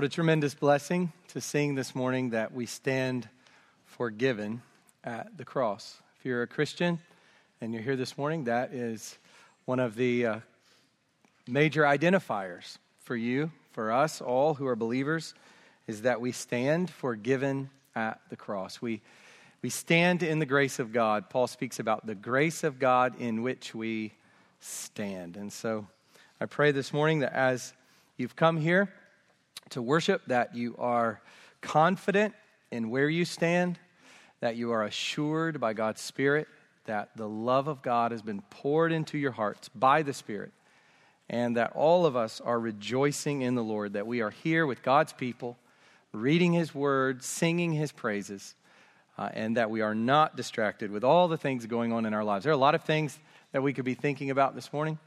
What 0.00 0.06
a 0.06 0.08
tremendous 0.08 0.54
blessing 0.54 1.12
to 1.28 1.42
sing 1.42 1.74
this 1.74 1.94
morning 1.94 2.30
that 2.30 2.54
we 2.54 2.64
stand 2.64 3.28
forgiven 3.84 4.62
at 5.04 5.36
the 5.36 5.44
cross. 5.44 6.00
If 6.18 6.24
you're 6.24 6.40
a 6.40 6.46
Christian 6.46 7.00
and 7.60 7.74
you're 7.74 7.82
here 7.82 7.96
this 7.96 8.16
morning, 8.16 8.44
that 8.44 8.72
is 8.72 9.18
one 9.66 9.78
of 9.78 9.96
the 9.96 10.24
uh, 10.24 10.40
major 11.46 11.82
identifiers 11.82 12.78
for 13.04 13.14
you, 13.14 13.50
for 13.72 13.92
us 13.92 14.22
all 14.22 14.54
who 14.54 14.66
are 14.66 14.74
believers, 14.74 15.34
is 15.86 16.00
that 16.00 16.18
we 16.18 16.32
stand 16.32 16.88
forgiven 16.88 17.68
at 17.94 18.22
the 18.30 18.36
cross. 18.36 18.80
We, 18.80 19.02
we 19.60 19.68
stand 19.68 20.22
in 20.22 20.38
the 20.38 20.46
grace 20.46 20.78
of 20.78 20.94
God. 20.94 21.28
Paul 21.28 21.46
speaks 21.46 21.78
about 21.78 22.06
the 22.06 22.14
grace 22.14 22.64
of 22.64 22.78
God 22.78 23.20
in 23.20 23.42
which 23.42 23.74
we 23.74 24.12
stand. 24.60 25.36
And 25.36 25.52
so 25.52 25.86
I 26.40 26.46
pray 26.46 26.72
this 26.72 26.90
morning 26.90 27.18
that 27.18 27.34
as 27.34 27.74
you've 28.16 28.34
come 28.34 28.56
here, 28.56 28.90
to 29.70 29.82
worship, 29.82 30.22
that 30.26 30.54
you 30.54 30.76
are 30.78 31.20
confident 31.60 32.34
in 32.70 32.90
where 32.90 33.08
you 33.08 33.24
stand, 33.24 33.78
that 34.40 34.56
you 34.56 34.72
are 34.72 34.84
assured 34.84 35.60
by 35.60 35.72
God's 35.72 36.00
Spirit 36.00 36.48
that 36.86 37.10
the 37.16 37.28
love 37.28 37.68
of 37.68 37.82
God 37.82 38.10
has 38.10 38.22
been 38.22 38.42
poured 38.50 38.90
into 38.90 39.18
your 39.18 39.32
hearts 39.32 39.68
by 39.68 40.02
the 40.02 40.12
Spirit, 40.12 40.52
and 41.28 41.56
that 41.56 41.72
all 41.74 42.04
of 42.04 42.16
us 42.16 42.40
are 42.40 42.58
rejoicing 42.58 43.42
in 43.42 43.54
the 43.54 43.62
Lord, 43.62 43.92
that 43.92 44.06
we 44.06 44.20
are 44.20 44.30
here 44.30 44.66
with 44.66 44.82
God's 44.82 45.12
people, 45.12 45.56
reading 46.12 46.52
His 46.52 46.74
Word, 46.74 47.22
singing 47.22 47.72
His 47.72 47.92
praises, 47.92 48.54
uh, 49.18 49.28
and 49.34 49.56
that 49.56 49.70
we 49.70 49.82
are 49.82 49.94
not 49.94 50.36
distracted 50.36 50.90
with 50.90 51.04
all 51.04 51.28
the 51.28 51.36
things 51.36 51.66
going 51.66 51.92
on 51.92 52.06
in 52.06 52.14
our 52.14 52.24
lives. 52.24 52.44
There 52.44 52.52
are 52.52 52.54
a 52.54 52.58
lot 52.58 52.74
of 52.74 52.82
things 52.82 53.18
that 53.52 53.62
we 53.62 53.72
could 53.72 53.84
be 53.84 53.94
thinking 53.94 54.30
about 54.30 54.54
this 54.54 54.72
morning, 54.72 54.98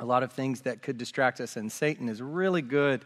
a 0.00 0.04
lot 0.04 0.22
of 0.22 0.32
things 0.32 0.62
that 0.62 0.82
could 0.82 0.98
distract 0.98 1.40
us, 1.40 1.56
and 1.56 1.72
Satan 1.72 2.08
is 2.08 2.20
really 2.20 2.62
good 2.62 3.04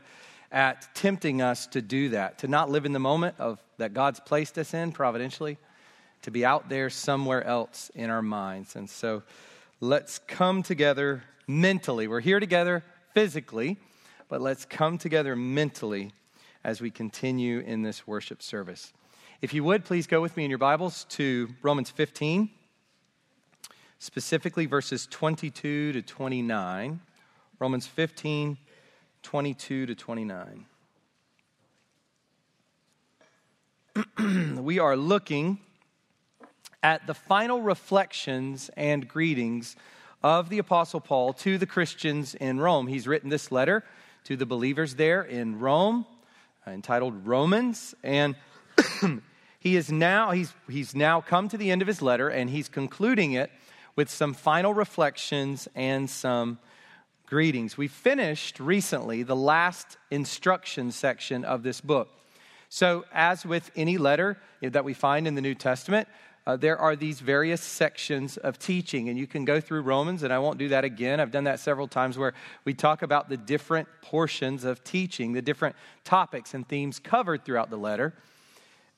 at 0.52 0.94
tempting 0.94 1.40
us 1.40 1.66
to 1.68 1.80
do 1.80 2.10
that, 2.10 2.38
to 2.38 2.48
not 2.48 2.70
live 2.70 2.84
in 2.84 2.92
the 2.92 3.00
moment 3.00 3.34
of 3.38 3.58
that 3.78 3.94
God's 3.94 4.20
placed 4.20 4.58
us 4.58 4.74
in 4.74 4.92
providentially, 4.92 5.56
to 6.20 6.30
be 6.30 6.44
out 6.44 6.68
there 6.68 6.90
somewhere 6.90 7.42
else 7.44 7.90
in 7.94 8.10
our 8.10 8.22
minds. 8.22 8.76
And 8.76 8.88
so 8.88 9.22
let's 9.80 10.20
come 10.20 10.62
together 10.62 11.24
mentally. 11.48 12.06
We're 12.06 12.20
here 12.20 12.38
together 12.38 12.84
physically, 13.14 13.78
but 14.28 14.40
let's 14.40 14.64
come 14.64 14.98
together 14.98 15.34
mentally 15.34 16.12
as 16.62 16.80
we 16.80 16.90
continue 16.90 17.60
in 17.60 17.82
this 17.82 18.06
worship 18.06 18.42
service. 18.42 18.92
If 19.40 19.52
you 19.52 19.64
would, 19.64 19.84
please 19.84 20.06
go 20.06 20.20
with 20.20 20.36
me 20.36 20.44
in 20.44 20.50
your 20.50 20.58
Bibles 20.58 21.04
to 21.10 21.48
Romans 21.62 21.90
15, 21.90 22.48
specifically 23.98 24.66
verses 24.66 25.08
22 25.10 25.92
to 25.92 26.02
29. 26.02 27.00
Romans 27.58 27.86
15, 27.86 28.58
22 29.22 29.86
to 29.86 29.94
29. 29.94 30.66
we 34.58 34.78
are 34.78 34.96
looking 34.96 35.58
at 36.82 37.06
the 37.06 37.14
final 37.14 37.62
reflections 37.62 38.70
and 38.76 39.06
greetings 39.06 39.76
of 40.22 40.48
the 40.48 40.58
Apostle 40.58 41.00
Paul 41.00 41.32
to 41.34 41.58
the 41.58 41.66
Christians 41.66 42.34
in 42.34 42.58
Rome. 42.58 42.86
He's 42.86 43.06
written 43.06 43.30
this 43.30 43.52
letter 43.52 43.84
to 44.24 44.36
the 44.36 44.46
believers 44.46 44.96
there 44.96 45.22
in 45.22 45.58
Rome, 45.58 46.06
uh, 46.66 46.70
entitled 46.70 47.26
Romans, 47.26 47.94
and 48.02 48.34
he 49.60 49.76
is 49.76 49.92
now 49.92 50.32
he's, 50.32 50.52
he's 50.68 50.94
now 50.94 51.20
come 51.20 51.48
to 51.48 51.56
the 51.56 51.70
end 51.70 51.82
of 51.82 51.88
his 51.88 52.02
letter 52.02 52.28
and 52.28 52.50
he's 52.50 52.68
concluding 52.68 53.32
it 53.32 53.50
with 53.94 54.10
some 54.10 54.34
final 54.34 54.74
reflections 54.74 55.68
and 55.74 56.08
some 56.08 56.58
greetings. 57.32 57.78
We 57.78 57.88
finished 57.88 58.60
recently 58.60 59.22
the 59.22 59.34
last 59.34 59.96
instruction 60.10 60.92
section 60.92 61.46
of 61.46 61.62
this 61.62 61.80
book. 61.80 62.10
So, 62.68 63.06
as 63.10 63.46
with 63.46 63.70
any 63.74 63.96
letter 63.96 64.36
that 64.60 64.84
we 64.84 64.92
find 64.92 65.26
in 65.26 65.34
the 65.34 65.40
New 65.40 65.54
Testament, 65.54 66.08
uh, 66.46 66.56
there 66.56 66.76
are 66.76 66.94
these 66.94 67.20
various 67.20 67.62
sections 67.62 68.36
of 68.36 68.58
teaching, 68.58 69.08
and 69.08 69.18
you 69.18 69.26
can 69.26 69.46
go 69.46 69.62
through 69.62 69.80
Romans, 69.80 70.24
and 70.24 70.30
I 70.30 70.40
won't 70.40 70.58
do 70.58 70.68
that 70.68 70.84
again. 70.84 71.20
I've 71.20 71.30
done 71.30 71.44
that 71.44 71.58
several 71.58 71.88
times 71.88 72.18
where 72.18 72.34
we 72.66 72.74
talk 72.74 73.00
about 73.00 73.30
the 73.30 73.38
different 73.38 73.88
portions 74.02 74.64
of 74.64 74.84
teaching, 74.84 75.32
the 75.32 75.40
different 75.40 75.74
topics 76.04 76.52
and 76.52 76.68
themes 76.68 76.98
covered 76.98 77.46
throughout 77.46 77.70
the 77.70 77.78
letter. 77.78 78.12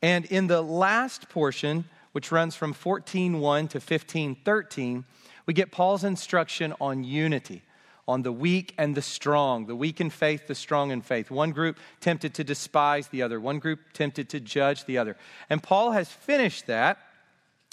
And 0.03 0.25
in 0.25 0.49
the 0.49 0.61
last 0.61 1.29
portion, 1.29 1.85
which 2.11 2.33
runs 2.33 2.57
from 2.57 2.75
14:1 2.75 3.69
to 3.69 3.79
15:13, 3.79 5.05
we 5.47 5.55
get 5.55 5.71
Paul's 5.71 6.03
instruction 6.03 6.75
on 6.81 7.05
unity 7.05 7.63
on 8.07 8.23
the 8.23 8.33
weak 8.33 8.75
and 8.79 8.95
the 8.95 9.03
strong, 9.03 9.67
the 9.67 9.77
weak 9.77 10.01
in 10.01 10.11
faith, 10.11 10.47
the 10.47 10.55
strong 10.55 10.91
in 10.91 11.01
faith. 11.01 11.31
One 11.31 11.51
group 11.51 11.79
tempted 12.01 12.35
to 12.35 12.45
despise 12.45 13.09
the 13.09 13.23
other, 13.23 13.41
one 13.41 13.59
group 13.59 13.81
tempted 13.93 14.29
to 14.31 14.41
judge 14.41 14.85
the 14.85 14.99
other. 14.99 15.17
And 15.49 15.63
Paul 15.63 15.93
has 15.93 16.11
finished 16.11 16.67
that 16.67 16.99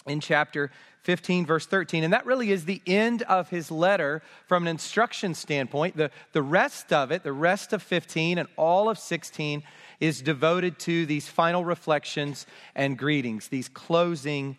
in 0.08 0.20
chapter 0.20 0.72
15, 1.04 1.46
verse 1.46 1.66
13. 1.66 2.04
And 2.04 2.14
that 2.14 2.26
really 2.26 2.52
is 2.52 2.66
the 2.66 2.82
end 2.86 3.24
of 3.24 3.50
his 3.50 3.72
letter 3.72 4.22
from 4.48 4.64
an 4.64 4.68
instruction 4.68 5.34
standpoint. 5.34 5.98
The, 5.98 6.12
the 6.32 6.44
rest 6.44 6.94
of 6.94 7.12
it, 7.12 7.24
the 7.24 7.34
rest 7.34 7.74
of 7.74 7.82
15 7.82 8.38
and 8.38 8.48
all 8.56 8.90
of 8.90 9.00
16, 9.00 9.64
is 10.00 10.22
devoted 10.22 10.80
to 10.80 11.06
these 11.06 11.28
final 11.28 11.66
reflections 11.66 12.46
and 12.76 12.98
greetings, 12.98 13.48
these 13.48 13.70
closing 13.70 14.58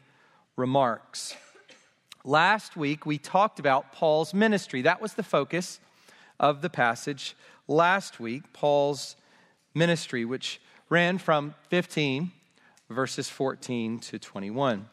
remarks. 0.56 1.36
Last 2.24 2.76
week, 2.76 3.04
we 3.04 3.18
talked 3.18 3.58
about 3.58 3.92
Paul's 3.92 4.32
ministry. 4.32 4.82
That 4.82 5.00
was 5.00 5.14
the 5.14 5.24
focus 5.24 5.80
of 6.38 6.62
the 6.62 6.70
passage 6.70 7.36
last 7.66 8.20
week, 8.20 8.52
Paul's 8.52 9.16
ministry, 9.74 10.24
which 10.24 10.60
ran 10.88 11.18
from 11.18 11.54
15, 11.68 12.30
verses 12.88 13.28
14 13.28 13.98
to 13.98 14.20
21. 14.20 14.88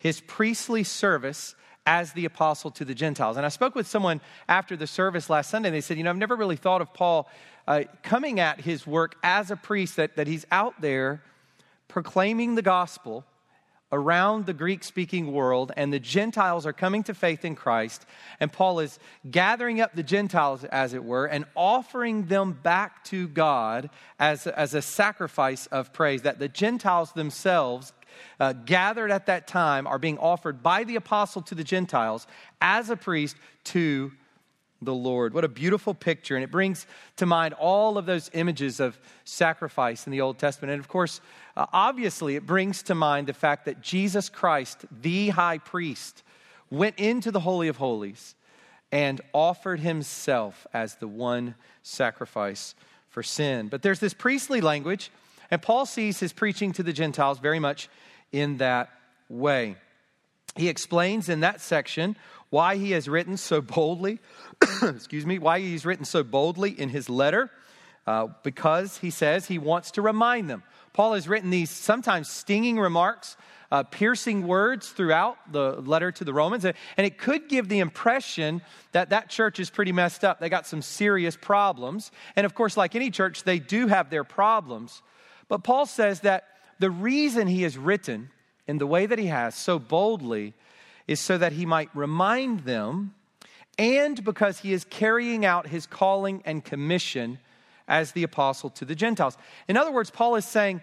His 0.00 0.20
priestly 0.20 0.82
service 0.82 1.54
as 1.86 2.12
the 2.12 2.24
apostle 2.24 2.72
to 2.72 2.84
the 2.84 2.94
Gentiles. 2.94 3.36
And 3.36 3.46
I 3.46 3.50
spoke 3.50 3.76
with 3.76 3.86
someone 3.86 4.20
after 4.48 4.76
the 4.76 4.88
service 4.88 5.30
last 5.30 5.50
Sunday, 5.50 5.68
and 5.68 5.76
they 5.76 5.80
said, 5.80 5.96
You 5.96 6.02
know, 6.02 6.10
I've 6.10 6.16
never 6.16 6.34
really 6.34 6.56
thought 6.56 6.80
of 6.80 6.92
Paul 6.92 7.28
uh, 7.68 7.84
coming 8.02 8.40
at 8.40 8.60
his 8.60 8.84
work 8.84 9.14
as 9.22 9.52
a 9.52 9.56
priest, 9.56 9.94
that, 9.96 10.16
that 10.16 10.26
he's 10.26 10.44
out 10.50 10.80
there 10.80 11.22
proclaiming 11.86 12.56
the 12.56 12.62
gospel 12.62 13.24
around 13.92 14.46
the 14.46 14.52
Greek 14.52 14.82
speaking 14.82 15.32
world, 15.32 15.70
and 15.76 15.92
the 15.92 16.00
Gentiles 16.00 16.66
are 16.66 16.72
coming 16.72 17.02
to 17.04 17.14
faith 17.14 17.44
in 17.44 17.54
Christ. 17.54 18.06
And 18.40 18.52
Paul 18.52 18.80
is 18.80 18.98
gathering 19.30 19.80
up 19.80 19.94
the 19.94 20.02
Gentiles, 20.02 20.64
as 20.64 20.94
it 20.94 21.04
were, 21.04 21.26
and 21.26 21.44
offering 21.54 22.26
them 22.26 22.52
back 22.52 23.04
to 23.04 23.28
God 23.28 23.90
as, 24.18 24.46
as 24.46 24.74
a 24.74 24.82
sacrifice 24.82 25.66
of 25.66 25.92
praise. 25.92 26.22
That 26.22 26.38
the 26.38 26.48
Gentiles 26.48 27.12
themselves, 27.12 27.92
uh, 28.40 28.52
gathered 28.52 29.10
at 29.10 29.26
that 29.26 29.46
time, 29.46 29.86
are 29.86 29.98
being 29.98 30.18
offered 30.18 30.62
by 30.62 30.84
the 30.84 30.96
apostle 30.96 31.42
to 31.42 31.54
the 31.54 31.64
Gentiles 31.64 32.26
as 32.60 32.90
a 32.90 32.96
priest 32.96 33.36
to 33.64 34.12
the 34.84 34.94
Lord. 34.94 35.34
What 35.34 35.44
a 35.44 35.48
beautiful 35.48 35.94
picture. 35.94 36.34
And 36.36 36.44
it 36.44 36.50
brings 36.50 36.86
to 37.16 37.26
mind 37.26 37.54
all 37.54 37.98
of 37.98 38.06
those 38.06 38.30
images 38.32 38.80
of 38.80 38.98
sacrifice 39.24 40.06
in 40.06 40.12
the 40.12 40.20
Old 40.20 40.38
Testament. 40.38 40.72
And 40.72 40.80
of 40.80 40.88
course, 40.88 41.20
uh, 41.56 41.66
obviously, 41.72 42.36
it 42.36 42.46
brings 42.46 42.82
to 42.84 42.94
mind 42.94 43.26
the 43.26 43.32
fact 43.32 43.64
that 43.64 43.80
Jesus 43.80 44.28
Christ, 44.28 44.84
the 45.02 45.30
high 45.30 45.58
priest, 45.58 46.22
went 46.70 46.98
into 46.98 47.30
the 47.30 47.40
Holy 47.40 47.68
of 47.68 47.76
Holies 47.76 48.34
and 48.92 49.20
offered 49.32 49.80
himself 49.80 50.66
as 50.72 50.96
the 50.96 51.08
one 51.08 51.54
sacrifice 51.82 52.74
for 53.08 53.22
sin. 53.22 53.68
But 53.68 53.82
there's 53.82 54.00
this 54.00 54.14
priestly 54.14 54.60
language, 54.60 55.10
and 55.50 55.60
Paul 55.60 55.86
sees 55.86 56.20
his 56.20 56.32
preaching 56.32 56.72
to 56.72 56.82
the 56.82 56.92
Gentiles 56.92 57.38
very 57.38 57.58
much 57.58 57.88
in 58.32 58.58
that 58.58 58.90
way. 59.28 59.76
He 60.56 60.68
explains 60.68 61.28
in 61.28 61.40
that 61.40 61.60
section 61.60 62.16
why 62.54 62.76
he 62.76 62.92
has 62.92 63.08
written 63.08 63.36
so 63.36 63.60
boldly, 63.60 64.20
excuse 64.84 65.26
me, 65.26 65.40
why 65.40 65.58
he's 65.58 65.84
written 65.84 66.04
so 66.04 66.22
boldly 66.22 66.70
in 66.70 66.88
his 66.88 67.10
letter, 67.10 67.50
uh, 68.06 68.28
because 68.44 68.98
he 68.98 69.10
says 69.10 69.46
he 69.46 69.58
wants 69.58 69.90
to 69.90 70.00
remind 70.00 70.48
them. 70.48 70.62
Paul 70.92 71.14
has 71.14 71.26
written 71.26 71.50
these 71.50 71.68
sometimes 71.68 72.30
stinging 72.30 72.78
remarks, 72.78 73.36
uh, 73.72 73.82
piercing 73.82 74.46
words 74.46 74.90
throughout 74.90 75.36
the 75.50 75.80
letter 75.80 76.12
to 76.12 76.22
the 76.22 76.32
Romans, 76.32 76.64
and 76.64 76.76
it 76.96 77.18
could 77.18 77.48
give 77.48 77.68
the 77.68 77.80
impression 77.80 78.62
that 78.92 79.10
that 79.10 79.28
church 79.28 79.58
is 79.58 79.68
pretty 79.68 79.90
messed 79.90 80.24
up. 80.24 80.38
They 80.38 80.48
got 80.48 80.64
some 80.64 80.80
serious 80.80 81.36
problems. 81.36 82.12
And 82.36 82.46
of 82.46 82.54
course, 82.54 82.76
like 82.76 82.94
any 82.94 83.10
church, 83.10 83.42
they 83.42 83.58
do 83.58 83.88
have 83.88 84.10
their 84.10 84.22
problems. 84.22 85.02
But 85.48 85.64
Paul 85.64 85.86
says 85.86 86.20
that 86.20 86.44
the 86.78 86.90
reason 86.90 87.48
he 87.48 87.62
has 87.62 87.76
written 87.76 88.30
in 88.68 88.78
the 88.78 88.86
way 88.86 89.06
that 89.06 89.18
he 89.18 89.26
has 89.26 89.56
so 89.56 89.80
boldly 89.80 90.54
is 91.06 91.20
so 91.20 91.38
that 91.38 91.52
he 91.52 91.66
might 91.66 91.90
remind 91.94 92.60
them 92.60 93.14
and 93.78 94.22
because 94.24 94.60
he 94.60 94.72
is 94.72 94.84
carrying 94.84 95.44
out 95.44 95.66
his 95.66 95.86
calling 95.86 96.42
and 96.44 96.64
commission 96.64 97.38
as 97.88 98.12
the 98.12 98.22
apostle 98.22 98.70
to 98.70 98.84
the 98.84 98.94
Gentiles. 98.94 99.36
In 99.68 99.76
other 99.76 99.92
words, 99.92 100.10
Paul 100.10 100.36
is 100.36 100.44
saying, 100.44 100.82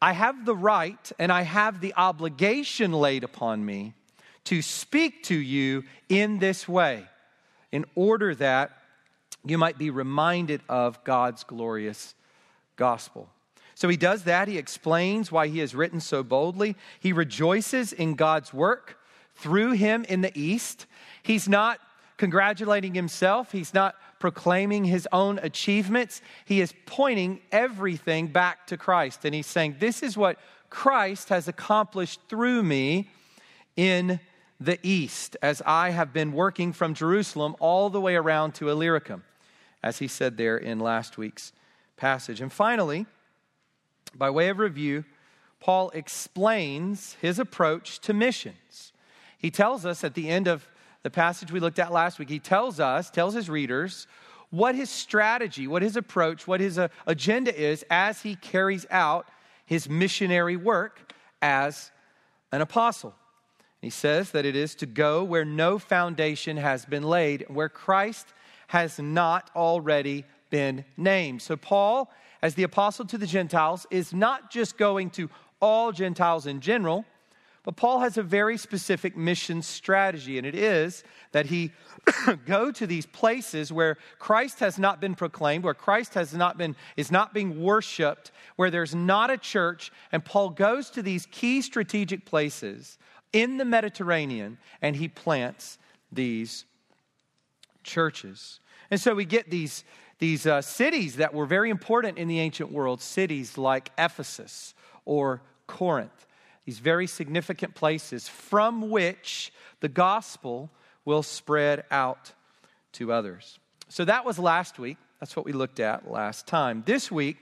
I 0.00 0.12
have 0.12 0.44
the 0.44 0.56
right 0.56 1.12
and 1.18 1.30
I 1.30 1.42
have 1.42 1.80
the 1.80 1.94
obligation 1.96 2.92
laid 2.92 3.24
upon 3.24 3.64
me 3.64 3.94
to 4.44 4.60
speak 4.60 5.22
to 5.24 5.34
you 5.34 5.84
in 6.08 6.38
this 6.38 6.68
way, 6.68 7.04
in 7.72 7.84
order 7.94 8.34
that 8.34 8.72
you 9.44 9.56
might 9.56 9.78
be 9.78 9.90
reminded 9.90 10.60
of 10.68 11.02
God's 11.04 11.44
glorious 11.44 12.14
gospel. 12.76 13.28
So 13.74 13.88
he 13.88 13.96
does 13.96 14.24
that. 14.24 14.48
He 14.48 14.58
explains 14.58 15.32
why 15.32 15.48
he 15.48 15.58
has 15.60 15.74
written 15.74 16.00
so 16.00 16.22
boldly. 16.22 16.76
He 17.00 17.12
rejoices 17.12 17.92
in 17.92 18.14
God's 18.14 18.52
work 18.52 18.98
through 19.36 19.72
him 19.72 20.04
in 20.08 20.20
the 20.20 20.36
East. 20.38 20.86
He's 21.22 21.48
not 21.48 21.80
congratulating 22.16 22.94
himself, 22.94 23.52
he's 23.52 23.74
not 23.74 23.96
proclaiming 24.18 24.84
his 24.84 25.06
own 25.12 25.38
achievements. 25.42 26.22
He 26.46 26.62
is 26.62 26.72
pointing 26.86 27.40
everything 27.52 28.28
back 28.28 28.66
to 28.68 28.78
Christ. 28.78 29.24
And 29.26 29.34
he's 29.34 29.46
saying, 29.46 29.76
This 29.80 30.02
is 30.02 30.16
what 30.16 30.38
Christ 30.70 31.28
has 31.28 31.46
accomplished 31.46 32.20
through 32.28 32.62
me 32.62 33.10
in 33.76 34.20
the 34.58 34.78
East, 34.82 35.36
as 35.42 35.60
I 35.66 35.90
have 35.90 36.12
been 36.12 36.32
working 36.32 36.72
from 36.72 36.94
Jerusalem 36.94 37.54
all 37.60 37.90
the 37.90 38.00
way 38.00 38.16
around 38.16 38.54
to 38.54 38.70
Illyricum, 38.70 39.24
as 39.82 39.98
he 39.98 40.08
said 40.08 40.38
there 40.38 40.56
in 40.56 40.78
last 40.78 41.18
week's 41.18 41.52
passage. 41.96 42.40
And 42.40 42.52
finally, 42.52 43.04
by 44.14 44.30
way 44.30 44.48
of 44.48 44.58
review, 44.58 45.04
Paul 45.60 45.90
explains 45.90 47.16
his 47.20 47.38
approach 47.38 47.98
to 48.00 48.14
missions. 48.14 48.93
He 49.44 49.50
tells 49.50 49.84
us 49.84 50.04
at 50.04 50.14
the 50.14 50.30
end 50.30 50.48
of 50.48 50.66
the 51.02 51.10
passage 51.10 51.52
we 51.52 51.60
looked 51.60 51.78
at 51.78 51.92
last 51.92 52.18
week, 52.18 52.30
he 52.30 52.38
tells 52.38 52.80
us, 52.80 53.10
tells 53.10 53.34
his 53.34 53.50
readers, 53.50 54.06
what 54.48 54.74
his 54.74 54.88
strategy, 54.88 55.68
what 55.68 55.82
his 55.82 55.96
approach, 55.96 56.46
what 56.48 56.60
his 56.60 56.78
uh, 56.78 56.88
agenda 57.06 57.54
is 57.54 57.84
as 57.90 58.22
he 58.22 58.36
carries 58.36 58.86
out 58.90 59.28
his 59.66 59.86
missionary 59.86 60.56
work 60.56 61.12
as 61.42 61.90
an 62.52 62.62
apostle. 62.62 63.14
He 63.82 63.90
says 63.90 64.30
that 64.30 64.46
it 64.46 64.56
is 64.56 64.74
to 64.76 64.86
go 64.86 65.22
where 65.22 65.44
no 65.44 65.78
foundation 65.78 66.56
has 66.56 66.86
been 66.86 67.02
laid, 67.02 67.44
where 67.50 67.68
Christ 67.68 68.32
has 68.68 68.98
not 68.98 69.50
already 69.54 70.24
been 70.48 70.86
named. 70.96 71.42
So, 71.42 71.54
Paul, 71.54 72.10
as 72.40 72.54
the 72.54 72.62
apostle 72.62 73.04
to 73.04 73.18
the 73.18 73.26
Gentiles, 73.26 73.86
is 73.90 74.14
not 74.14 74.50
just 74.50 74.78
going 74.78 75.10
to 75.10 75.28
all 75.60 75.92
Gentiles 75.92 76.46
in 76.46 76.60
general, 76.60 77.04
but 77.64 77.76
Paul 77.76 78.00
has 78.00 78.18
a 78.18 78.22
very 78.22 78.58
specific 78.58 79.16
mission 79.16 79.62
strategy, 79.62 80.36
and 80.36 80.46
it 80.46 80.54
is 80.54 81.02
that 81.32 81.46
he 81.46 81.72
go 82.46 82.70
to 82.70 82.86
these 82.86 83.06
places 83.06 83.72
where 83.72 83.96
Christ 84.18 84.60
has 84.60 84.78
not 84.78 85.00
been 85.00 85.14
proclaimed, 85.14 85.64
where 85.64 85.72
Christ 85.72 86.12
has 86.12 86.34
not 86.34 86.58
been 86.58 86.76
is 86.96 87.10
not 87.10 87.32
being 87.32 87.62
worshiped, 87.62 88.32
where 88.56 88.70
there's 88.70 88.94
not 88.94 89.30
a 89.30 89.38
church, 89.38 89.90
and 90.12 90.22
Paul 90.22 90.50
goes 90.50 90.90
to 90.90 91.02
these 91.02 91.26
key 91.26 91.62
strategic 91.62 92.26
places 92.26 92.98
in 93.32 93.56
the 93.56 93.64
Mediterranean 93.64 94.58
and 94.82 94.94
he 94.94 95.08
plants 95.08 95.78
these 96.12 96.66
churches. 97.82 98.60
And 98.90 99.00
so 99.00 99.14
we 99.14 99.24
get 99.24 99.50
these 99.50 99.84
these 100.18 100.46
uh, 100.46 100.62
cities 100.62 101.16
that 101.16 101.34
were 101.34 101.46
very 101.46 101.70
important 101.70 102.18
in 102.18 102.28
the 102.28 102.38
ancient 102.38 102.70
world, 102.70 103.00
cities 103.00 103.58
like 103.58 103.90
Ephesus 103.98 104.74
or 105.06 105.42
Corinth 105.66 106.26
these 106.64 106.78
very 106.78 107.06
significant 107.06 107.74
places 107.74 108.28
from 108.28 108.90
which 108.90 109.52
the 109.80 109.88
gospel 109.88 110.70
will 111.04 111.22
spread 111.22 111.84
out 111.90 112.32
to 112.92 113.12
others. 113.12 113.58
So 113.88 114.04
that 114.04 114.24
was 114.24 114.38
last 114.38 114.78
week. 114.78 114.96
That's 115.20 115.36
what 115.36 115.44
we 115.44 115.52
looked 115.52 115.80
at 115.80 116.10
last 116.10 116.46
time. 116.46 116.82
This 116.86 117.10
week, 117.10 117.36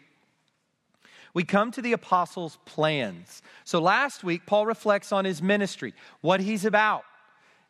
we 1.35 1.45
come 1.45 1.71
to 1.73 1.83
the 1.83 1.93
apostles' 1.93 2.59
plans. 2.67 3.43
So 3.65 3.81
last 3.81 4.23
week, 4.23 4.45
Paul 4.45 4.67
reflects 4.67 5.13
on 5.13 5.25
his 5.25 5.41
ministry, 5.41 5.95
what 6.21 6.41
he's 6.41 6.65
about. 6.65 7.05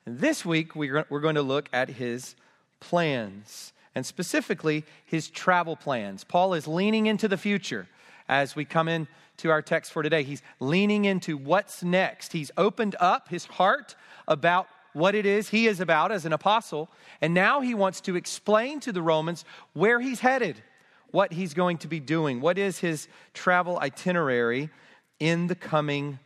And 0.05 0.19
this 0.19 0.45
week, 0.45 0.75
we're 0.75 1.05
going 1.05 1.37
to 1.37 1.43
look 1.43 1.69
at 1.73 1.89
his 1.89 2.35
plans, 2.81 3.73
and 3.95 4.05
specifically 4.05 4.85
his 5.05 5.29
travel 5.29 5.77
plans. 5.77 6.25
Paul 6.25 6.55
is 6.55 6.67
leaning 6.67 7.07
into 7.07 7.29
the 7.29 7.37
future 7.37 7.87
as 8.29 8.57
we 8.57 8.65
come 8.65 8.89
in 8.89 9.07
to 9.43 9.51
our 9.51 9.63
text 9.63 9.93
for 9.93 10.03
today. 10.03 10.23
He's 10.23 10.43
leaning 10.61 11.05
into 11.05 11.37
what's 11.37 11.83
next. 11.83 12.33
He's 12.33 12.51
opened 12.57 12.97
up 13.01 13.29
his 13.29 13.45
heart 13.45 13.95
about 14.27 14.69
what 14.93 15.15
it 15.15 15.27
is 15.27 15.49
he 15.49 15.67
is 15.67 15.81
about 15.81 16.13
as 16.13 16.25
an 16.25 16.33
apostle, 16.33 16.89
and 17.21 17.35
now 17.35 17.61
he 17.61 17.75
wants 17.75 18.01
to 18.03 18.15
explain 18.15 18.79
to 18.81 18.93
the 18.93 19.03
Romans 19.03 19.45
where 19.73 20.01
he's 20.01 20.21
headed, 20.21 20.63
what 21.11 21.33
he's 21.33 21.55
going 21.55 21.79
to 21.79 21.89
be 21.89 21.99
doing, 21.99 22.41
what 22.41 22.59
is 22.59 22.79
his 22.79 23.09
travel 23.35 23.79
itinerary 23.81 24.71
in 25.19 25.47
the 25.47 25.55
coming 25.55 26.19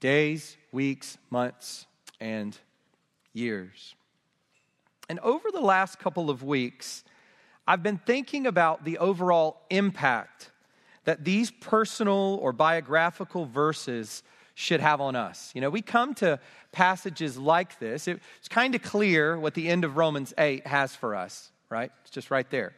days, 0.00 0.56
weeks, 0.72 1.16
months, 1.30 1.86
and 2.20 2.58
years. 3.32 3.94
And 5.08 5.18
over 5.20 5.50
the 5.50 5.60
last 5.60 5.98
couple 5.98 6.28
of 6.28 6.42
weeks, 6.42 7.04
I've 7.66 7.82
been 7.82 7.98
thinking 7.98 8.46
about 8.46 8.84
the 8.84 8.98
overall 8.98 9.62
impact 9.70 10.51
that 11.04 11.24
these 11.24 11.50
personal 11.50 12.38
or 12.40 12.52
biographical 12.52 13.44
verses 13.46 14.22
should 14.54 14.80
have 14.80 15.00
on 15.00 15.16
us. 15.16 15.50
You 15.54 15.60
know, 15.60 15.70
we 15.70 15.82
come 15.82 16.14
to 16.16 16.38
passages 16.72 17.36
like 17.36 17.78
this, 17.78 18.06
it's 18.06 18.48
kind 18.48 18.74
of 18.74 18.82
clear 18.82 19.38
what 19.38 19.54
the 19.54 19.68
end 19.68 19.84
of 19.84 19.96
Romans 19.96 20.32
8 20.36 20.66
has 20.66 20.94
for 20.94 21.14
us, 21.14 21.50
right? 21.70 21.90
It's 22.02 22.10
just 22.10 22.30
right 22.30 22.48
there. 22.50 22.74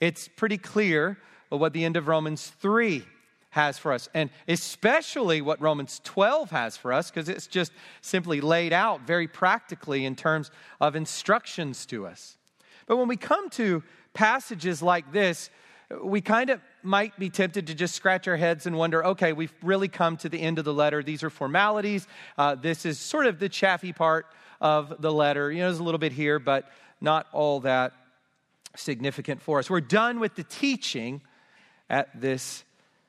It's 0.00 0.28
pretty 0.28 0.58
clear 0.58 1.18
what 1.48 1.72
the 1.72 1.84
end 1.84 1.96
of 1.96 2.08
Romans 2.08 2.52
3 2.60 3.04
has 3.50 3.78
for 3.78 3.92
us, 3.92 4.08
and 4.14 4.30
especially 4.48 5.40
what 5.40 5.60
Romans 5.60 6.00
12 6.02 6.50
has 6.50 6.76
for 6.76 6.92
us, 6.92 7.10
because 7.10 7.28
it's 7.28 7.46
just 7.46 7.70
simply 8.00 8.40
laid 8.40 8.72
out 8.72 9.02
very 9.02 9.28
practically 9.28 10.04
in 10.04 10.16
terms 10.16 10.50
of 10.80 10.96
instructions 10.96 11.86
to 11.86 12.04
us. 12.04 12.36
But 12.86 12.96
when 12.96 13.06
we 13.06 13.16
come 13.16 13.48
to 13.50 13.84
passages 14.12 14.82
like 14.82 15.12
this, 15.12 15.50
we 16.02 16.20
kind 16.20 16.50
of 16.50 16.60
might 16.84 17.18
be 17.18 17.30
tempted 17.30 17.66
to 17.68 17.74
just 17.74 17.94
scratch 17.94 18.28
our 18.28 18.36
heads 18.36 18.66
and 18.66 18.76
wonder 18.76 19.04
okay, 19.04 19.32
we've 19.32 19.52
really 19.62 19.88
come 19.88 20.16
to 20.18 20.28
the 20.28 20.40
end 20.40 20.58
of 20.58 20.64
the 20.64 20.74
letter. 20.74 21.02
These 21.02 21.22
are 21.22 21.30
formalities. 21.30 22.06
Uh, 22.36 22.54
this 22.54 22.84
is 22.86 22.98
sort 22.98 23.26
of 23.26 23.38
the 23.38 23.48
chaffy 23.48 23.92
part 23.92 24.26
of 24.60 25.00
the 25.00 25.12
letter. 25.12 25.50
You 25.50 25.58
know, 25.58 25.68
there's 25.68 25.78
a 25.78 25.84
little 25.84 25.98
bit 25.98 26.12
here, 26.12 26.38
but 26.38 26.70
not 27.00 27.26
all 27.32 27.60
that 27.60 27.92
significant 28.76 29.40
for 29.42 29.58
us. 29.58 29.70
We're 29.70 29.80
done 29.80 30.20
with 30.20 30.34
the 30.34 30.44
teaching 30.44 31.20
at 31.88 32.08
this 32.20 32.64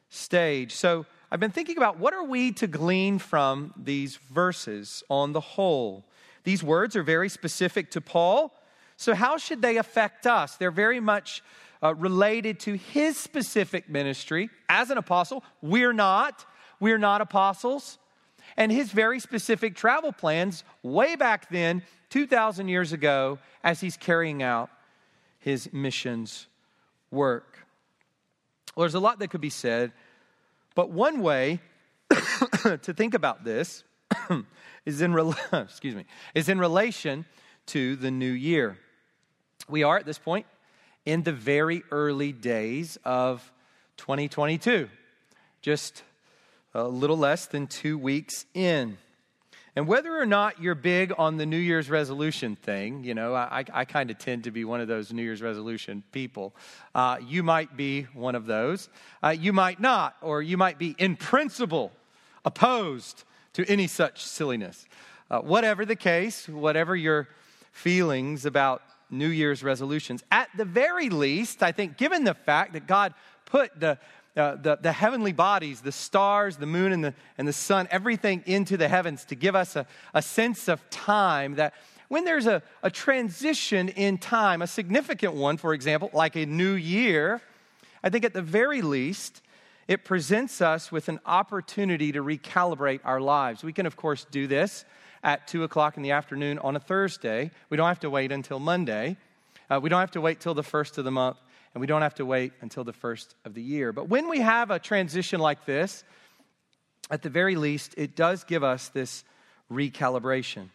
stage. 0.10 0.74
So 0.74 1.06
I've 1.31 1.39
been 1.39 1.51
thinking 1.51 1.78
about 1.78 2.00
what 2.00 2.13
are 2.13 2.24
we 2.24 2.51
to 2.54 2.68
glean 2.68 3.19
from 3.19 3.74
these 3.75 4.18
verses 4.18 5.04
on 5.10 5.33
the 5.33 5.42
whole. 5.42 6.06
These 6.44 6.63
words 6.63 6.95
are 6.95 7.04
very 7.04 7.30
specific 7.30 7.92
to 7.92 8.01
Paul. 8.01 8.54
So, 8.98 9.13
how 9.13 9.38
should 9.38 9.62
they 9.62 9.78
affect 9.78 10.25
us? 10.25 10.56
They're 10.56 10.71
very 10.71 11.00
much 11.00 11.44
uh, 11.83 11.95
related 11.95 12.59
to 12.61 12.73
his 12.73 13.18
specific 13.18 13.90
ministry 13.90 14.50
as 14.69 14.90
an 14.90 14.97
apostle. 14.97 15.44
We're 15.61 15.94
not. 15.94 16.45
We're 16.80 16.97
not 16.97 17.21
apostles. 17.21 17.97
And 18.57 18.71
his 18.71 18.92
very 18.92 19.19
specific 19.19 19.76
travel 19.76 20.11
plans 20.11 20.64
way 20.83 21.16
back 21.16 21.50
then, 21.50 21.83
2,000 22.09 22.68
years 22.68 22.94
ago, 22.94 23.40
as 23.64 23.81
he's 23.81 23.97
carrying 23.97 24.44
out 24.44 24.69
his 25.40 25.71
missions 25.73 26.47
work. 27.11 27.66
Well, 28.76 28.83
there's 28.83 28.95
a 28.95 29.00
lot 29.00 29.19
that 29.19 29.30
could 29.30 29.42
be 29.42 29.50
said, 29.50 29.92
but 30.76 30.90
one 30.90 31.21
way 31.21 31.59
to 32.09 32.94
think 32.94 33.14
about 33.14 33.44
this 33.44 33.83
is 34.85 35.02
in 35.02 35.18
excuse 35.54 35.95
me 35.95 36.06
is 36.33 36.50
in 36.50 36.59
relation 36.59 37.26
to 37.68 37.95
the 37.95 38.11
new 38.11 38.31
year. 38.31 38.78
We 39.68 39.83
are 39.83 39.97
at 39.97 40.06
this 40.06 40.19
point 40.19 40.45
in 41.06 41.24
the 41.24 41.31
very 41.31 41.83
early 41.92 42.31
days 42.31 42.97
of 43.06 43.52
2022, 43.97 44.90
just 45.62 46.04
a 46.74 46.83
little 46.83 47.18
less 47.18 47.45
than 47.45 47.68
two 47.68 47.97
weeks 47.97 48.45
in. 48.54 48.97
And 49.78 49.88
whether 49.88 50.18
or 50.18 50.26
not 50.26 50.62
you're 50.62 50.74
big 50.74 51.14
on 51.18 51.35
the 51.35 51.45
New 51.45 51.57
Year's 51.57 51.90
resolution 51.90 52.56
thing, 52.56 53.04
you 53.04 53.14
know, 53.14 53.35
I, 53.35 53.66
I 53.74 53.83
kind 53.83 54.09
of 54.09 54.18
tend 54.18 54.45
to 54.45 54.52
be 54.52 54.64
one 54.64 54.80
of 54.80 54.88
those 54.88 55.12
New 55.12 55.21
Year's 55.21 55.42
resolution 55.42 56.02
people. 56.14 56.56
Uh, 56.94 57.18
you 57.26 57.44
might 57.44 57.76
be 57.76 58.04
one 58.14 58.35
of 58.35 58.45
those. 58.45 58.88
Uh, 59.21 59.30
you 59.30 59.52
might 59.52 59.81
not, 59.81 60.16
or 60.21 60.42
you 60.42 60.56
might 60.56 60.80
be 60.80 60.95
in 60.97 61.18
principle 61.18 61.92
opposed 62.45 63.26
to 63.54 63.66
any 63.66 63.88
such 63.88 64.24
silliness. 64.24 64.85
Uh, 65.30 65.40
whatever 65.40 65.85
the 65.85 65.95
case, 65.95 66.47
whatever 66.47 66.95
your 66.95 67.28
feelings 67.74 68.45
about 68.45 68.81
New 69.09 69.28
Year's 69.28 69.64
resolutions. 69.64 70.24
At 70.31 70.50
the 70.56 70.66
very 70.66 71.09
least, 71.09 71.64
I 71.64 71.71
think, 71.71 71.97
given 71.97 72.24
the 72.24 72.33
fact 72.33 72.74
that 72.74 72.88
God 72.88 73.14
put 73.45 73.80
the, 73.80 73.97
uh, 74.35 74.56
the, 74.56 74.78
the, 74.81 74.92
heavenly 74.92 75.31
bodies, 75.31 75.81
the 75.81 75.92
stars, 75.92 76.57
the 76.57 76.66
moon, 76.66 76.92
and 76.92 77.04
the, 77.04 77.14
and 77.38 77.47
the 77.47 77.54
sun, 77.54 77.88
everything 77.92 78.44
into 78.45 78.78
the 78.78 78.88
heavens 78.88 79.26
to 79.26 79.35
give 79.35 79.56
us 79.56 79.76
a, 79.76 79.85
a 80.14 80.21
sense 80.21 80.68
of 80.68 80.88
time 80.90 81.56
that 81.56 81.74
when 82.07 82.26
there's 82.26 82.47
a, 82.47 82.62
a 82.83 82.92
transition 82.92 83.90
in 83.90 84.18
time, 84.18 84.62
a 84.62 84.68
significant 84.68 85.33
one, 85.33 85.57
for 85.57 85.74
example, 85.74 86.09
like 86.14 86.35
a 86.35 86.45
new 86.45 86.74
year, 86.74 87.42
I 88.04 88.09
think 88.09 88.26
at 88.26 88.33
the 88.33 88.42
very 88.42 88.81
least, 88.81 89.42
it 89.88 90.04
presents 90.04 90.62
us 90.62 90.92
with 90.92 91.09
an 91.09 91.19
opportunity 91.26 92.12
to 92.12 92.24
recalibrate 92.24 93.02
our 93.04 93.21
lives. 93.21 93.64
We 93.64 93.74
can, 93.74 93.85
of 93.85 93.95
course, 93.95 94.26
do 94.30 94.47
this 94.47 94.85
at 95.26 95.48
2 95.48 95.64
o'clock 95.64 95.98
in 95.98 96.04
the 96.04 96.12
afternoon 96.12 96.60
on 96.60 96.78
a 96.78 96.80
Thursday. 96.80 97.52
We 97.70 97.76
don't 97.76 97.88
have 97.88 98.00
to 98.02 98.10
wait 98.10 98.32
until 98.32 98.60
Monday. 98.60 99.18
Uh, 99.70 99.80
we 99.82 99.90
don't 99.90 100.00
have 100.00 100.12
to 100.12 100.22
wait 100.22 100.40
till 100.40 100.54
the 100.54 100.64
first 100.64 100.98
of 100.98 101.04
the 101.04 101.12
month 101.12 101.38
and 101.74 101.82
we 101.82 101.88
don't 101.88 102.04
have 102.04 102.16
to 102.16 102.26
wait 102.26 102.54
until 102.62 102.86
the 102.86 102.94
first 102.94 103.36
of 103.44 103.54
the 103.56 103.62
year. 103.62 103.92
But 103.92 104.08
when 104.08 104.30
we 104.30 104.40
have 104.40 104.72
a 104.72 104.80
transition 104.80 105.42
like 105.42 105.66
this, 105.66 106.06
at 107.12 107.24
the 107.24 107.30
very 107.30 107.56
least, 107.56 107.96
it 107.98 108.16
does 108.16 108.44
give 108.46 108.64
us 108.64 108.88
this 108.90 109.26
recalibration. 109.70 110.70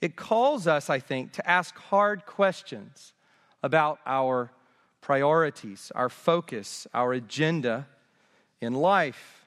It 0.00 0.16
calls 0.16 0.66
us, 0.66 0.88
I 0.88 1.00
think, 1.00 1.32
to 1.32 1.48
ask 1.48 1.76
hard 1.76 2.24
questions 2.24 3.12
about 3.62 3.98
our 4.06 4.50
priorities, 5.00 5.92
our 5.94 6.08
focus, 6.08 6.86
our 6.94 7.12
agenda 7.12 7.86
in 8.60 8.74
life. 8.74 9.44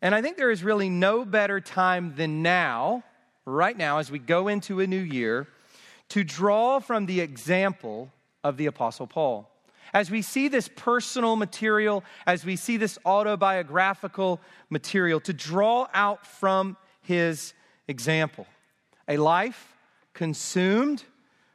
And 0.00 0.14
I 0.14 0.22
think 0.22 0.36
there 0.36 0.50
is 0.50 0.64
really 0.64 0.88
no 0.88 1.24
better 1.24 1.60
time 1.60 2.14
than 2.16 2.42
now, 2.42 3.04
right 3.48 3.76
now, 3.76 3.98
as 3.98 4.10
we 4.10 4.18
go 4.18 4.48
into 4.48 4.80
a 4.80 4.86
new 4.86 5.00
year, 5.00 5.46
to 6.10 6.24
draw 6.24 6.78
from 6.78 7.06
the 7.06 7.20
example 7.20 8.10
of 8.44 8.56
the 8.56 8.66
Apostle 8.66 9.06
Paul. 9.06 9.50
As 9.92 10.10
we 10.10 10.22
see 10.22 10.48
this 10.48 10.68
personal 10.68 11.36
material, 11.36 12.04
as 12.26 12.44
we 12.44 12.56
see 12.56 12.76
this 12.76 12.98
autobiographical 13.06 14.40
material, 14.68 15.20
to 15.20 15.32
draw 15.32 15.88
out 15.94 16.26
from 16.26 16.76
his 17.02 17.54
example. 17.86 18.46
A 19.08 19.16
life 19.16 19.74
consumed 20.12 21.04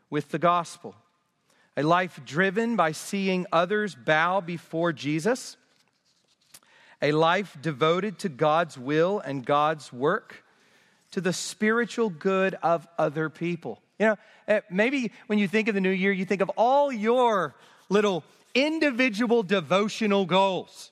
with 0.10 0.30
the 0.30 0.40
gospel, 0.40 0.96
a 1.78 1.84
life 1.84 2.20
driven 2.26 2.76
by 2.76 2.92
seeing 2.92 3.46
others 3.52 3.96
bow 3.96 4.42
before 4.42 4.94
Jesus, 4.94 5.58
a 7.02 7.12
life 7.12 7.58
devoted 7.62 8.18
to 8.20 8.30
God's 8.30 8.78
will 8.78 9.20
and 9.20 9.46
God's 9.46 9.92
work, 9.92 10.43
to 11.14 11.22
the 11.22 11.34
spiritual 11.34 12.10
good 12.10 12.56
of 12.64 12.88
other 12.98 13.30
people. 13.30 13.80
You 14.00 14.08
know, 14.08 14.16
eh, 14.48 14.62
maybe 14.72 15.12
when 15.28 15.38
you 15.38 15.48
think 15.48 15.68
of 15.68 15.76
the 15.76 15.82
new 15.82 15.92
year, 15.92 16.12
you 16.12 16.26
think 16.26 16.42
of 16.42 16.50
all 16.58 16.92
your 16.92 17.54
little 17.88 18.24
individual 18.56 19.44
devotional 19.44 20.26
goals, 20.26 20.92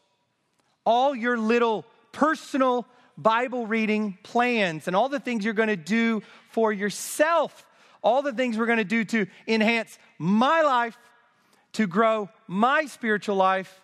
all 0.85 1.15
your 1.15 1.39
little 1.39 1.85
personal 2.11 2.85
Bible 3.17 3.65
reading 3.65 4.15
plans, 4.21 4.87
and 4.87 4.95
all 4.95 5.09
the 5.09 5.19
things 5.19 5.43
you're 5.43 5.55
going 5.55 5.69
to 5.69 5.75
do 5.75 6.21
for 6.51 6.71
yourself, 6.71 7.65
all 8.03 8.21
the 8.21 8.33
things 8.33 8.59
we're 8.59 8.67
going 8.67 8.77
to 8.77 8.83
do 8.83 9.03
to 9.03 9.25
enhance 9.47 9.97
my 10.19 10.61
life, 10.61 10.97
to 11.73 11.87
grow 11.87 12.29
my 12.47 12.85
spiritual 12.85 13.37
life. 13.37 13.81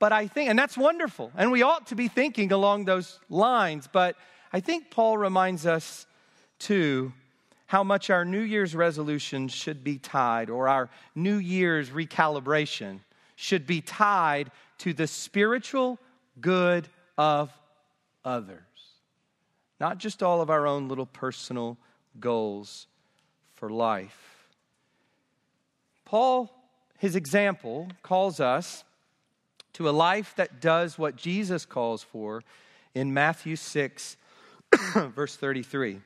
But 0.00 0.12
I 0.12 0.26
think, 0.26 0.50
and 0.50 0.58
that's 0.58 0.76
wonderful, 0.76 1.30
and 1.36 1.52
we 1.52 1.62
ought 1.62 1.86
to 1.86 1.94
be 1.94 2.08
thinking 2.08 2.50
along 2.50 2.86
those 2.86 3.20
lines. 3.30 3.88
But 3.90 4.16
I 4.56 4.60
think 4.60 4.88
Paul 4.88 5.18
reminds 5.18 5.66
us 5.66 6.06
too 6.58 7.12
how 7.66 7.84
much 7.84 8.08
our 8.08 8.24
New 8.24 8.40
Year's 8.40 8.74
resolution 8.74 9.48
should 9.48 9.84
be 9.84 9.98
tied, 9.98 10.48
or 10.48 10.66
our 10.66 10.88
New 11.14 11.36
Year's 11.36 11.90
recalibration 11.90 13.00
should 13.34 13.66
be 13.66 13.82
tied 13.82 14.50
to 14.78 14.94
the 14.94 15.06
spiritual 15.06 15.98
good 16.40 16.88
of 17.18 17.52
others, 18.24 18.62
not 19.78 19.98
just 19.98 20.22
all 20.22 20.40
of 20.40 20.48
our 20.48 20.66
own 20.66 20.88
little 20.88 21.04
personal 21.04 21.76
goals 22.18 22.86
for 23.56 23.68
life. 23.68 24.48
Paul, 26.06 26.50
his 26.96 27.14
example, 27.14 27.88
calls 28.02 28.40
us 28.40 28.84
to 29.74 29.86
a 29.86 29.90
life 29.90 30.32
that 30.36 30.62
does 30.62 30.98
what 30.98 31.14
Jesus 31.14 31.66
calls 31.66 32.02
for 32.02 32.42
in 32.94 33.12
Matthew 33.12 33.56
6, 33.56 34.16
verse 35.14 35.36
33 35.36 36.00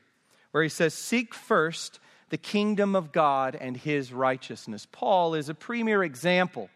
where 0.51 0.63
he 0.63 0.69
says, 0.69 0.93
Seek 0.93 1.33
first 1.33 1.99
the 2.29 2.37
kingdom 2.37 2.95
of 2.95 3.11
God 3.11 3.57
and 3.59 3.75
his 3.75 4.13
righteousness. 4.13 4.87
Paul 4.91 5.33
is 5.33 5.49
a 5.49 5.53
premier 5.53 6.03
example. 6.03 6.69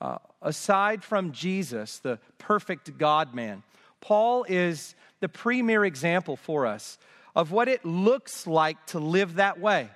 Uh, 0.00 0.18
aside 0.42 1.02
from 1.02 1.32
Jesus, 1.32 1.98
the 1.98 2.18
perfect 2.38 2.96
God 2.98 3.34
man, 3.34 3.62
Paul 4.00 4.44
is 4.48 4.94
the 5.20 5.28
premier 5.28 5.84
example 5.84 6.36
for 6.36 6.66
us 6.66 6.98
of 7.34 7.52
what 7.52 7.68
it 7.68 7.84
looks 7.84 8.46
like 8.46 8.84
to 8.86 8.98
live 8.98 9.34
that 9.34 9.60
way, 9.60 9.88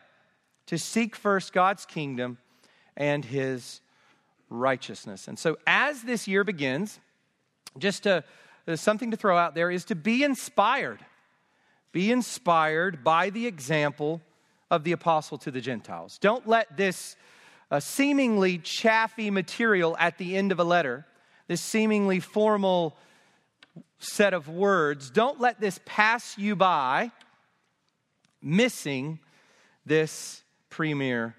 to 0.66 0.78
seek 0.78 1.16
first 1.16 1.52
God's 1.52 1.86
kingdom 1.86 2.38
and 2.96 3.24
his 3.24 3.80
righteousness. 4.50 5.26
And 5.26 5.38
so, 5.38 5.56
as 5.66 6.02
this 6.02 6.28
year 6.28 6.44
begins, 6.44 7.00
just 7.78 8.04
to, 8.04 8.22
something 8.76 9.10
to 9.10 9.16
throw 9.16 9.36
out 9.36 9.54
there 9.54 9.70
is 9.70 9.84
to 9.86 9.94
be 9.94 10.22
inspired 10.22 11.00
be 11.94 12.10
inspired 12.10 13.04
by 13.04 13.30
the 13.30 13.46
example 13.46 14.20
of 14.68 14.82
the 14.82 14.90
apostle 14.90 15.38
to 15.38 15.52
the 15.52 15.60
Gentiles. 15.60 16.18
Don't 16.18 16.46
let 16.46 16.76
this 16.76 17.14
uh, 17.70 17.78
seemingly 17.78 18.58
chaffy 18.58 19.30
material 19.30 19.96
at 19.98 20.18
the 20.18 20.36
end 20.36 20.50
of 20.50 20.58
a 20.58 20.64
letter, 20.64 21.06
this 21.46 21.60
seemingly 21.60 22.18
formal 22.18 22.96
set 23.98 24.34
of 24.34 24.48
words, 24.48 25.08
don't 25.08 25.40
let 25.40 25.60
this 25.60 25.78
pass 25.86 26.36
you 26.36 26.56
by 26.56 27.12
missing 28.42 29.20
this 29.86 30.42
premier 30.68 31.36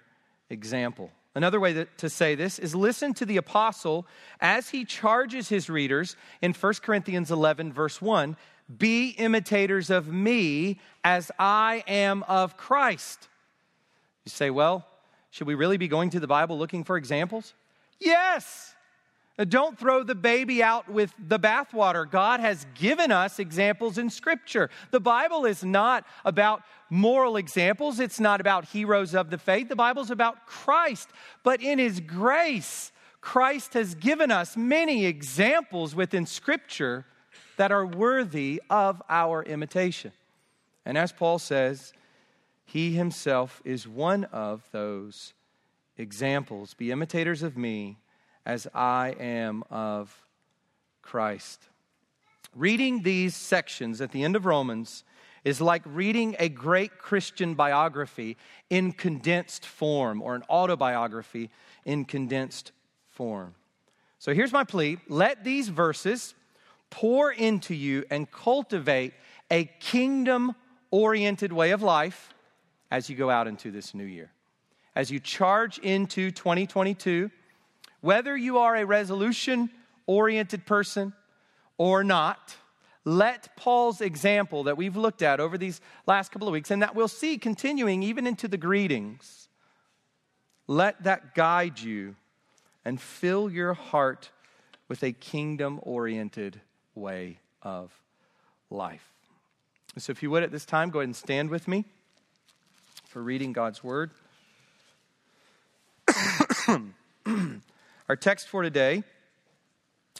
example. 0.50 1.12
Another 1.36 1.60
way 1.60 1.74
that, 1.74 1.98
to 1.98 2.10
say 2.10 2.34
this 2.34 2.60
is 2.60 2.74
listen 2.74 3.13
to 3.15 3.25
the 3.25 3.38
apostle 3.38 4.08
as 4.39 4.70
he 4.70 4.86
charges 4.86 5.50
his 5.50 5.70
readers 5.70 6.15
in 6.42 6.54
1 6.54 6.74
Corinthians 6.82 7.30
11, 7.30 7.74
verse 7.74 8.01
1 8.01 8.38
be 8.77 9.10
imitators 9.10 9.89
of 9.89 10.08
me 10.08 10.80
as 11.04 11.32
I 11.38 11.84
am 11.88 12.24
of 12.24 12.58
Christ. 12.58 13.27
You 14.24 14.32
say, 14.32 14.50
well, 14.50 14.88
should 15.30 15.48
we 15.48 15.54
really 15.54 15.77
be 15.77 15.88
going 15.88 16.10
to 16.12 16.20
the 16.20 16.27
Bible 16.27 16.58
looking 16.58 16.84
for 16.84 16.98
examples? 16.98 17.54
Yes. 18.00 18.75
Uh, 19.38 19.44
don't 19.44 19.77
throw 19.77 20.04
the 20.04 20.15
baby 20.15 20.63
out 20.63 20.89
with 20.89 21.13
the 21.20 21.39
bathwater. 21.39 22.10
God 22.10 22.39
has 22.39 22.65
given 22.75 23.12
us 23.12 23.39
examples 23.39 23.98
in 23.98 24.10
Scripture. 24.10 24.70
The 24.92 25.00
Bible 25.00 25.46
is 25.46 25.63
not 25.63 26.06
about 26.24 26.63
moral 26.89 27.36
examples, 27.36 28.00
it's 28.00 28.20
not 28.20 28.39
about 28.39 28.65
heroes 28.65 29.13
of 29.13 29.30
the 29.30 29.38
faith. 29.38 29.68
The 29.68 29.75
Bible 29.75 30.04
is 30.04 30.12
about 30.12 30.46
Christ. 30.46 31.10
But 31.44 31.62
in 31.62 31.80
His 31.80 32.00
grace, 32.00 32.92
Christ 33.20 33.74
has 33.74 33.96
given 33.96 34.32
us 34.32 34.56
many 34.56 35.06
examples 35.06 35.96
within 35.96 36.25
Scripture 36.25 37.06
that 37.58 37.72
are 37.72 37.86
worthy 37.86 38.62
of 38.70 39.01
our 39.10 39.44
imitation. 39.44 40.12
And 40.86 40.98
as 40.98 41.12
Paul 41.12 41.39
says, 41.39 41.94
he 42.65 42.92
himself 42.94 43.62
is 43.63 43.88
one 43.88 44.25
of 44.25 44.68
those 44.72 45.34
examples. 45.98 46.74
Be 46.74 46.92
imitators 46.92 47.44
of 47.44 47.58
me 47.58 47.98
as 48.45 48.67
I 48.73 49.15
am 49.19 49.63
of 49.69 50.15
Christ. 51.01 51.61
Reading 52.55 53.01
these 53.01 53.35
sections 53.35 54.01
at 54.01 54.11
the 54.11 54.23
end 54.23 54.35
of 54.35 54.45
Romans 54.45 55.03
is 55.43 55.61
like 55.61 55.83
reading 55.85 56.35
a 56.39 56.49
great 56.49 56.97
Christian 56.97 57.53
biography 57.53 58.37
in 58.69 58.91
condensed 58.91 59.65
form 59.65 60.21
or 60.21 60.35
an 60.35 60.43
autobiography 60.49 61.49
in 61.85 62.05
condensed 62.05 62.71
form. 63.09 63.53
So 64.19 64.33
here's 64.33 64.51
my 64.51 64.63
plea 64.63 64.97
let 65.07 65.43
these 65.43 65.69
verses 65.69 66.33
pour 66.89 67.31
into 67.31 67.75
you 67.75 68.03
and 68.09 68.29
cultivate 68.31 69.13
a 69.51 69.65
kingdom 69.79 70.55
oriented 70.91 71.53
way 71.53 71.71
of 71.71 71.81
life 71.81 72.33
as 72.89 73.09
you 73.09 73.15
go 73.15 73.29
out 73.29 73.47
into 73.47 73.71
this 73.71 73.93
new 73.93 74.05
year. 74.05 74.31
As 74.95 75.11
you 75.11 75.19
charge 75.19 75.77
into 75.79 76.31
2022, 76.31 77.29
whether 78.05 78.38
you 78.38 78.59
are 78.59 78.75
a 78.75 78.85
resolution 78.85 79.71
oriented 80.05 80.63
person 80.67 81.12
or 81.79 82.03
not, 82.03 82.55
let 83.03 83.57
Paul's 83.57 84.00
example 84.00 84.65
that 84.65 84.77
we've 84.77 84.95
looked 84.95 85.24
at 85.24 85.39
over 85.39 85.57
these 85.57 85.81
last 86.05 86.31
couple 86.31 86.47
of 86.47 86.51
weeks 86.51 86.69
and 86.69 86.83
that 86.83 86.93
we'll 86.93 87.07
see 87.07 87.39
continuing 87.39 88.03
even 88.03 88.27
into 88.27 88.47
the 88.47 88.57
greetings, 88.57 89.47
let 90.67 91.01
that 91.03 91.33
guide 91.33 91.79
you 91.79 92.15
and 92.85 93.01
fill 93.01 93.50
your 93.50 93.74
heart 93.74 94.29
with 94.88 95.03
a 95.03 95.12
kingdom 95.12 95.79
oriented 95.81 96.62
way 96.93 97.39
of 97.63 97.91
life. 98.69 99.09
So, 99.97 100.12
if 100.12 100.21
you 100.21 100.29
would 100.29 100.43
at 100.43 100.51
this 100.51 100.65
time, 100.65 100.91
go 100.91 101.00
ahead 101.00 101.07
and 101.07 101.15
stand 101.15 101.50
with 101.50 101.67
me 101.67 101.85
for 103.07 103.24
reading 103.24 103.51
God's 103.51 103.83
word. 103.83 104.12
Our 108.07 108.15
text 108.15 108.50
for 108.50 108.62
today 108.62 109.01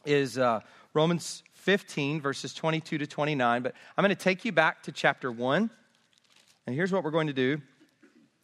is 0.06 0.40
uh, 0.40 0.62
Romans 0.96 1.44
15, 1.54 2.20
verses 2.20 2.52
22 2.56 2.98
to 2.98 3.06
29. 3.06 3.62
But 3.62 3.76
I'm 3.96 4.02
going 4.02 4.10
to 4.10 4.16
take 4.16 4.44
you 4.44 4.52
back 4.52 4.82
to 4.84 4.92
chapter 4.92 5.32
1. 5.32 5.70
And 6.66 6.76
here's 6.76 6.92
what 6.92 7.04
we're 7.04 7.12
going 7.12 7.28
to 7.28 7.34
do 7.34 7.62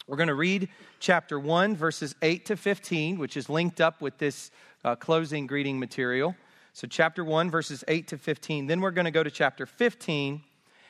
we're 0.07 0.17
going 0.17 0.27
to 0.27 0.35
read 0.35 0.69
chapter 0.99 1.39
1, 1.39 1.75
verses 1.75 2.13
8 2.21 2.45
to 2.45 2.55
15, 2.55 3.17
which 3.17 3.35
is 3.35 3.49
linked 3.49 3.81
up 3.81 3.99
with 3.99 4.19
this 4.19 4.51
uh, 4.83 4.95
closing 4.95 5.47
greeting 5.47 5.79
material. 5.79 6.35
So, 6.73 6.85
chapter 6.85 7.25
1, 7.25 7.49
verses 7.49 7.83
8 7.87 8.09
to 8.09 8.19
15. 8.19 8.67
Then 8.67 8.79
we're 8.79 8.91
going 8.91 9.05
to 9.05 9.11
go 9.11 9.23
to 9.23 9.31
chapter 9.31 9.65
15 9.65 10.43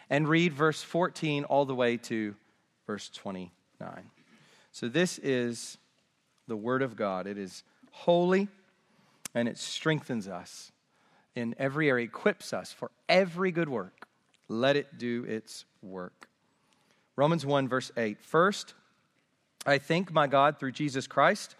and 0.09 0.27
read 0.27 0.51
verse 0.51 0.83
14 0.83 1.45
all 1.45 1.63
the 1.63 1.75
way 1.75 1.95
to 1.95 2.35
verse 2.85 3.09
29. 3.11 4.11
So, 4.73 4.89
this 4.89 5.19
is 5.19 5.77
the 6.49 6.57
Word 6.57 6.81
of 6.81 6.97
God. 6.97 7.27
It 7.27 7.37
is 7.37 7.63
holy, 7.91 8.47
and 9.33 9.47
it 9.47 9.57
strengthens 9.57 10.27
us 10.27 10.71
in 11.35 11.55
every 11.57 11.89
area, 11.89 12.05
equips 12.05 12.53
us 12.53 12.73
for 12.73 12.91
every 13.07 13.51
good 13.51 13.69
work. 13.69 14.07
Let 14.47 14.75
it 14.75 14.97
do 14.97 15.23
its 15.23 15.65
work. 15.81 16.27
Romans 17.15 17.45
1, 17.45 17.67
verse 17.67 17.91
8. 17.95 18.21
First, 18.21 18.73
I 19.65 19.77
thank 19.77 20.11
my 20.11 20.27
God 20.27 20.59
through 20.59 20.71
Jesus 20.71 21.07
Christ 21.07 21.55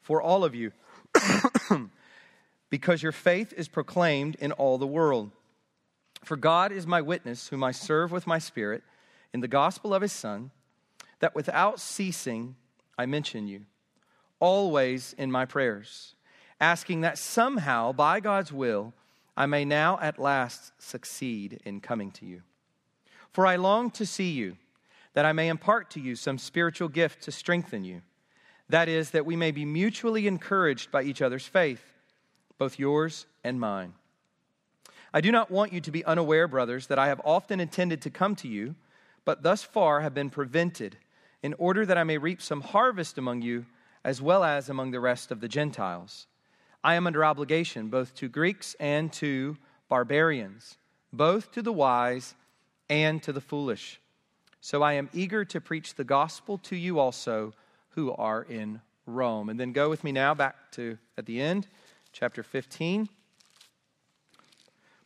for 0.00 0.22
all 0.22 0.44
of 0.44 0.54
you, 0.54 0.72
because 2.70 3.02
your 3.02 3.12
faith 3.12 3.52
is 3.56 3.68
proclaimed 3.68 4.36
in 4.36 4.52
all 4.52 4.78
the 4.78 4.86
world. 4.86 5.30
For 6.24 6.36
God 6.36 6.72
is 6.72 6.86
my 6.86 7.00
witness, 7.00 7.48
whom 7.48 7.64
I 7.64 7.72
serve 7.72 8.12
with 8.12 8.26
my 8.26 8.38
spirit 8.38 8.82
in 9.32 9.40
the 9.40 9.48
gospel 9.48 9.94
of 9.94 10.02
his 10.02 10.12
Son, 10.12 10.50
that 11.20 11.34
without 11.34 11.80
ceasing 11.80 12.56
I 12.96 13.06
mention 13.06 13.46
you, 13.48 13.62
always 14.40 15.14
in 15.18 15.30
my 15.30 15.44
prayers, 15.44 16.14
asking 16.60 17.02
that 17.02 17.18
somehow, 17.18 17.92
by 17.92 18.20
God's 18.20 18.52
will, 18.52 18.92
I 19.36 19.46
may 19.46 19.64
now 19.64 19.98
at 20.00 20.18
last 20.18 20.72
succeed 20.78 21.60
in 21.64 21.80
coming 21.80 22.10
to 22.12 22.26
you. 22.26 22.42
For 23.32 23.46
I 23.46 23.56
long 23.56 23.90
to 23.92 24.06
see 24.06 24.30
you, 24.30 24.56
that 25.14 25.24
I 25.24 25.32
may 25.32 25.48
impart 25.48 25.90
to 25.90 26.00
you 26.00 26.16
some 26.16 26.38
spiritual 26.38 26.88
gift 26.88 27.22
to 27.22 27.32
strengthen 27.32 27.84
you. 27.84 28.02
That 28.68 28.88
is, 28.88 29.10
that 29.10 29.26
we 29.26 29.36
may 29.36 29.50
be 29.50 29.64
mutually 29.64 30.26
encouraged 30.26 30.90
by 30.90 31.02
each 31.02 31.22
other's 31.22 31.46
faith, 31.46 31.82
both 32.58 32.78
yours 32.78 33.26
and 33.44 33.60
mine. 33.60 33.94
I 35.14 35.20
do 35.20 35.32
not 35.32 35.50
want 35.50 35.72
you 35.72 35.80
to 35.80 35.90
be 35.90 36.04
unaware, 36.04 36.48
brothers, 36.48 36.88
that 36.88 36.98
I 36.98 37.06
have 37.06 37.20
often 37.24 37.60
intended 37.60 38.02
to 38.02 38.10
come 38.10 38.36
to 38.36 38.48
you, 38.48 38.74
but 39.24 39.42
thus 39.42 39.62
far 39.62 40.00
have 40.00 40.14
been 40.14 40.30
prevented, 40.30 40.98
in 41.42 41.54
order 41.54 41.86
that 41.86 41.96
I 41.96 42.04
may 42.04 42.18
reap 42.18 42.42
some 42.42 42.60
harvest 42.60 43.16
among 43.16 43.42
you, 43.42 43.64
as 44.04 44.22
well 44.22 44.44
as 44.44 44.68
among 44.68 44.90
the 44.90 45.00
rest 45.00 45.30
of 45.30 45.40
the 45.40 45.48
Gentiles. 45.48 46.26
I 46.82 46.94
am 46.94 47.06
under 47.06 47.24
obligation 47.24 47.88
both 47.88 48.14
to 48.16 48.28
Greeks 48.28 48.76
and 48.78 49.12
to 49.14 49.56
barbarians, 49.88 50.78
both 51.12 51.52
to 51.52 51.62
the 51.62 51.72
wise 51.72 52.34
and 52.88 53.22
to 53.22 53.32
the 53.32 53.40
foolish. 53.40 54.00
So 54.60 54.82
I 54.82 54.94
am 54.94 55.08
eager 55.12 55.44
to 55.46 55.60
preach 55.60 55.94
the 55.94 56.04
gospel 56.04 56.58
to 56.58 56.76
you 56.76 56.98
also 56.98 57.52
who 57.90 58.12
are 58.12 58.42
in 58.42 58.80
Rome. 59.06 59.48
And 59.48 59.58
then 59.58 59.72
go 59.72 59.88
with 59.88 60.04
me 60.04 60.12
now 60.12 60.34
back 60.34 60.70
to 60.72 60.98
at 61.16 61.26
the 61.26 61.40
end, 61.40 61.66
chapter 62.12 62.42
15. 62.42 63.08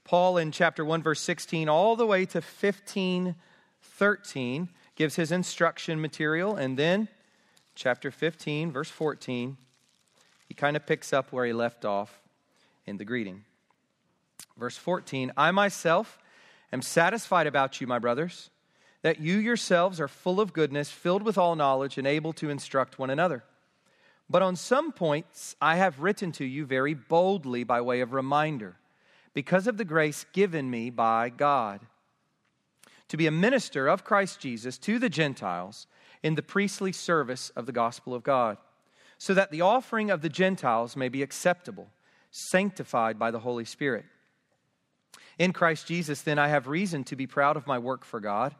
Paul 0.04 0.36
in 0.36 0.52
chapter 0.52 0.84
1, 0.84 1.02
verse 1.02 1.20
16, 1.20 1.68
all 1.68 1.96
the 1.96 2.06
way 2.06 2.26
to 2.26 2.42
15, 2.42 3.34
13, 3.80 4.68
gives 4.96 5.16
his 5.16 5.32
instruction 5.32 6.00
material. 6.00 6.56
And 6.56 6.76
then 6.76 7.08
chapter 7.74 8.10
15, 8.10 8.72
verse 8.72 8.90
14, 8.90 9.56
he 10.46 10.54
kind 10.54 10.76
of 10.76 10.86
picks 10.86 11.12
up 11.12 11.32
where 11.32 11.46
he 11.46 11.52
left 11.52 11.84
off 11.84 12.20
in 12.86 12.96
the 12.96 13.04
greeting. 13.04 13.44
Verse 14.56 14.76
14 14.76 15.32
I 15.36 15.50
myself 15.50 16.18
am 16.72 16.82
satisfied 16.82 17.46
about 17.46 17.80
you, 17.80 17.86
my 17.86 17.98
brothers, 17.98 18.50
that 19.02 19.20
you 19.20 19.38
yourselves 19.38 20.00
are 20.00 20.08
full 20.08 20.40
of 20.40 20.52
goodness, 20.52 20.90
filled 20.90 21.22
with 21.22 21.38
all 21.38 21.56
knowledge, 21.56 21.98
and 21.98 22.06
able 22.06 22.32
to 22.34 22.50
instruct 22.50 22.98
one 22.98 23.10
another. 23.10 23.44
But 24.28 24.42
on 24.42 24.56
some 24.56 24.92
points 24.92 25.56
I 25.60 25.76
have 25.76 26.00
written 26.00 26.32
to 26.32 26.44
you 26.44 26.64
very 26.64 26.94
boldly 26.94 27.64
by 27.64 27.80
way 27.80 28.00
of 28.00 28.12
reminder 28.12 28.76
because 29.34 29.66
of 29.66 29.76
the 29.76 29.84
grace 29.84 30.26
given 30.32 30.70
me 30.70 30.90
by 30.90 31.28
God 31.28 31.80
to 33.08 33.16
be 33.16 33.26
a 33.26 33.30
minister 33.30 33.88
of 33.88 34.04
Christ 34.04 34.40
Jesus 34.40 34.78
to 34.78 34.98
the 34.98 35.10
Gentiles 35.10 35.86
in 36.22 36.34
the 36.34 36.42
priestly 36.42 36.92
service 36.92 37.50
of 37.50 37.66
the 37.66 37.72
gospel 37.72 38.14
of 38.14 38.22
God, 38.22 38.56
so 39.18 39.34
that 39.34 39.50
the 39.50 39.60
offering 39.60 40.10
of 40.10 40.22
the 40.22 40.28
Gentiles 40.28 40.96
may 40.96 41.08
be 41.08 41.22
acceptable, 41.22 41.88
sanctified 42.30 43.18
by 43.18 43.30
the 43.30 43.40
Holy 43.40 43.64
Spirit. 43.64 44.04
In 45.38 45.52
Christ 45.52 45.86
Jesus, 45.86 46.22
then, 46.22 46.38
I 46.38 46.48
have 46.48 46.66
reason 46.66 47.04
to 47.04 47.16
be 47.16 47.26
proud 47.26 47.56
of 47.56 47.66
my 47.66 47.78
work 47.78 48.04
for 48.04 48.20
God, 48.20 48.54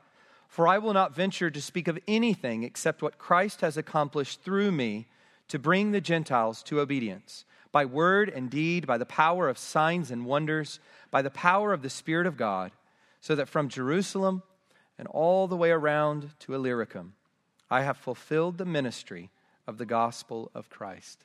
for 0.48 0.68
I 0.68 0.78
will 0.78 0.92
not 0.92 1.14
venture 1.14 1.50
to 1.50 1.62
speak 1.62 1.88
of 1.88 1.98
anything 2.06 2.62
except 2.62 3.02
what 3.02 3.18
Christ 3.18 3.60
has 3.60 3.76
accomplished 3.76 4.42
through 4.42 4.72
me 4.72 5.06
to 5.48 5.58
bring 5.58 5.90
the 5.90 6.00
Gentiles 6.00 6.62
to 6.64 6.80
obedience 6.80 7.44
by 7.72 7.86
word 7.86 8.28
and 8.28 8.50
deed, 8.50 8.86
by 8.86 8.98
the 8.98 9.06
power 9.06 9.48
of 9.48 9.56
signs 9.56 10.10
and 10.10 10.26
wonders, 10.26 10.78
by 11.10 11.22
the 11.22 11.30
power 11.30 11.72
of 11.72 11.82
the 11.82 11.90
Spirit 11.90 12.26
of 12.26 12.36
God, 12.36 12.70
so 13.20 13.34
that 13.34 13.48
from 13.48 13.68
Jerusalem 13.68 14.42
and 14.98 15.08
all 15.08 15.48
the 15.48 15.56
way 15.56 15.70
around 15.70 16.30
to 16.40 16.54
Illyricum, 16.54 17.14
I 17.72 17.80
have 17.84 17.96
fulfilled 17.96 18.58
the 18.58 18.66
ministry 18.66 19.30
of 19.66 19.78
the 19.78 19.86
gospel 19.86 20.50
of 20.54 20.68
Christ. 20.68 21.24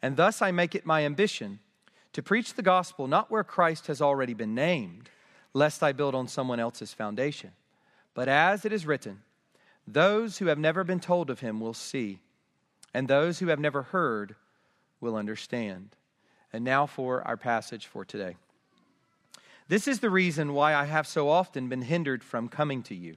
And 0.00 0.16
thus 0.16 0.40
I 0.40 0.50
make 0.50 0.74
it 0.74 0.86
my 0.86 1.04
ambition 1.04 1.58
to 2.14 2.22
preach 2.22 2.54
the 2.54 2.62
gospel 2.62 3.06
not 3.06 3.30
where 3.30 3.44
Christ 3.44 3.88
has 3.88 4.00
already 4.00 4.32
been 4.32 4.54
named, 4.54 5.10
lest 5.52 5.82
I 5.82 5.92
build 5.92 6.14
on 6.14 6.28
someone 6.28 6.58
else's 6.58 6.94
foundation, 6.94 7.50
but 8.14 8.26
as 8.26 8.64
it 8.64 8.72
is 8.72 8.86
written, 8.86 9.20
those 9.86 10.38
who 10.38 10.46
have 10.46 10.58
never 10.58 10.82
been 10.82 10.98
told 10.98 11.28
of 11.28 11.40
him 11.40 11.60
will 11.60 11.74
see, 11.74 12.20
and 12.94 13.06
those 13.06 13.40
who 13.40 13.48
have 13.48 13.60
never 13.60 13.82
heard 13.82 14.34
will 14.98 15.14
understand. 15.14 15.90
And 16.54 16.64
now 16.64 16.86
for 16.86 17.20
our 17.28 17.36
passage 17.36 17.86
for 17.86 18.06
today. 18.06 18.36
This 19.68 19.86
is 19.86 20.00
the 20.00 20.08
reason 20.08 20.54
why 20.54 20.74
I 20.74 20.86
have 20.86 21.06
so 21.06 21.28
often 21.28 21.68
been 21.68 21.82
hindered 21.82 22.24
from 22.24 22.48
coming 22.48 22.82
to 22.84 22.94
you. 22.94 23.16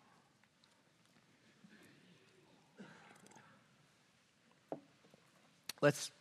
Let's 5.81 6.11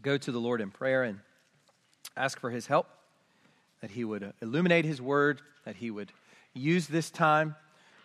go 0.00 0.16
to 0.16 0.32
the 0.32 0.40
Lord 0.40 0.62
in 0.62 0.70
prayer 0.70 1.02
and 1.02 1.20
ask 2.16 2.40
for 2.40 2.48
his 2.48 2.66
help, 2.66 2.88
that 3.82 3.90
he 3.90 4.04
would 4.04 4.32
illuminate 4.40 4.86
his 4.86 5.02
word, 5.02 5.42
that 5.66 5.76
he 5.76 5.90
would 5.90 6.12
use 6.54 6.86
this 6.86 7.10
time 7.10 7.56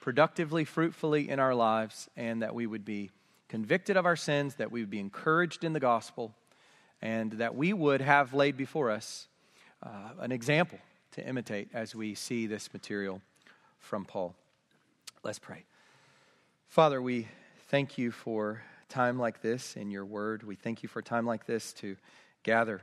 productively, 0.02 0.66
fruitfully 0.66 1.30
in 1.30 1.40
our 1.40 1.56
lives, 1.56 2.10
and 2.18 2.42
that 2.42 2.54
we 2.54 2.68
would 2.68 2.84
be 2.84 3.10
convicted 3.48 3.96
of 3.96 4.06
our 4.06 4.18
sins, 4.18 4.56
that 4.56 4.70
we 4.70 4.82
would 4.82 4.90
be 4.90 5.00
encouraged 5.00 5.64
in 5.64 5.72
the 5.72 5.80
gospel 5.80 6.34
and 7.02 7.32
that 7.34 7.56
we 7.56 7.74
would 7.74 8.02
have 8.02 8.34
laid 8.34 8.58
before 8.58 8.92
us 8.92 9.28
uh, 9.84 10.10
an 10.20 10.32
example 10.32 10.78
to 11.12 11.26
imitate 11.26 11.70
as 11.74 11.96
we 11.96 12.14
see 12.16 12.48
this 12.48 12.72
material 12.74 13.22
from 13.80 14.06
Paul. 14.06 14.36
Let's 15.24 15.40
pray. 15.40 15.64
Father, 16.68 17.02
we 17.02 17.28
thank 17.70 17.98
you 17.98 18.12
for 18.12 18.62
time 18.92 19.18
like 19.18 19.42
this 19.42 19.76
in 19.78 19.90
your 19.90 20.06
word. 20.06 20.44
We 20.44 20.56
thank 20.56 20.84
you 20.84 20.90
for 20.90 21.02
time 21.02 21.26
like 21.26 21.46
this 21.46 21.72
to 21.74 21.96
gather 22.44 22.82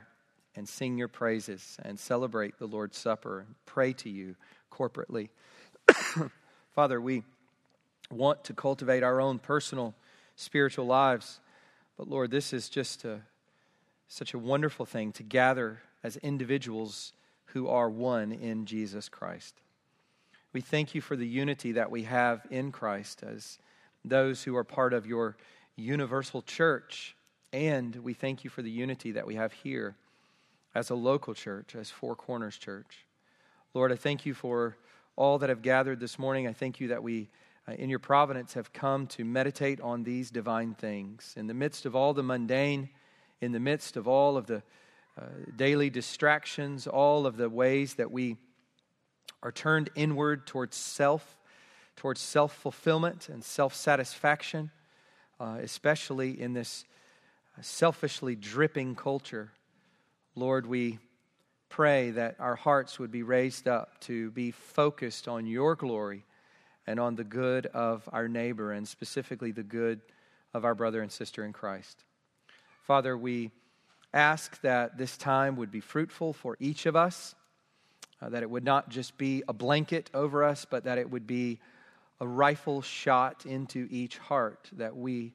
and 0.56 0.66
sing 0.66 0.96
your 0.96 1.06
praises 1.06 1.76
and 1.82 2.00
celebrate 2.00 2.58
the 2.58 2.66
Lord's 2.66 2.96
Supper 2.96 3.40
and 3.40 3.54
pray 3.66 3.92
to 3.92 4.08
you 4.08 4.34
corporately. 4.72 5.28
Father, 6.74 7.00
we 7.00 7.24
want 8.10 8.42
to 8.44 8.54
cultivate 8.54 9.02
our 9.02 9.20
own 9.20 9.38
personal 9.38 9.94
spiritual 10.34 10.86
lives, 10.86 11.40
but 11.98 12.08
Lord, 12.08 12.30
this 12.30 12.52
is 12.52 12.68
just 12.68 13.04
a 13.04 13.20
such 14.10 14.32
a 14.32 14.38
wonderful 14.38 14.86
thing 14.86 15.12
to 15.12 15.22
gather 15.22 15.82
as 16.02 16.16
individuals 16.16 17.12
who 17.46 17.68
are 17.68 17.90
one 17.90 18.32
in 18.32 18.64
Jesus 18.64 19.10
Christ. 19.10 19.54
We 20.54 20.62
thank 20.62 20.94
you 20.94 21.02
for 21.02 21.14
the 21.14 21.26
unity 21.26 21.72
that 21.72 21.90
we 21.90 22.04
have 22.04 22.46
in 22.50 22.72
Christ 22.72 23.22
as 23.22 23.58
those 24.02 24.42
who 24.42 24.56
are 24.56 24.64
part 24.64 24.94
of 24.94 25.06
your 25.06 25.36
universal 25.80 26.42
church. 26.42 27.16
And 27.52 27.94
we 27.96 28.14
thank 28.14 28.44
you 28.44 28.50
for 28.50 28.62
the 28.62 28.70
unity 28.70 29.12
that 29.12 29.26
we 29.26 29.36
have 29.36 29.52
here 29.52 29.96
as 30.74 30.90
a 30.90 30.94
local 30.94 31.34
church, 31.34 31.74
as 31.74 31.90
Four 31.90 32.14
Corners 32.14 32.58
Church. 32.58 33.06
Lord, 33.74 33.92
I 33.92 33.96
thank 33.96 34.26
you 34.26 34.34
for 34.34 34.76
all 35.16 35.38
that 35.38 35.48
have 35.48 35.62
gathered 35.62 36.00
this 36.00 36.18
morning. 36.18 36.46
I 36.46 36.52
thank 36.52 36.80
you 36.80 36.88
that 36.88 37.02
we, 37.02 37.28
uh, 37.66 37.72
in 37.72 37.90
your 37.90 37.98
providence, 37.98 38.54
have 38.54 38.72
come 38.72 39.06
to 39.08 39.24
meditate 39.24 39.80
on 39.80 40.04
these 40.04 40.30
divine 40.30 40.74
things. 40.74 41.34
In 41.36 41.46
the 41.46 41.54
midst 41.54 41.86
of 41.86 41.96
all 41.96 42.14
the 42.14 42.22
mundane, 42.22 42.90
in 43.40 43.52
the 43.52 43.60
midst 43.60 43.96
of 43.96 44.06
all 44.06 44.36
of 44.36 44.46
the 44.46 44.62
uh, 45.18 45.24
daily 45.56 45.90
distractions, 45.90 46.86
all 46.86 47.26
of 47.26 47.36
the 47.36 47.48
ways 47.48 47.94
that 47.94 48.10
we 48.10 48.36
are 49.42 49.52
turned 49.52 49.90
inward 49.94 50.46
towards 50.46 50.76
self, 50.76 51.38
towards 51.96 52.20
self 52.20 52.54
fulfillment 52.54 53.28
and 53.28 53.42
self 53.42 53.74
satisfaction, 53.74 54.70
uh, 55.40 55.58
especially 55.62 56.40
in 56.40 56.52
this 56.52 56.84
selfishly 57.60 58.36
dripping 58.36 58.94
culture. 58.94 59.50
Lord, 60.34 60.66
we 60.66 60.98
pray 61.68 62.10
that 62.12 62.36
our 62.38 62.56
hearts 62.56 62.98
would 62.98 63.10
be 63.10 63.22
raised 63.22 63.68
up 63.68 64.00
to 64.00 64.30
be 64.30 64.50
focused 64.50 65.28
on 65.28 65.46
your 65.46 65.74
glory 65.74 66.24
and 66.86 66.98
on 66.98 67.16
the 67.16 67.24
good 67.24 67.66
of 67.66 68.08
our 68.12 68.28
neighbor, 68.28 68.72
and 68.72 68.88
specifically 68.88 69.52
the 69.52 69.62
good 69.62 70.00
of 70.54 70.64
our 70.64 70.74
brother 70.74 71.02
and 71.02 71.12
sister 71.12 71.44
in 71.44 71.52
Christ. 71.52 72.04
Father, 72.82 73.16
we 73.16 73.50
ask 74.14 74.58
that 74.62 74.96
this 74.96 75.18
time 75.18 75.56
would 75.56 75.70
be 75.70 75.80
fruitful 75.80 76.32
for 76.32 76.56
each 76.58 76.86
of 76.86 76.96
us, 76.96 77.34
uh, 78.22 78.30
that 78.30 78.42
it 78.42 78.48
would 78.48 78.64
not 78.64 78.88
just 78.88 79.18
be 79.18 79.42
a 79.46 79.52
blanket 79.52 80.08
over 80.14 80.42
us, 80.42 80.64
but 80.64 80.84
that 80.84 80.96
it 80.96 81.10
would 81.10 81.26
be 81.26 81.60
a 82.20 82.26
rifle 82.26 82.82
shot 82.82 83.46
into 83.46 83.86
each 83.90 84.18
heart, 84.18 84.68
that 84.72 84.96
we 84.96 85.34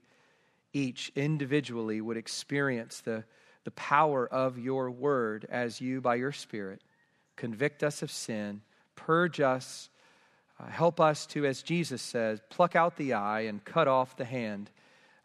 each 0.74 1.12
individually 1.16 2.02
would 2.02 2.18
experience 2.18 3.02
the 3.02 3.24
the 3.64 3.72
power 3.72 4.28
of 4.28 4.60
your 4.60 4.92
word 4.92 5.46
as 5.50 5.80
you, 5.80 6.02
by 6.02 6.16
your 6.16 6.32
Spirit, 6.32 6.82
convict 7.36 7.84
us 7.84 8.02
of 8.02 8.12
sin, 8.12 8.62
purge 8.96 9.40
us, 9.40 9.90
uh, 10.60 10.68
help 10.68 11.00
us 11.00 11.26
to, 11.28 11.46
as 11.46 11.64
Jesus 11.64 12.02
says, 12.02 12.42
pluck 12.50 12.76
out 12.76 12.98
the 12.98 13.14
eye 13.14 13.42
and 13.42 13.64
cut 13.64 13.88
off 13.88 14.18
the 14.18 14.26
hand. 14.26 14.70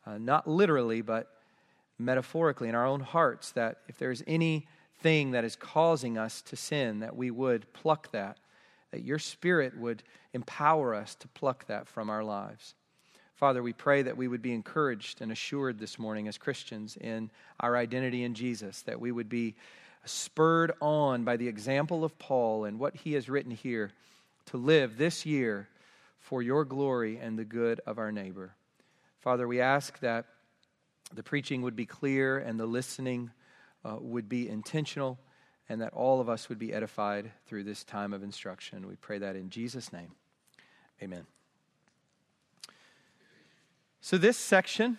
Uh, 0.07 0.19
not 0.19 0.49
literally, 0.49 1.03
but 1.03 1.31
metaphorically 1.99 2.69
in 2.69 2.75
our 2.75 2.87
own 2.87 3.01
hearts, 3.01 3.53
that 3.53 3.79
if 3.89 3.99
there's 3.99 4.23
anything 4.27 5.33
that 5.33 5.45
is 5.45 5.57
causing 5.57 6.17
us 6.17 6.41
to 6.43 6.57
sin, 6.57 7.01
that 7.01 7.17
we 7.17 7.31
would 7.31 7.71
pluck 7.73 8.11
that, 8.13 8.39
that 8.91 9.03
your 9.03 9.19
Spirit 9.19 9.77
would 9.77 10.03
empower 10.33 10.95
us 10.95 11.15
to 11.17 11.29
pluck 11.29 11.67
that 11.67 11.89
from 11.89 12.11
our 12.11 12.25
lives. 12.25 12.75
Father, 13.35 13.63
we 13.63 13.73
pray 13.73 14.03
that 14.03 14.17
we 14.17 14.27
would 14.27 14.43
be 14.43 14.53
encouraged 14.53 15.21
and 15.21 15.31
assured 15.31 15.79
this 15.79 15.99
morning 15.99 16.27
as 16.27 16.39
Christians 16.39 16.97
in 16.97 17.31
our 17.61 17.77
identity 17.77 18.25
in 18.25 18.35
Jesus, 18.35 18.83
that 18.83 19.01
we 19.01 19.13
would 19.13 19.29
be 19.29 19.55
spurred 20.05 20.73
on 20.81 21.25
by 21.25 21.37
the 21.37 21.47
example 21.47 22.05
of 22.05 22.19
Paul 22.19 22.65
and 22.65 22.79
what 22.79 22.97
he 22.97 23.13
has 23.13 23.29
written 23.29 23.53
here 23.53 23.93
to 24.47 24.57
live 24.57 24.97
this 24.97 25.25
year 25.25 25.69
for 26.19 26.43
your 26.43 26.65
glory 26.65 27.19
and 27.19 27.39
the 27.39 27.45
good 27.45 27.81
of 27.87 27.99
our 27.99 28.11
neighbor. 28.11 28.55
Father, 29.21 29.47
we 29.47 29.61
ask 29.61 29.99
that 30.01 30.27
the 31.15 31.23
preaching 31.23 31.63
would 31.63 31.77
be 31.77 31.87
clear 31.87 32.39
and 32.39 32.59
the 32.59 32.67
listening 32.67 33.31
uh, 33.85 33.97
would 34.01 34.29
be 34.29 34.49
intentional 34.49 35.19
and 35.69 35.81
that 35.81 35.93
all 35.93 36.21
of 36.21 36.29
us 36.29 36.49
would 36.49 36.59
be 36.59 36.73
edified 36.73 37.31
through 37.47 37.65
this 37.65 37.85
time 37.85 38.13
of 38.13 38.23
instruction. 38.23 38.89
We 38.89 38.97
pray 38.97 39.19
that 39.19 39.37
in 39.37 39.51
Jesus' 39.51 39.93
name. 39.93 40.13
Amen. 41.03 41.27
So, 44.01 44.17
this 44.17 44.37
section 44.37 44.99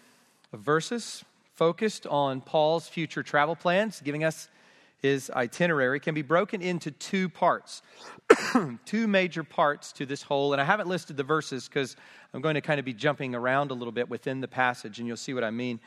of 0.53 0.59
verses 0.59 1.23
focused 1.55 2.05
on 2.07 2.41
Paul's 2.41 2.87
future 2.87 3.23
travel 3.23 3.55
plans, 3.55 4.01
giving 4.01 4.23
us 4.23 4.49
his 5.01 5.29
itinerary, 5.31 5.99
can 5.99 6.13
be 6.13 6.21
broken 6.21 6.61
into 6.61 6.91
two 6.91 7.29
parts, 7.29 7.81
two 8.85 9.07
major 9.07 9.43
parts 9.43 9.91
to 9.93 10.05
this 10.05 10.21
whole. 10.21 10.53
And 10.53 10.61
I 10.61 10.65
haven't 10.65 10.87
listed 10.87 11.17
the 11.17 11.23
verses 11.23 11.67
because 11.67 11.95
I'm 12.33 12.41
going 12.41 12.55
to 12.55 12.61
kind 12.61 12.79
of 12.79 12.85
be 12.85 12.93
jumping 12.93 13.33
around 13.33 13.71
a 13.71 13.73
little 13.73 13.93
bit 13.93 14.09
within 14.09 14.41
the 14.41 14.47
passage, 14.47 14.99
and 14.99 15.07
you'll 15.07 15.17
see 15.17 15.33
what 15.33 15.43
I 15.43 15.51
mean 15.51 15.79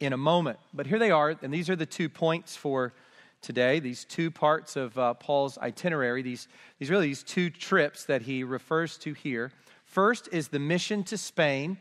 in 0.00 0.12
a 0.12 0.16
moment. 0.16 0.58
But 0.72 0.86
here 0.86 0.98
they 0.98 1.10
are, 1.10 1.34
and 1.42 1.52
these 1.52 1.68
are 1.68 1.76
the 1.76 1.86
two 1.86 2.08
points 2.08 2.56
for 2.56 2.92
today, 3.40 3.80
these 3.80 4.04
two 4.04 4.30
parts 4.30 4.76
of 4.76 4.98
uh, 4.98 5.14
Paul's 5.14 5.58
itinerary, 5.58 6.22
these, 6.22 6.48
these 6.78 6.90
really 6.90 7.08
these 7.08 7.22
two 7.22 7.50
trips 7.50 8.04
that 8.04 8.22
he 8.22 8.44
refers 8.44 8.98
to 8.98 9.12
here. 9.12 9.52
First 9.84 10.28
is 10.32 10.48
the 10.48 10.58
mission 10.58 11.04
to 11.04 11.18
Spain 11.18 11.78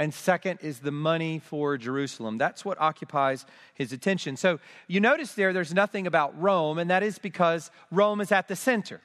and 0.00 0.14
second 0.14 0.60
is 0.62 0.78
the 0.78 0.90
money 0.90 1.40
for 1.40 1.76
Jerusalem. 1.76 2.38
That's 2.38 2.64
what 2.64 2.80
occupies 2.80 3.44
his 3.74 3.92
attention. 3.92 4.34
So 4.38 4.58
you 4.88 4.98
notice 4.98 5.34
there, 5.34 5.52
there's 5.52 5.74
nothing 5.74 6.06
about 6.06 6.40
Rome, 6.40 6.78
and 6.78 6.88
that 6.88 7.02
is 7.02 7.18
because 7.18 7.70
Rome 7.90 8.22
is 8.22 8.32
at 8.32 8.48
the 8.48 8.56
center. 8.56 9.02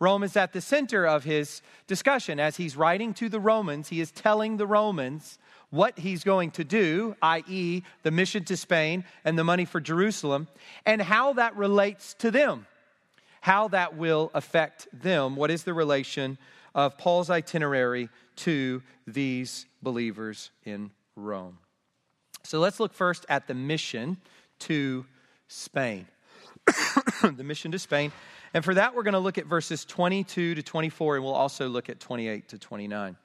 Rome 0.00 0.22
is 0.22 0.36
at 0.36 0.52
the 0.52 0.60
center 0.60 1.06
of 1.06 1.24
his 1.24 1.62
discussion. 1.86 2.40
As 2.40 2.56
he's 2.56 2.76
writing 2.76 3.14
to 3.14 3.28
the 3.28 3.38
Romans, 3.38 3.88
he 3.88 4.00
is 4.00 4.10
telling 4.10 4.56
the 4.56 4.66
Romans 4.66 5.38
what 5.68 5.98
he's 5.98 6.24
going 6.24 6.50
to 6.52 6.64
do, 6.64 7.14
i.e., 7.22 7.82
the 8.02 8.10
mission 8.10 8.42
to 8.44 8.56
Spain 8.56 9.04
and 9.24 9.38
the 9.38 9.44
money 9.44 9.64
for 9.64 9.80
Jerusalem, 9.80 10.48
and 10.84 11.00
how 11.00 11.34
that 11.34 11.54
relates 11.54 12.14
to 12.14 12.30
them, 12.32 12.66
how 13.40 13.68
that 13.68 13.96
will 13.96 14.30
affect 14.34 14.88
them. 14.92 15.36
What 15.36 15.50
is 15.50 15.62
the 15.62 15.74
relation 15.74 16.38
of 16.74 16.98
Paul's 16.98 17.30
itinerary 17.30 18.08
to 18.36 18.82
these 19.06 19.66
believers 19.82 20.50
in 20.64 20.90
Rome. 21.16 21.58
So 22.42 22.58
let's 22.58 22.80
look 22.80 22.94
first 22.94 23.26
at 23.28 23.46
the 23.46 23.54
mission 23.54 24.16
to 24.60 25.04
Spain. 25.48 26.06
the 27.22 27.44
mission 27.44 27.72
to 27.72 27.78
Spain. 27.78 28.12
And 28.52 28.64
for 28.64 28.74
that, 28.74 28.94
we're 28.94 29.02
going 29.02 29.14
to 29.14 29.20
look 29.20 29.38
at 29.38 29.46
verses 29.46 29.84
22 29.84 30.56
to 30.56 30.62
24, 30.62 31.16
and 31.16 31.24
we'll 31.24 31.34
also 31.34 31.68
look 31.68 31.88
at 31.88 32.00
28 32.00 32.48
to 32.48 32.58
29. 32.58 33.16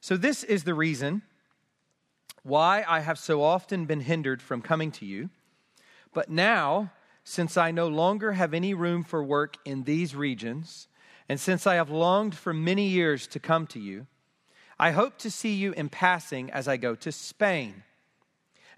So, 0.00 0.16
this 0.16 0.44
is 0.44 0.64
the 0.64 0.74
reason 0.74 1.22
why 2.42 2.84
I 2.86 3.00
have 3.00 3.18
so 3.18 3.42
often 3.42 3.84
been 3.84 4.00
hindered 4.00 4.40
from 4.40 4.62
coming 4.62 4.90
to 4.92 5.04
you. 5.04 5.30
But 6.14 6.30
now, 6.30 6.92
since 7.24 7.56
I 7.56 7.70
no 7.72 7.88
longer 7.88 8.32
have 8.32 8.54
any 8.54 8.72
room 8.72 9.04
for 9.04 9.22
work 9.22 9.56
in 9.64 9.84
these 9.84 10.14
regions, 10.14 10.88
and 11.28 11.38
since 11.38 11.66
I 11.66 11.74
have 11.74 11.90
longed 11.90 12.34
for 12.34 12.54
many 12.54 12.88
years 12.88 13.26
to 13.28 13.38
come 13.38 13.66
to 13.68 13.78
you, 13.78 14.06
I 14.78 14.92
hope 14.92 15.18
to 15.18 15.30
see 15.30 15.54
you 15.54 15.72
in 15.72 15.88
passing 15.88 16.50
as 16.50 16.68
I 16.68 16.76
go 16.76 16.94
to 16.94 17.12
Spain, 17.12 17.82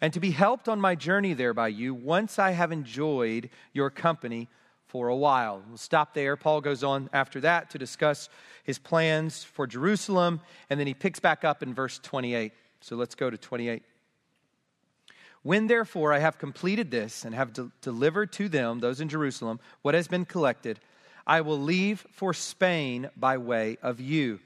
and 0.00 0.12
to 0.12 0.20
be 0.20 0.30
helped 0.30 0.68
on 0.68 0.80
my 0.80 0.94
journey 0.94 1.34
there 1.34 1.54
by 1.54 1.68
you 1.68 1.94
once 1.94 2.38
I 2.38 2.52
have 2.52 2.72
enjoyed 2.72 3.50
your 3.72 3.90
company 3.90 4.48
for 4.86 5.08
a 5.08 5.16
while. 5.16 5.62
We'll 5.68 5.76
stop 5.76 6.14
there. 6.14 6.36
Paul 6.36 6.60
goes 6.60 6.82
on 6.82 7.10
after 7.12 7.40
that 7.42 7.70
to 7.70 7.78
discuss 7.78 8.28
his 8.64 8.78
plans 8.78 9.44
for 9.44 9.66
Jerusalem, 9.66 10.40
and 10.68 10.80
then 10.80 10.86
he 10.86 10.94
picks 10.94 11.20
back 11.20 11.44
up 11.44 11.62
in 11.62 11.74
verse 11.74 11.98
28. 12.02 12.52
So 12.80 12.96
let's 12.96 13.14
go 13.14 13.30
to 13.30 13.36
28. 13.36 13.82
When 15.42 15.68
therefore 15.68 16.12
I 16.12 16.18
have 16.18 16.38
completed 16.38 16.90
this 16.90 17.24
and 17.24 17.34
have 17.34 17.52
de- 17.52 17.70
delivered 17.80 18.32
to 18.32 18.48
them, 18.48 18.80
those 18.80 19.00
in 19.00 19.08
Jerusalem, 19.08 19.60
what 19.82 19.94
has 19.94 20.08
been 20.08 20.24
collected, 20.24 20.80
I 21.26 21.42
will 21.42 21.58
leave 21.58 22.06
for 22.10 22.34
Spain 22.34 23.08
by 23.16 23.38
way 23.38 23.78
of 23.82 24.00
you 24.00 24.40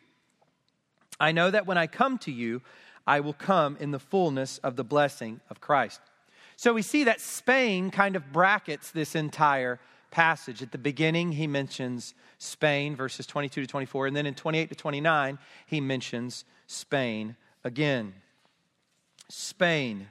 I 1.21 1.33
know 1.33 1.51
that 1.51 1.67
when 1.67 1.79
I 1.79 1.87
come 1.87 2.19
to 2.19 2.33
you, 2.33 2.63
I 3.07 3.21
will 3.21 3.35
come 3.35 3.77
in 3.81 3.91
the 3.91 3.99
fullness 3.99 4.59
of 4.59 4.77
the 4.77 4.85
blessing 4.85 5.41
of 5.51 5.61
Christ. 5.61 6.01
So 6.57 6.73
we 6.73 6.83
see 6.83 7.05
that 7.05 7.21
Spain 7.21 7.91
kind 7.91 8.17
of 8.17 8.33
brackets 8.33 8.91
this 8.91 9.15
entire 9.15 9.81
passage. 10.11 10.63
At 10.63 10.73
the 10.73 10.79
beginning, 10.79 11.33
he 11.33 11.47
mentions 11.47 12.15
Spain, 12.39 12.95
verses 12.95 13.27
22 13.27 13.63
to 13.63 13.67
24, 13.67 14.07
and 14.07 14.17
then 14.17 14.27
in 14.27 14.35
28 14.35 14.69
to 14.69 14.75
29, 14.75 15.39
he 15.67 15.81
mentions 15.81 16.45
Spain 16.67 17.37
again. 17.65 18.15
Spain. 19.29 20.09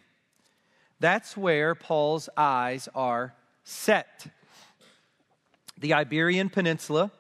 That's 1.00 1.38
where 1.38 1.76
Paul's 1.76 2.30
eyes 2.36 2.90
are 2.94 3.34
set. 3.64 4.28
The 5.78 5.94
Iberian 5.94 6.50
Peninsula 6.50 7.12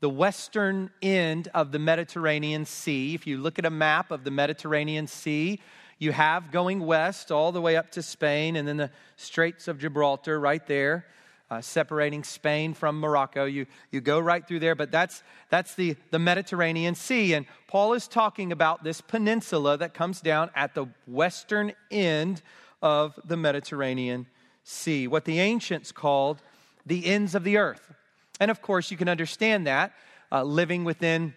the 0.00 0.08
western 0.08 0.90
end 1.02 1.48
of 1.54 1.72
the 1.72 1.78
Mediterranean 1.78 2.64
Sea. 2.64 3.14
If 3.14 3.26
you 3.26 3.38
look 3.38 3.58
at 3.58 3.66
a 3.66 3.70
map 3.70 4.10
of 4.10 4.24
the 4.24 4.30
Mediterranean 4.30 5.06
Sea, 5.06 5.60
you 5.98 6.12
have 6.12 6.50
going 6.50 6.80
west 6.80 7.30
all 7.30 7.52
the 7.52 7.60
way 7.60 7.76
up 7.76 7.90
to 7.92 8.02
Spain, 8.02 8.56
and 8.56 8.66
then 8.66 8.78
the 8.78 8.90
Straits 9.16 9.68
of 9.68 9.78
Gibraltar 9.78 10.40
right 10.40 10.66
there, 10.66 11.04
uh, 11.50 11.60
separating 11.60 12.24
Spain 12.24 12.72
from 12.72 12.98
Morocco. 12.98 13.44
You, 13.44 13.66
you 13.90 14.00
go 14.00 14.18
right 14.18 14.46
through 14.46 14.60
there, 14.60 14.74
but 14.74 14.90
that's, 14.90 15.22
that's 15.50 15.74
the, 15.74 15.96
the 16.10 16.18
Mediterranean 16.18 16.94
Sea. 16.94 17.34
And 17.34 17.44
Paul 17.66 17.92
is 17.92 18.08
talking 18.08 18.52
about 18.52 18.82
this 18.82 19.02
peninsula 19.02 19.76
that 19.78 19.92
comes 19.92 20.22
down 20.22 20.50
at 20.54 20.74
the 20.74 20.86
western 21.06 21.72
end 21.90 22.40
of 22.80 23.18
the 23.24 23.36
Mediterranean 23.36 24.26
Sea, 24.64 25.06
what 25.06 25.26
the 25.26 25.40
ancients 25.40 25.92
called 25.92 26.40
the 26.86 27.04
ends 27.04 27.34
of 27.34 27.44
the 27.44 27.58
earth. 27.58 27.92
And 28.40 28.50
of 28.50 28.62
course, 28.62 28.90
you 28.90 28.96
can 28.96 29.08
understand 29.08 29.66
that 29.66 29.92
uh, 30.32 30.42
living 30.42 30.84
within 30.84 31.34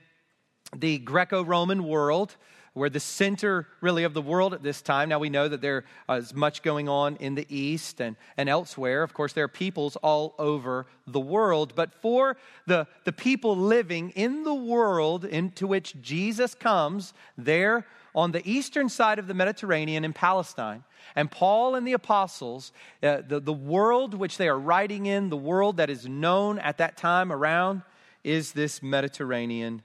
the 0.75 0.97
Greco 0.99 1.43
Roman 1.43 1.83
world. 1.83 2.35
we're 2.75 2.89
the 2.89 2.99
center, 2.99 3.67
really, 3.81 4.03
of 4.03 4.15
the 4.15 4.21
world 4.21 4.53
at 4.53 4.63
this 4.63 4.81
time. 4.81 5.09
Now 5.09 5.19
we 5.19 5.29
know 5.29 5.47
that 5.47 5.61
there 5.61 5.85
is 6.09 6.33
much 6.33 6.63
going 6.63 6.89
on 6.89 7.17
in 7.17 7.35
the 7.35 7.45
East 7.55 8.01
and, 8.01 8.15
and 8.35 8.49
elsewhere. 8.49 9.03
Of 9.03 9.13
course, 9.13 9.33
there 9.33 9.43
are 9.43 9.49
peoples 9.49 9.95
all 9.97 10.33
over 10.39 10.87
the 11.05 11.19
world. 11.19 11.73
But 11.75 11.93
for 11.93 12.35
the, 12.65 12.87
the 13.03 13.11
people 13.11 13.55
living 13.55 14.09
in 14.11 14.43
the 14.43 14.55
world 14.55 15.25
into 15.25 15.67
which 15.67 16.01
Jesus 16.01 16.55
comes, 16.55 17.13
there 17.37 17.85
on 18.15 18.31
the 18.31 18.47
eastern 18.49 18.89
side 18.89 19.19
of 19.19 19.27
the 19.27 19.33
Mediterranean 19.33 20.05
in 20.05 20.13
Palestine, 20.13 20.83
and 21.15 21.29
Paul 21.29 21.75
and 21.75 21.87
the 21.87 21.93
apostles, 21.93 22.71
uh, 23.01 23.21
the, 23.27 23.39
the 23.39 23.53
world 23.53 24.13
which 24.13 24.37
they 24.37 24.47
are 24.47 24.59
writing 24.59 25.05
in, 25.05 25.29
the 25.29 25.37
world 25.37 25.77
that 25.77 25.89
is 25.89 26.07
known 26.07 26.59
at 26.59 26.77
that 26.77 26.97
time 26.97 27.31
around, 27.31 27.81
is 28.23 28.53
this 28.53 28.81
Mediterranean 28.81 29.81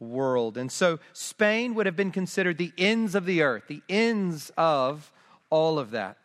world. 0.00 0.56
And 0.56 0.72
so 0.72 0.98
Spain 1.12 1.74
would 1.74 1.86
have 1.86 1.96
been 1.96 2.10
considered 2.10 2.58
the 2.58 2.72
ends 2.78 3.14
of 3.14 3.26
the 3.26 3.42
earth, 3.42 3.64
the 3.68 3.82
ends 3.88 4.50
of 4.56 5.12
all 5.50 5.78
of 5.78 5.90
that. 5.90 6.16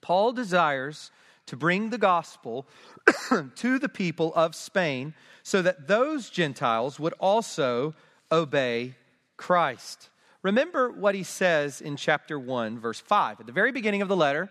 Paul 0.00 0.32
desires 0.32 1.10
to 1.46 1.56
bring 1.56 1.90
the 1.90 1.98
gospel 1.98 2.66
to 3.56 3.78
the 3.78 3.88
people 3.88 4.32
of 4.34 4.54
Spain 4.54 5.14
so 5.42 5.62
that 5.62 5.88
those 5.88 6.30
Gentiles 6.30 7.00
would 7.00 7.14
also 7.14 7.94
obey 8.30 8.94
Christ. 9.36 10.10
Remember 10.42 10.90
what 10.90 11.14
he 11.14 11.22
says 11.22 11.80
in 11.80 11.96
chapter 11.96 12.38
1, 12.38 12.78
verse 12.78 13.00
5. 13.00 13.40
At 13.40 13.46
the 13.46 13.52
very 13.52 13.72
beginning 13.72 14.00
of 14.00 14.08
the 14.08 14.16
letter, 14.16 14.50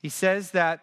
he 0.00 0.08
says 0.08 0.52
that 0.52 0.80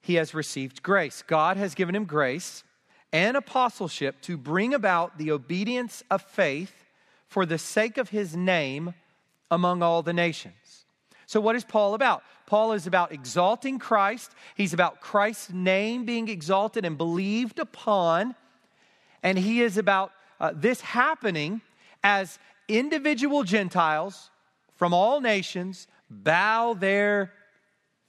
he 0.00 0.14
has 0.14 0.34
received 0.34 0.82
grace. 0.82 1.22
God 1.26 1.56
has 1.56 1.74
given 1.74 1.94
him 1.94 2.04
grace 2.04 2.64
and 3.12 3.36
apostleship 3.36 4.20
to 4.22 4.36
bring 4.36 4.72
about 4.72 5.18
the 5.18 5.30
obedience 5.30 6.02
of 6.10 6.22
faith 6.22 6.84
for 7.26 7.44
the 7.44 7.58
sake 7.58 7.98
of 7.98 8.10
his 8.10 8.36
name 8.36 8.94
among 9.50 9.82
all 9.82 10.02
the 10.02 10.12
nations. 10.12 10.84
So, 11.26 11.40
what 11.40 11.56
is 11.56 11.64
Paul 11.64 11.94
about? 11.94 12.22
Paul 12.46 12.72
is 12.72 12.86
about 12.86 13.12
exalting 13.12 13.78
Christ. 13.78 14.32
He's 14.54 14.74
about 14.74 15.00
Christ's 15.00 15.50
name 15.50 16.04
being 16.04 16.28
exalted 16.28 16.84
and 16.84 16.98
believed 16.98 17.58
upon. 17.58 18.34
And 19.22 19.38
he 19.38 19.62
is 19.62 19.78
about 19.78 20.12
uh, 20.40 20.52
this 20.54 20.80
happening 20.80 21.62
as 22.02 22.38
individual 22.78 23.42
Gentiles 23.42 24.30
from 24.74 24.94
all 24.94 25.20
nations 25.20 25.86
bow 26.10 26.74
their 26.74 27.32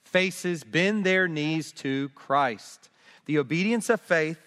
faces, 0.03 0.63
bend 0.63 1.05
their 1.05 1.27
knees 1.27 1.71
to 1.71 2.09
Christ. 2.09 2.89
The 3.25 3.39
obedience 3.39 3.89
of 3.89 4.01
faith 4.01 4.39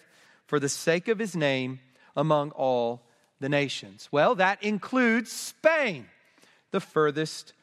for 0.45 0.59
the 0.59 0.69
sake 0.69 1.07
of 1.07 1.19
his 1.19 1.35
name 1.35 1.79
among 2.15 2.51
all 2.51 3.03
the 3.39 3.49
nations. 3.49 4.07
Well, 4.11 4.35
that 4.35 4.63
includes 4.63 5.31
Spain, 5.31 6.07
the 6.71 6.79
furthest 6.79 7.53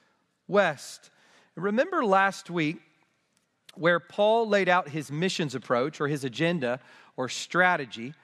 west. 0.47 1.11
Remember 1.57 2.05
last 2.05 2.51
week 2.51 2.79
where 3.75 4.01
Paul 4.01 4.49
laid 4.49 4.69
out 4.69 4.88
his 4.88 5.11
missions 5.11 5.55
approach 5.55 6.01
or 6.01 6.09
his 6.09 6.25
agenda 6.25 6.81
or 7.17 7.29
strategy. 7.29 8.14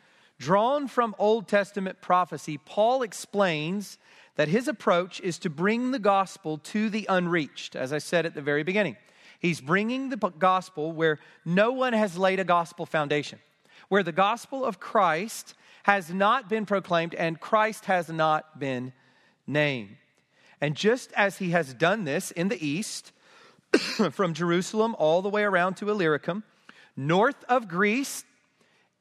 Drawn 0.41 0.89
from 0.89 1.15
Old 1.19 1.47
Testament 1.49 2.01
prophecy, 2.01 2.59
Paul 2.59 3.03
explains 3.03 3.99
that 4.37 4.49
his 4.49 4.69
approach 4.69 5.21
is 5.21 5.39
to 5.41 5.51
bring 5.51 5.91
the 5.91 5.99
gospel 5.99 6.57
to 6.59 6.89
the 6.89 7.07
unreached, 7.11 7.77
as 7.77 7.93
I 7.93 7.99
said 7.99 8.25
at 8.25 8.35
the 8.35 8.41
very 8.41 8.63
beginning. 8.63 8.97
He's 9.39 9.61
bringing 9.61 10.09
the 10.09 10.17
gospel 10.17 10.93
where 10.93 11.19
no 11.45 11.73
one 11.73 11.93
has 11.93 12.17
laid 12.17 12.41
a 12.41 12.45
gospel 12.45 12.87
foundation 12.87 13.39
where 13.91 14.03
the 14.03 14.13
gospel 14.13 14.65
of 14.65 14.81
Christ 14.81 15.55
has 15.83 16.11
not 16.11 16.49
been 16.49 16.65
proclaimed 16.65 17.15
and 17.15 17.39
Christ 17.39 17.85
has 17.87 18.09
not 18.09 18.59
been 18.59 18.93
named. 19.47 19.97
And 20.61 20.75
just 20.75 21.13
as 21.13 21.39
he 21.39 21.51
has 21.51 21.75
done 21.75 22.05
this 22.05 22.31
in 22.31 22.49
the 22.49 22.67
east, 22.67 23.13
from 24.13 24.33
Jerusalem 24.33 24.97
all 24.99 25.21
the 25.23 25.29
way 25.29 25.43
around 25.43 25.75
to 25.79 25.91
Illyricum, 25.91 26.45
north 26.97 27.45
of 27.49 27.69
Greece, 27.69 28.25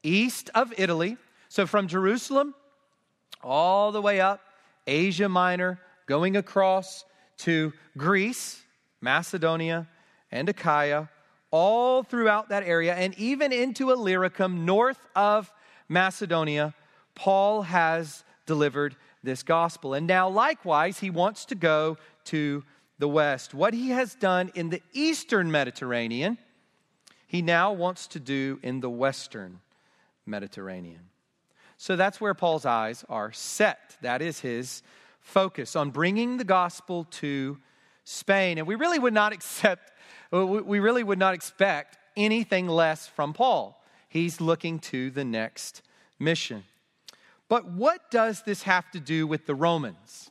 east 0.02 0.50
of 0.54 0.72
Italy, 0.76 1.16
so 1.50 1.66
from 1.66 1.88
Jerusalem 1.88 2.54
all 3.42 3.90
the 3.90 4.00
way 4.00 4.20
up, 4.20 4.40
Asia 4.86 5.28
Minor, 5.28 5.80
going 6.06 6.36
across 6.36 7.04
to 7.38 7.72
Greece, 7.98 8.62
Macedonia, 9.00 9.88
and 10.30 10.48
Achaia, 10.48 11.10
all 11.50 12.04
throughout 12.04 12.50
that 12.50 12.62
area 12.62 12.94
and 12.94 13.18
even 13.18 13.52
into 13.52 13.90
Illyricum, 13.90 14.64
north 14.64 15.04
of 15.16 15.50
Macedonia, 15.88 16.72
Paul 17.16 17.62
has 17.62 18.22
delivered 18.46 18.94
this 19.24 19.42
gospel. 19.42 19.94
And 19.94 20.06
now, 20.06 20.28
likewise, 20.28 21.00
he 21.00 21.10
wants 21.10 21.46
to 21.46 21.56
go 21.56 21.98
to 22.26 22.62
the 23.00 23.08
west. 23.08 23.54
What 23.54 23.74
he 23.74 23.88
has 23.88 24.14
done 24.14 24.52
in 24.54 24.70
the 24.70 24.82
eastern 24.92 25.50
Mediterranean, 25.50 26.38
he 27.26 27.42
now 27.42 27.72
wants 27.72 28.06
to 28.08 28.20
do 28.20 28.60
in 28.62 28.78
the 28.78 28.90
western 28.90 29.58
Mediterranean. 30.24 31.09
So 31.80 31.96
that's 31.96 32.20
where 32.20 32.34
Paul's 32.34 32.66
eyes 32.66 33.06
are 33.08 33.32
set. 33.32 33.96
That 34.02 34.20
is 34.20 34.40
his 34.40 34.82
focus 35.18 35.74
on 35.74 35.88
bringing 35.88 36.36
the 36.36 36.44
gospel 36.44 37.04
to 37.12 37.56
Spain. 38.04 38.58
And 38.58 38.66
we 38.66 38.74
really 38.74 38.98
would 38.98 39.14
not 39.14 39.32
accept 39.32 39.90
we 40.30 40.78
really 40.78 41.02
would 41.02 41.18
not 41.18 41.32
expect 41.32 41.96
anything 42.18 42.68
less 42.68 43.06
from 43.06 43.32
Paul. 43.32 43.82
He's 44.10 44.42
looking 44.42 44.78
to 44.80 45.10
the 45.10 45.24
next 45.24 45.80
mission. 46.18 46.64
But 47.48 47.64
what 47.64 48.10
does 48.10 48.42
this 48.42 48.64
have 48.64 48.90
to 48.90 49.00
do 49.00 49.26
with 49.26 49.46
the 49.46 49.54
Romans? 49.54 50.30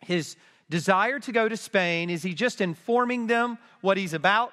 His 0.00 0.36
desire 0.70 1.18
to 1.18 1.32
go 1.32 1.48
to 1.48 1.56
Spain, 1.56 2.08
is 2.08 2.22
he 2.22 2.34
just 2.34 2.60
informing 2.60 3.26
them 3.26 3.58
what 3.80 3.96
he's 3.96 4.14
about? 4.14 4.52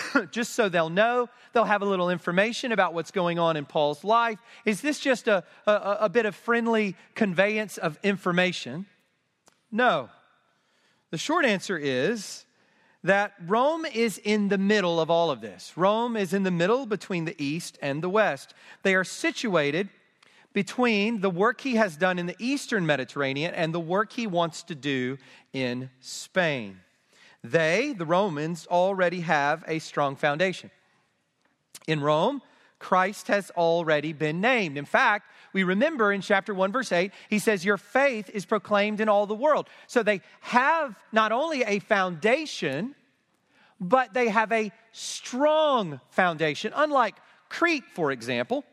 just 0.30 0.54
so 0.54 0.68
they'll 0.68 0.90
know, 0.90 1.28
they'll 1.52 1.64
have 1.64 1.82
a 1.82 1.86
little 1.86 2.10
information 2.10 2.72
about 2.72 2.94
what's 2.94 3.10
going 3.10 3.38
on 3.38 3.56
in 3.56 3.64
Paul's 3.64 4.04
life. 4.04 4.38
Is 4.64 4.80
this 4.80 4.98
just 4.98 5.28
a, 5.28 5.44
a, 5.66 5.96
a 6.00 6.08
bit 6.08 6.26
of 6.26 6.34
friendly 6.34 6.96
conveyance 7.14 7.78
of 7.78 7.98
information? 8.02 8.86
No. 9.70 10.08
The 11.10 11.18
short 11.18 11.44
answer 11.44 11.76
is 11.76 12.46
that 13.04 13.34
Rome 13.46 13.84
is 13.84 14.18
in 14.18 14.48
the 14.48 14.58
middle 14.58 15.00
of 15.00 15.10
all 15.10 15.30
of 15.30 15.40
this. 15.40 15.72
Rome 15.76 16.16
is 16.16 16.32
in 16.32 16.42
the 16.42 16.50
middle 16.50 16.86
between 16.86 17.24
the 17.24 17.42
East 17.42 17.78
and 17.82 18.02
the 18.02 18.08
West. 18.08 18.54
They 18.82 18.94
are 18.94 19.04
situated 19.04 19.88
between 20.52 21.20
the 21.20 21.30
work 21.30 21.60
he 21.60 21.76
has 21.76 21.96
done 21.96 22.18
in 22.18 22.26
the 22.26 22.36
Eastern 22.38 22.86
Mediterranean 22.86 23.54
and 23.54 23.74
the 23.74 23.80
work 23.80 24.12
he 24.12 24.26
wants 24.26 24.62
to 24.64 24.74
do 24.74 25.18
in 25.52 25.90
Spain. 26.00 26.80
They, 27.44 27.92
the 27.92 28.06
Romans, 28.06 28.66
already 28.68 29.20
have 29.20 29.64
a 29.66 29.78
strong 29.78 30.16
foundation. 30.16 30.70
In 31.86 32.00
Rome, 32.00 32.42
Christ 32.78 33.28
has 33.28 33.50
already 33.52 34.12
been 34.12 34.40
named. 34.40 34.76
In 34.76 34.84
fact, 34.84 35.26
we 35.52 35.62
remember 35.62 36.12
in 36.12 36.20
chapter 36.20 36.54
1, 36.54 36.72
verse 36.72 36.92
8, 36.92 37.12
he 37.28 37.38
says, 37.38 37.64
Your 37.64 37.76
faith 37.76 38.30
is 38.30 38.44
proclaimed 38.44 39.00
in 39.00 39.08
all 39.08 39.26
the 39.26 39.34
world. 39.34 39.68
So 39.86 40.02
they 40.02 40.20
have 40.40 40.96
not 41.12 41.32
only 41.32 41.62
a 41.62 41.78
foundation, 41.78 42.94
but 43.80 44.14
they 44.14 44.28
have 44.28 44.52
a 44.52 44.72
strong 44.92 46.00
foundation. 46.10 46.72
Unlike 46.74 47.16
Crete, 47.48 47.84
for 47.94 48.12
example, 48.12 48.64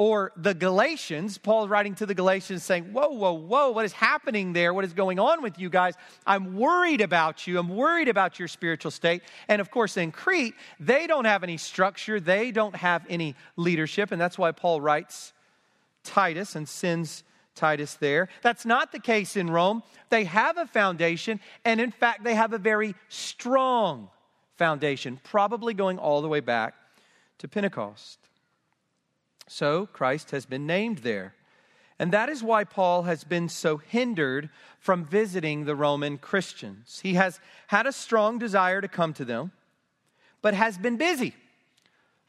or 0.00 0.32
the 0.34 0.54
Galatians, 0.54 1.36
Paul 1.36 1.68
writing 1.68 1.94
to 1.96 2.06
the 2.06 2.14
Galatians 2.14 2.62
saying, 2.62 2.84
Whoa, 2.84 3.10
whoa, 3.10 3.34
whoa, 3.34 3.70
what 3.70 3.84
is 3.84 3.92
happening 3.92 4.54
there? 4.54 4.72
What 4.72 4.86
is 4.86 4.94
going 4.94 5.18
on 5.18 5.42
with 5.42 5.58
you 5.58 5.68
guys? 5.68 5.92
I'm 6.26 6.56
worried 6.56 7.02
about 7.02 7.46
you. 7.46 7.58
I'm 7.58 7.68
worried 7.68 8.08
about 8.08 8.38
your 8.38 8.48
spiritual 8.48 8.92
state. 8.92 9.20
And 9.46 9.60
of 9.60 9.70
course, 9.70 9.98
in 9.98 10.10
Crete, 10.10 10.54
they 10.78 11.06
don't 11.06 11.26
have 11.26 11.42
any 11.42 11.58
structure, 11.58 12.18
they 12.18 12.50
don't 12.50 12.74
have 12.76 13.04
any 13.10 13.36
leadership. 13.56 14.10
And 14.10 14.18
that's 14.18 14.38
why 14.38 14.52
Paul 14.52 14.80
writes 14.80 15.34
Titus 16.02 16.56
and 16.56 16.66
sends 16.66 17.22
Titus 17.54 17.92
there. 17.96 18.30
That's 18.40 18.64
not 18.64 18.92
the 18.92 19.00
case 19.00 19.36
in 19.36 19.50
Rome. 19.50 19.82
They 20.08 20.24
have 20.24 20.56
a 20.56 20.64
foundation, 20.64 21.40
and 21.66 21.78
in 21.78 21.90
fact, 21.90 22.24
they 22.24 22.34
have 22.34 22.54
a 22.54 22.58
very 22.58 22.94
strong 23.10 24.08
foundation, 24.56 25.20
probably 25.24 25.74
going 25.74 25.98
all 25.98 26.22
the 26.22 26.28
way 26.28 26.40
back 26.40 26.72
to 27.36 27.48
Pentecost. 27.48 28.19
So 29.52 29.86
Christ 29.86 30.30
has 30.30 30.46
been 30.46 30.64
named 30.64 30.98
there. 30.98 31.34
And 31.98 32.12
that 32.12 32.28
is 32.28 32.40
why 32.40 32.62
Paul 32.62 33.02
has 33.02 33.24
been 33.24 33.48
so 33.48 33.78
hindered 33.78 34.48
from 34.78 35.04
visiting 35.04 35.64
the 35.64 35.74
Roman 35.74 36.18
Christians. 36.18 37.00
He 37.02 37.14
has 37.14 37.40
had 37.66 37.84
a 37.84 37.92
strong 37.92 38.38
desire 38.38 38.80
to 38.80 38.86
come 38.86 39.12
to 39.14 39.24
them, 39.24 39.50
but 40.40 40.54
has 40.54 40.78
been 40.78 40.96
busy. 40.96 41.34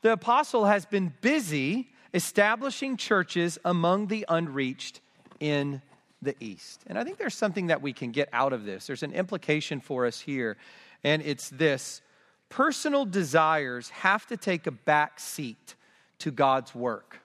The 0.01 0.13
apostle 0.13 0.65
has 0.65 0.87
been 0.87 1.13
busy 1.21 1.89
establishing 2.11 2.97
churches 2.97 3.59
among 3.63 4.07
the 4.07 4.25
unreached 4.27 4.99
in 5.39 5.83
the 6.23 6.35
East. 6.39 6.81
And 6.87 6.97
I 6.97 7.03
think 7.03 7.19
there's 7.19 7.35
something 7.35 7.67
that 7.67 7.83
we 7.83 7.93
can 7.93 8.09
get 8.09 8.29
out 8.33 8.51
of 8.51 8.65
this. 8.65 8.87
There's 8.87 9.03
an 9.03 9.13
implication 9.13 9.79
for 9.79 10.07
us 10.07 10.19
here, 10.19 10.57
and 11.03 11.21
it's 11.21 11.51
this 11.51 12.01
personal 12.49 13.05
desires 13.05 13.89
have 13.91 14.25
to 14.25 14.37
take 14.37 14.65
a 14.65 14.71
back 14.71 15.19
seat 15.19 15.75
to 16.21 16.31
God's 16.31 16.73
work 16.73 17.19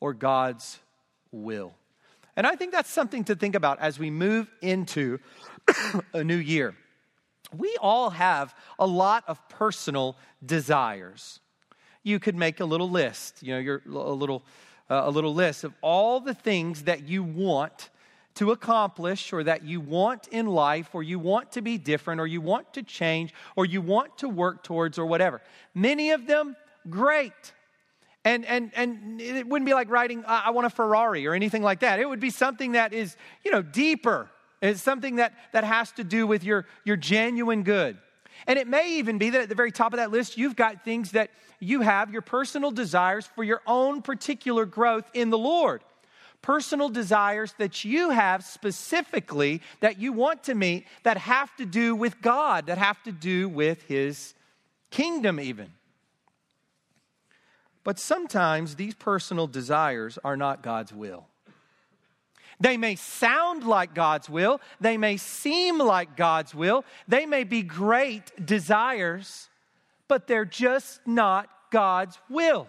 or 0.00 0.14
God's 0.14 0.78
will. 1.30 1.74
And 2.36 2.46
I 2.46 2.56
think 2.56 2.72
that's 2.72 2.90
something 2.90 3.24
to 3.24 3.34
think 3.34 3.54
about 3.54 3.80
as 3.80 3.98
we 3.98 4.10
move 4.10 4.50
into 4.62 5.18
a 6.14 6.24
new 6.24 6.36
year. 6.36 6.74
We 7.56 7.76
all 7.80 8.10
have 8.10 8.54
a 8.78 8.86
lot 8.86 9.24
of 9.26 9.46
personal 9.48 10.16
desires. 10.44 11.40
You 12.02 12.18
could 12.18 12.36
make 12.36 12.60
a 12.60 12.64
little 12.64 12.88
list, 12.88 13.42
you 13.42 13.52
know, 13.52 13.58
your, 13.58 13.82
a, 13.86 13.90
little, 13.90 14.42
uh, 14.88 15.02
a 15.04 15.10
little 15.10 15.34
list 15.34 15.64
of 15.64 15.74
all 15.82 16.20
the 16.20 16.34
things 16.34 16.84
that 16.84 17.08
you 17.08 17.22
want 17.22 17.90
to 18.36 18.52
accomplish 18.52 19.32
or 19.32 19.42
that 19.44 19.64
you 19.64 19.80
want 19.80 20.28
in 20.28 20.46
life 20.46 20.94
or 20.94 21.02
you 21.02 21.18
want 21.18 21.52
to 21.52 21.60
be 21.60 21.76
different 21.76 22.20
or 22.20 22.26
you 22.26 22.40
want 22.40 22.72
to 22.74 22.82
change 22.82 23.34
or 23.56 23.66
you 23.66 23.82
want 23.82 24.16
to 24.18 24.28
work 24.28 24.62
towards 24.62 24.98
or 24.98 25.04
whatever. 25.04 25.42
Many 25.74 26.12
of 26.12 26.26
them, 26.26 26.56
great. 26.88 27.52
And, 28.24 28.44
and, 28.44 28.70
and 28.74 29.20
it 29.20 29.46
wouldn't 29.46 29.66
be 29.66 29.72
like 29.72 29.90
writing, 29.90 30.24
I 30.26 30.50
want 30.50 30.66
a 30.66 30.70
Ferrari 30.70 31.26
or 31.26 31.34
anything 31.34 31.62
like 31.62 31.80
that. 31.80 32.00
It 32.00 32.08
would 32.08 32.20
be 32.20 32.30
something 32.30 32.72
that 32.72 32.92
is, 32.92 33.16
you 33.44 33.50
know, 33.50 33.62
deeper. 33.62 34.28
It's 34.60 34.82
something 34.82 35.16
that, 35.16 35.32
that 35.52 35.64
has 35.64 35.90
to 35.92 36.04
do 36.04 36.26
with 36.26 36.44
your, 36.44 36.66
your 36.84 36.96
genuine 36.96 37.62
good. 37.62 37.96
And 38.46 38.58
it 38.58 38.66
may 38.66 38.98
even 38.98 39.16
be 39.16 39.30
that 39.30 39.40
at 39.42 39.48
the 39.48 39.54
very 39.54 39.72
top 39.72 39.92
of 39.92 39.98
that 39.98 40.10
list, 40.10 40.36
you've 40.36 40.56
got 40.56 40.84
things 40.84 41.12
that 41.12 41.30
you 41.60 41.80
have, 41.80 42.10
your 42.10 42.22
personal 42.22 42.70
desires 42.70 43.26
for 43.26 43.44
your 43.44 43.62
own 43.66 44.02
particular 44.02 44.66
growth 44.66 45.08
in 45.14 45.30
the 45.30 45.38
Lord. 45.38 45.82
Personal 46.42 46.88
desires 46.88 47.54
that 47.58 47.84
you 47.84 48.10
have 48.10 48.44
specifically 48.44 49.60
that 49.80 49.98
you 49.98 50.12
want 50.12 50.44
to 50.44 50.54
meet 50.54 50.86
that 51.02 51.18
have 51.18 51.54
to 51.56 51.66
do 51.66 51.94
with 51.94 52.20
God, 52.22 52.66
that 52.66 52.78
have 52.78 53.02
to 53.02 53.12
do 53.12 53.48
with 53.48 53.82
His 53.82 54.34
kingdom, 54.90 55.38
even. 55.38 55.70
But 57.82 57.98
sometimes 57.98 58.76
these 58.76 58.94
personal 58.94 59.46
desires 59.46 60.18
are 60.22 60.36
not 60.36 60.62
God's 60.62 60.92
will. 60.92 61.26
They 62.60 62.76
may 62.76 62.94
sound 62.94 63.64
like 63.64 63.94
God's 63.94 64.28
will, 64.28 64.60
they 64.80 64.98
may 64.98 65.16
seem 65.16 65.78
like 65.78 66.14
God's 66.14 66.54
will, 66.54 66.84
they 67.08 67.24
may 67.24 67.44
be 67.44 67.62
great 67.62 68.44
desires, 68.44 69.48
but 70.08 70.26
they're 70.26 70.44
just 70.44 71.00
not 71.06 71.48
God's 71.70 72.18
will. 72.28 72.68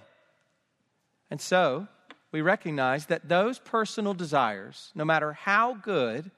And 1.29 1.41
so, 1.41 1.87
we 2.31 2.41
recognize 2.41 3.07
that 3.07 3.27
those 3.27 3.59
personal 3.59 4.13
desires, 4.13 4.91
no 4.95 5.03
matter 5.03 5.33
how 5.33 5.73
good, 5.73 6.31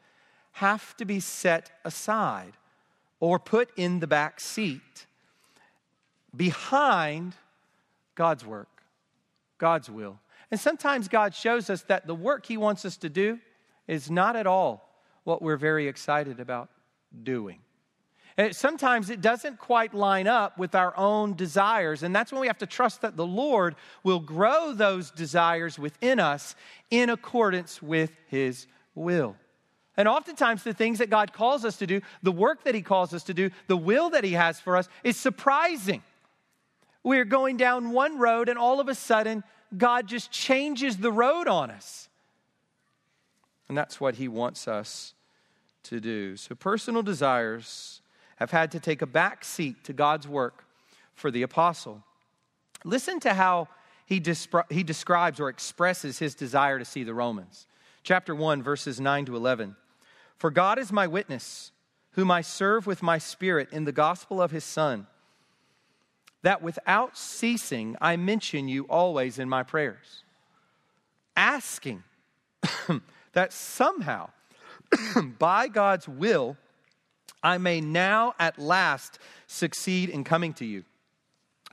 have 0.53 0.97
to 0.97 1.05
be 1.05 1.19
set 1.19 1.71
aside 1.85 2.53
or 3.19 3.37
put 3.37 3.69
in 3.75 3.99
the 3.99 4.07
back 4.07 4.39
seat 4.39 5.05
behind 6.35 7.35
God's 8.15 8.45
work, 8.45 8.83
God's 9.57 9.89
will. 9.89 10.19
And 10.51 10.59
sometimes 10.59 11.07
God 11.07 11.33
shows 11.33 11.69
us 11.69 11.81
that 11.83 12.05
the 12.05 12.15
work 12.15 12.45
He 12.45 12.57
wants 12.57 12.85
us 12.85 12.97
to 12.97 13.09
do 13.09 13.39
is 13.87 14.11
not 14.11 14.35
at 14.35 14.47
all 14.47 14.89
what 15.23 15.41
we're 15.41 15.57
very 15.57 15.87
excited 15.87 16.39
about 16.39 16.69
doing. 17.23 17.59
And 18.37 18.55
sometimes 18.55 19.09
it 19.09 19.21
doesn't 19.21 19.59
quite 19.59 19.93
line 19.93 20.27
up 20.27 20.57
with 20.57 20.73
our 20.73 20.97
own 20.97 21.35
desires, 21.35 22.01
and 22.01 22.15
that's 22.15 22.31
when 22.31 22.41
we 22.41 22.47
have 22.47 22.57
to 22.59 22.65
trust 22.65 23.01
that 23.01 23.15
the 23.15 23.25
Lord 23.25 23.75
will 24.03 24.19
grow 24.19 24.73
those 24.73 25.11
desires 25.11 25.77
within 25.77 26.19
us 26.19 26.55
in 26.89 27.09
accordance 27.09 27.81
with 27.81 28.11
His 28.27 28.65
will. 28.95 29.35
And 29.95 30.07
oftentimes, 30.07 30.63
the 30.63 30.73
things 30.73 30.97
that 30.97 31.11
God 31.11 31.33
calls 31.33 31.63
us 31.63 31.77
to 31.77 31.85
do, 31.85 32.01
the 32.23 32.31
work 32.31 32.63
that 32.63 32.73
He 32.73 32.81
calls 32.81 33.13
us 33.13 33.23
to 33.25 33.33
do, 33.33 33.51
the 33.67 33.77
will 33.77 34.09
that 34.09 34.23
He 34.23 34.33
has 34.33 34.59
for 34.59 34.75
us 34.75 34.89
is 35.03 35.15
surprising. 35.15 36.01
We're 37.03 37.25
going 37.25 37.57
down 37.57 37.91
one 37.91 38.17
road, 38.17 38.47
and 38.47 38.57
all 38.57 38.79
of 38.79 38.87
a 38.87 38.95
sudden, 38.95 39.43
God 39.75 40.07
just 40.07 40.31
changes 40.31 40.97
the 40.97 41.11
road 41.11 41.47
on 41.47 41.69
us. 41.69 42.07
And 43.67 43.77
that's 43.77 43.99
what 43.99 44.15
he 44.15 44.27
wants 44.27 44.67
us 44.67 45.13
to 45.83 45.99
do. 45.99 46.37
So, 46.37 46.55
personal 46.55 47.03
desires 47.03 48.01
have 48.37 48.51
had 48.51 48.71
to 48.71 48.79
take 48.79 49.01
a 49.01 49.05
back 49.05 49.43
seat 49.43 49.83
to 49.85 49.93
God's 49.93 50.27
work 50.27 50.65
for 51.13 51.29
the 51.29 51.43
apostle. 51.43 52.03
Listen 52.85 53.19
to 53.21 53.33
how 53.33 53.67
he, 54.05 54.21
he 54.69 54.83
describes 54.83 55.39
or 55.39 55.49
expresses 55.49 56.19
his 56.19 56.35
desire 56.35 56.79
to 56.79 56.85
see 56.85 57.03
the 57.03 57.13
Romans. 57.13 57.67
Chapter 58.03 58.35
1, 58.35 58.61
verses 58.61 58.99
9 58.99 59.25
to 59.25 59.35
11. 59.35 59.75
For 60.35 60.51
God 60.51 60.77
is 60.77 60.91
my 60.91 61.07
witness, 61.07 61.71
whom 62.11 62.31
I 62.31 62.41
serve 62.41 62.85
with 62.85 63.01
my 63.01 63.17
spirit 63.17 63.69
in 63.71 63.85
the 63.85 63.91
gospel 63.91 64.41
of 64.41 64.51
his 64.51 64.63
Son 64.63 65.07
that 66.43 66.61
without 66.61 67.17
ceasing 67.17 67.95
I 67.99 68.15
mention 68.17 68.67
you 68.67 68.83
always 68.83 69.39
in 69.39 69.49
my 69.49 69.63
prayers, 69.63 70.23
asking 71.35 72.03
that 73.33 73.51
somehow, 73.51 74.29
by 75.39 75.67
God's 75.67 76.07
will, 76.07 76.57
I 77.41 77.57
may 77.57 77.81
now 77.81 78.35
at 78.39 78.59
last 78.59 79.19
succeed 79.47 80.09
in 80.09 80.23
coming 80.23 80.53
to 80.55 80.65
you. 80.65 80.83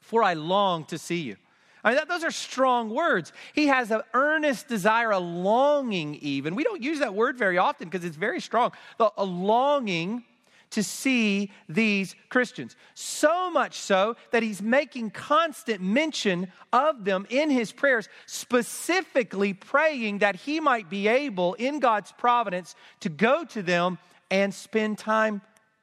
For 0.00 0.22
I 0.22 0.34
long 0.34 0.84
to 0.86 0.98
see 0.98 1.20
you. 1.20 1.36
I 1.84 1.90
mean, 1.90 1.96
that, 1.96 2.08
those 2.08 2.24
are 2.24 2.30
strong 2.30 2.90
words. 2.90 3.32
He 3.54 3.68
has 3.68 3.90
an 3.90 4.02
earnest 4.12 4.68
desire, 4.68 5.12
a 5.12 5.18
longing, 5.18 6.16
even. 6.16 6.54
We 6.54 6.64
don't 6.64 6.82
use 6.82 6.98
that 6.98 7.14
word 7.14 7.38
very 7.38 7.58
often 7.58 7.88
because 7.88 8.04
it's 8.04 8.16
very 8.16 8.40
strong. 8.40 8.72
A 9.16 9.24
longing 9.24 10.24
to 10.70 10.82
see 10.82 11.50
these 11.68 12.14
Christians. 12.28 12.76
So 12.94 13.50
much 13.50 13.74
so 13.74 14.16
that 14.30 14.42
he's 14.42 14.62
making 14.62 15.10
constant 15.10 15.80
mention 15.80 16.52
of 16.72 17.04
them 17.04 17.26
in 17.28 17.50
his 17.50 17.72
prayers, 17.72 18.08
specifically 18.26 19.52
praying 19.52 20.18
that 20.18 20.36
he 20.36 20.60
might 20.60 20.88
be 20.88 21.08
able, 21.08 21.54
in 21.54 21.80
God's 21.80 22.12
providence, 22.12 22.74
to 23.00 23.08
go 23.08 23.44
to 23.46 23.62
them 23.62 23.98
and 24.30 24.54
spend 24.54 24.98
time 24.98 25.42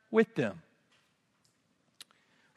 with 0.10 0.34
them. 0.36 0.62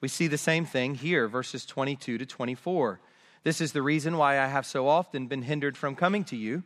We 0.01 0.09
see 0.09 0.29
the 0.29 0.39
same 0.39 0.65
thing 0.65 0.95
here, 0.95 1.29
verses 1.29 1.67
22 1.67 2.19
to 2.19 2.27
24. 2.27 3.01
This 3.43 3.61
is 3.61 3.73
the 3.73 3.83
reason 3.83 4.17
why 4.17 4.41
I 4.41 4.47
have 4.47 4.67
so 4.67 4.89
often 4.89 5.27
been 5.27 5.43
hindered 5.43 5.77
from 5.77 5.97
coming 5.97 6.25
to 6.25 6.37
you 6.37 6.63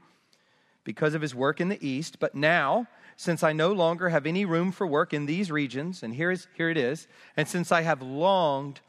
because 0.84 1.14
of 1.14 1.22
his 1.22 1.34
work 1.34 1.60
in 1.60 1.68
the 1.68 1.84
East, 1.86 2.18
but 2.20 2.34
now 2.34 2.86
since 3.16 3.42
I 3.42 3.52
no 3.52 3.72
longer 3.72 4.08
have 4.08 4.26
any 4.26 4.44
room 4.44 4.72
for 4.72 4.86
work 4.86 5.12
in 5.12 5.26
these 5.26 5.50
regions, 5.50 6.02
and 6.02 6.14
here, 6.14 6.30
is, 6.30 6.48
here 6.56 6.70
it 6.70 6.76
is, 6.76 7.06
and 7.36 7.46
since 7.48 7.72
I 7.72 7.82
have 7.82 8.02
longed 8.02 8.80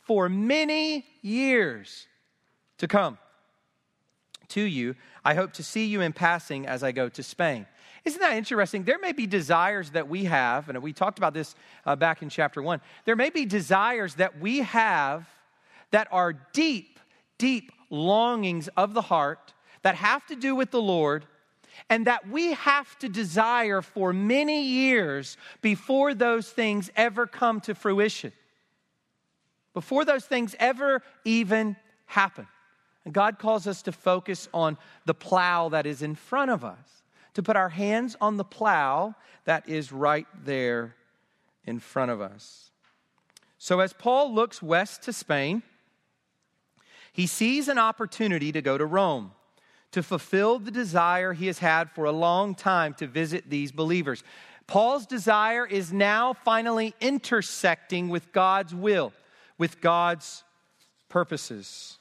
for 0.00 0.28
many 0.28 1.06
years 1.22 2.06
to 2.78 2.88
come 2.88 3.18
to 4.48 4.62
you, 4.62 4.96
I 5.24 5.34
hope 5.34 5.52
to 5.54 5.62
see 5.62 5.86
you 5.86 6.00
in 6.00 6.12
passing 6.12 6.66
as 6.66 6.82
I 6.82 6.92
go 6.92 7.08
to 7.08 7.22
Spain. 7.22 7.66
Isn't 8.04 8.20
that 8.20 8.36
interesting? 8.36 8.84
There 8.84 8.98
may 8.98 9.12
be 9.12 9.26
desires 9.26 9.90
that 9.90 10.08
we 10.08 10.24
have, 10.24 10.68
and 10.68 10.82
we 10.82 10.92
talked 10.92 11.18
about 11.18 11.34
this 11.34 11.54
uh, 11.84 11.96
back 11.96 12.22
in 12.22 12.28
chapter 12.28 12.62
one. 12.62 12.80
There 13.04 13.16
may 13.16 13.30
be 13.30 13.44
desires 13.44 14.14
that 14.14 14.40
we 14.40 14.58
have 14.60 15.28
that 15.90 16.08
are 16.10 16.32
deep, 16.52 16.98
deep 17.38 17.72
longings 17.90 18.68
of 18.76 18.94
the 18.94 19.02
heart 19.02 19.52
that 19.82 19.96
have 19.96 20.26
to 20.26 20.36
do 20.36 20.54
with 20.54 20.70
the 20.70 20.80
Lord 20.80 21.26
and 21.88 22.06
that 22.06 22.28
we 22.28 22.52
have 22.52 22.98
to 22.98 23.08
desire 23.08 23.82
for 23.82 24.12
many 24.12 24.62
years 24.62 25.36
before 25.60 26.14
those 26.14 26.48
things 26.50 26.90
ever 26.96 27.26
come 27.26 27.60
to 27.62 27.74
fruition, 27.74 28.32
before 29.74 30.04
those 30.04 30.24
things 30.24 30.54
ever 30.58 31.02
even 31.24 31.76
happen. 32.06 32.46
And 33.04 33.14
God 33.14 33.38
calls 33.38 33.66
us 33.66 33.82
to 33.82 33.92
focus 33.92 34.48
on 34.52 34.76
the 35.06 35.14
plow 35.14 35.68
that 35.70 35.86
is 35.86 36.02
in 36.02 36.14
front 36.14 36.50
of 36.50 36.64
us, 36.64 37.02
to 37.34 37.42
put 37.42 37.56
our 37.56 37.70
hands 37.70 38.16
on 38.20 38.36
the 38.36 38.44
plow 38.44 39.14
that 39.44 39.68
is 39.68 39.90
right 39.90 40.26
there 40.44 40.94
in 41.64 41.78
front 41.78 42.10
of 42.10 42.20
us. 42.20 42.70
So, 43.58 43.80
as 43.80 43.92
Paul 43.92 44.34
looks 44.34 44.62
west 44.62 45.02
to 45.02 45.12
Spain, 45.12 45.62
he 47.12 47.26
sees 47.26 47.68
an 47.68 47.78
opportunity 47.78 48.52
to 48.52 48.62
go 48.62 48.78
to 48.78 48.86
Rome 48.86 49.32
to 49.92 50.02
fulfill 50.02 50.58
the 50.58 50.70
desire 50.70 51.32
he 51.32 51.46
has 51.46 51.58
had 51.58 51.90
for 51.90 52.04
a 52.04 52.12
long 52.12 52.54
time 52.54 52.94
to 52.94 53.06
visit 53.06 53.50
these 53.50 53.72
believers. 53.72 54.22
Paul's 54.66 55.06
desire 55.06 55.66
is 55.66 55.92
now 55.92 56.32
finally 56.32 56.94
intersecting 57.00 58.08
with 58.08 58.32
God's 58.32 58.74
will, 58.74 59.12
with 59.58 59.80
God's 59.80 60.44
purposes. 61.08 61.98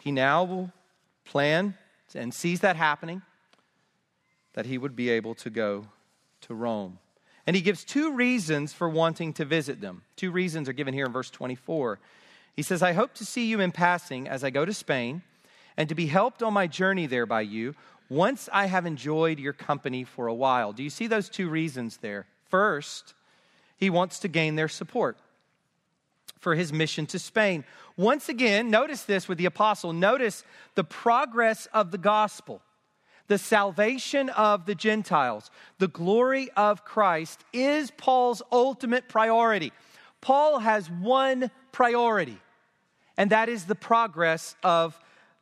He 0.00 0.12
now 0.12 0.44
will 0.44 0.72
plan 1.24 1.76
and 2.14 2.32
sees 2.32 2.60
that 2.60 2.76
happening 2.76 3.22
that 4.52 4.66
he 4.66 4.78
would 4.78 4.94
be 4.94 5.10
able 5.10 5.34
to 5.34 5.50
go 5.50 5.86
to 6.42 6.54
Rome. 6.54 6.98
And 7.46 7.56
he 7.56 7.62
gives 7.62 7.82
two 7.82 8.14
reasons 8.14 8.72
for 8.72 8.88
wanting 8.88 9.32
to 9.34 9.44
visit 9.44 9.80
them. 9.80 10.02
Two 10.14 10.30
reasons 10.30 10.68
are 10.68 10.72
given 10.72 10.94
here 10.94 11.06
in 11.06 11.12
verse 11.12 11.30
24. 11.30 11.98
He 12.54 12.62
says, 12.62 12.82
I 12.82 12.92
hope 12.92 13.14
to 13.14 13.24
see 13.24 13.46
you 13.46 13.60
in 13.60 13.72
passing 13.72 14.28
as 14.28 14.44
I 14.44 14.50
go 14.50 14.64
to 14.64 14.74
Spain 14.74 15.22
and 15.76 15.88
to 15.88 15.94
be 15.94 16.06
helped 16.06 16.42
on 16.42 16.52
my 16.52 16.66
journey 16.66 17.06
there 17.06 17.26
by 17.26 17.40
you 17.40 17.74
once 18.08 18.48
I 18.52 18.66
have 18.66 18.84
enjoyed 18.84 19.38
your 19.38 19.54
company 19.54 20.04
for 20.04 20.26
a 20.26 20.34
while. 20.34 20.72
Do 20.72 20.82
you 20.82 20.90
see 20.90 21.06
those 21.06 21.28
two 21.28 21.48
reasons 21.48 21.98
there? 21.98 22.26
First, 22.50 23.14
he 23.76 23.88
wants 23.88 24.18
to 24.20 24.28
gain 24.28 24.56
their 24.56 24.68
support 24.68 25.16
for 26.38 26.54
his 26.54 26.72
mission 26.72 27.06
to 27.06 27.18
Spain. 27.18 27.64
Once 27.96 28.28
again, 28.28 28.70
notice 28.70 29.04
this 29.04 29.28
with 29.28 29.38
the 29.38 29.46
apostle. 29.46 29.92
Notice 29.92 30.44
the 30.74 30.84
progress 30.84 31.66
of 31.72 31.90
the 31.90 31.98
gospel. 31.98 32.60
the 33.32 33.38
salvation 33.38 34.28
of 34.30 34.66
the 34.66 34.74
Gentiles, 34.74 35.50
the 35.78 35.88
glory 35.88 36.50
of 36.56 36.84
Christ 36.84 37.42
is 37.52 37.90
Paul's 37.90 38.42
ultimate 38.52 39.08
priority. 39.08 39.72
Paul 40.20 40.58
has 40.58 40.90
one 40.90 41.50
priority, 41.72 42.38
and 43.16 43.30
that 43.30 43.48
is 43.48 43.64
the 43.64 43.74
progress 43.74 44.54
of 44.62 44.98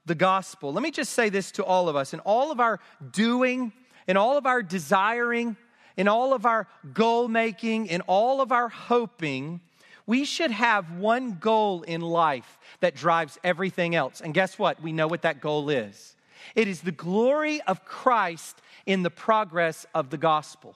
the 0.07 0.14
gospel. 0.14 0.72
Let 0.72 0.82
me 0.82 0.90
just 0.90 1.12
say 1.12 1.28
this 1.28 1.51
to 1.53 1.64
all 1.64 1.88
of 1.88 1.96
us 1.96 2.14
in 2.14 2.20
all 2.20 2.51
of 2.51 2.61
our 2.61 2.80
doing, 3.12 3.72
in 4.07 4.16
all 4.16 4.36
of 4.36 4.46
our 4.46 4.62
desiring, 4.62 5.57
in 5.96 6.09
all 6.09 6.32
of 6.32 6.46
our 6.46 6.66
goal 6.92 7.28
making, 7.28 7.86
in 7.86 8.01
all 8.03 8.40
of 8.40 8.53
our 8.53 8.68
hoping, 8.68 9.61
we 10.07 10.24
should 10.24 10.51
have 10.51 10.98
one 10.98 11.36
goal 11.38 11.82
in 11.82 12.01
life 12.01 12.59
that 12.80 12.96
drives 12.96 13.38
everything 13.44 13.94
else. 13.94 14.20
And 14.20 14.34
guess 14.34 14.59
what? 14.59 14.82
We 14.82 14.92
know 14.92 15.07
what 15.07 15.22
that 15.22 15.40
goal 15.40 15.70
is 15.70 16.16
it 16.55 16.66
is 16.68 16.80
the 16.80 16.92
glory 16.92 17.61
of 17.62 17.84
Christ 17.84 18.61
in 18.86 19.03
the 19.03 19.11
progress 19.11 19.86
of 19.94 20.11
the 20.11 20.16
gospel. 20.16 20.74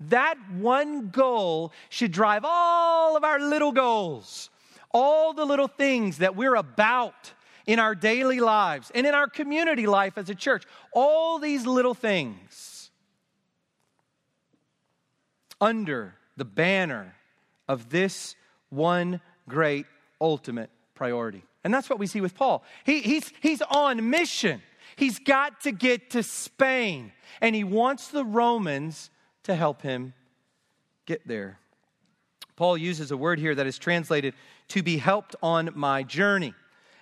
That 0.00 0.36
one 0.58 1.10
goal 1.10 1.72
should 1.88 2.12
drive 2.12 2.44
all 2.44 3.16
of 3.16 3.24
our 3.24 3.38
little 3.38 3.72
goals, 3.72 4.50
all 4.90 5.32
the 5.32 5.44
little 5.44 5.68
things 5.68 6.18
that 6.18 6.34
we're 6.34 6.56
about 6.56 7.32
in 7.66 7.78
our 7.78 7.94
daily 7.94 8.40
lives 8.40 8.90
and 8.94 9.06
in 9.06 9.14
our 9.14 9.28
community 9.28 9.86
life 9.86 10.16
as 10.16 10.30
a 10.30 10.34
church. 10.34 10.64
All 10.92 11.38
these 11.38 11.66
little 11.66 11.94
things 11.94 12.90
under 15.60 16.14
the 16.36 16.44
banner 16.44 17.14
of 17.68 17.90
this 17.90 18.36
one 18.68 19.20
great 19.48 19.86
ultimate 20.20 20.70
priority. 20.94 21.42
And 21.64 21.74
that's 21.74 21.90
what 21.90 21.98
we 21.98 22.06
see 22.06 22.20
with 22.20 22.34
Paul. 22.34 22.62
He, 22.84 23.00
he's, 23.00 23.32
he's 23.40 23.62
on 23.62 24.10
mission. 24.10 24.62
He's 24.94 25.18
got 25.18 25.62
to 25.62 25.72
get 25.72 26.10
to 26.10 26.22
Spain, 26.22 27.12
and 27.40 27.54
he 27.54 27.64
wants 27.64 28.08
the 28.08 28.24
Romans 28.24 29.10
to 29.42 29.54
help 29.54 29.82
him 29.82 30.14
get 31.06 31.26
there. 31.26 31.58
Paul 32.54 32.78
uses 32.78 33.10
a 33.10 33.16
word 33.16 33.38
here 33.38 33.54
that 33.54 33.66
is 33.66 33.78
translated 33.78 34.34
to 34.68 34.82
be 34.82 34.96
helped 34.96 35.36
on 35.42 35.70
my 35.74 36.02
journey. 36.02 36.54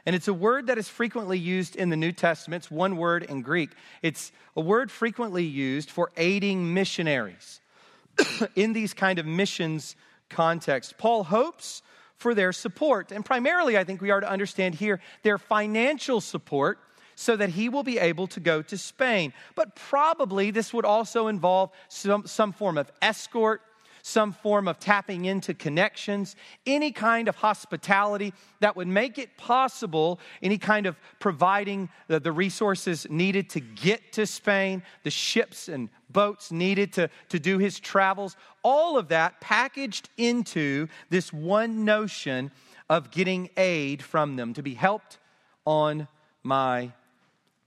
And 0.06 0.14
it's 0.14 0.28
a 0.28 0.34
word 0.34 0.66
that 0.66 0.76
is 0.76 0.88
frequently 0.88 1.38
used 1.38 1.76
in 1.76 1.88
the 1.88 1.96
New 1.96 2.12
Testament. 2.12 2.64
It's 2.64 2.70
one 2.70 2.96
word 2.96 3.22
in 3.22 3.40
Greek. 3.40 3.70
It's 4.02 4.32
a 4.54 4.60
word 4.60 4.90
frequently 4.90 5.44
used 5.44 5.90
for 5.90 6.10
aiding 6.16 6.74
missionaries 6.74 7.60
in 8.54 8.74
these 8.74 8.92
kind 8.92 9.18
of 9.18 9.26
missions 9.26 9.96
contexts. 10.28 10.92
Paul 10.96 11.24
hopes 11.24 11.82
for 12.16 12.34
their 12.34 12.52
support. 12.52 13.12
And 13.12 13.24
primarily, 13.24 13.78
I 13.78 13.84
think 13.84 14.00
we 14.00 14.10
are 14.10 14.20
to 14.20 14.30
understand 14.30 14.74
here 14.74 15.00
their 15.22 15.38
financial 15.38 16.20
support 16.20 16.78
so 17.16 17.36
that 17.36 17.50
he 17.50 17.68
will 17.68 17.82
be 17.82 17.98
able 17.98 18.26
to 18.28 18.40
go 18.40 18.62
to 18.62 18.76
Spain. 18.76 19.32
But 19.54 19.76
probably 19.76 20.50
this 20.50 20.72
would 20.72 20.84
also 20.84 21.28
involve 21.28 21.70
some, 21.88 22.26
some 22.26 22.52
form 22.52 22.76
of 22.76 22.90
escort, 23.00 23.62
some 24.06 24.32
form 24.32 24.68
of 24.68 24.78
tapping 24.78 25.24
into 25.24 25.54
connections, 25.54 26.36
any 26.66 26.92
kind 26.92 27.26
of 27.26 27.36
hospitality 27.36 28.34
that 28.60 28.76
would 28.76 28.86
make 28.86 29.16
it 29.16 29.34
possible, 29.38 30.20
any 30.42 30.58
kind 30.58 30.84
of 30.84 30.94
providing 31.20 31.88
the, 32.06 32.20
the 32.20 32.30
resources 32.30 33.06
needed 33.08 33.48
to 33.48 33.60
get 33.60 34.12
to 34.12 34.26
Spain, 34.26 34.82
the 35.04 35.10
ships 35.10 35.68
and 35.68 35.88
boats 36.10 36.52
needed 36.52 36.92
to, 36.92 37.08
to 37.30 37.38
do 37.38 37.56
his 37.56 37.80
travels, 37.80 38.36
all 38.62 38.98
of 38.98 39.08
that 39.08 39.40
packaged 39.40 40.10
into 40.18 40.86
this 41.08 41.32
one 41.32 41.86
notion 41.86 42.50
of 42.90 43.10
getting 43.10 43.48
aid 43.56 44.02
from 44.02 44.36
them 44.36 44.52
to 44.52 44.62
be 44.62 44.74
helped 44.74 45.16
on 45.64 46.06
my 46.42 46.92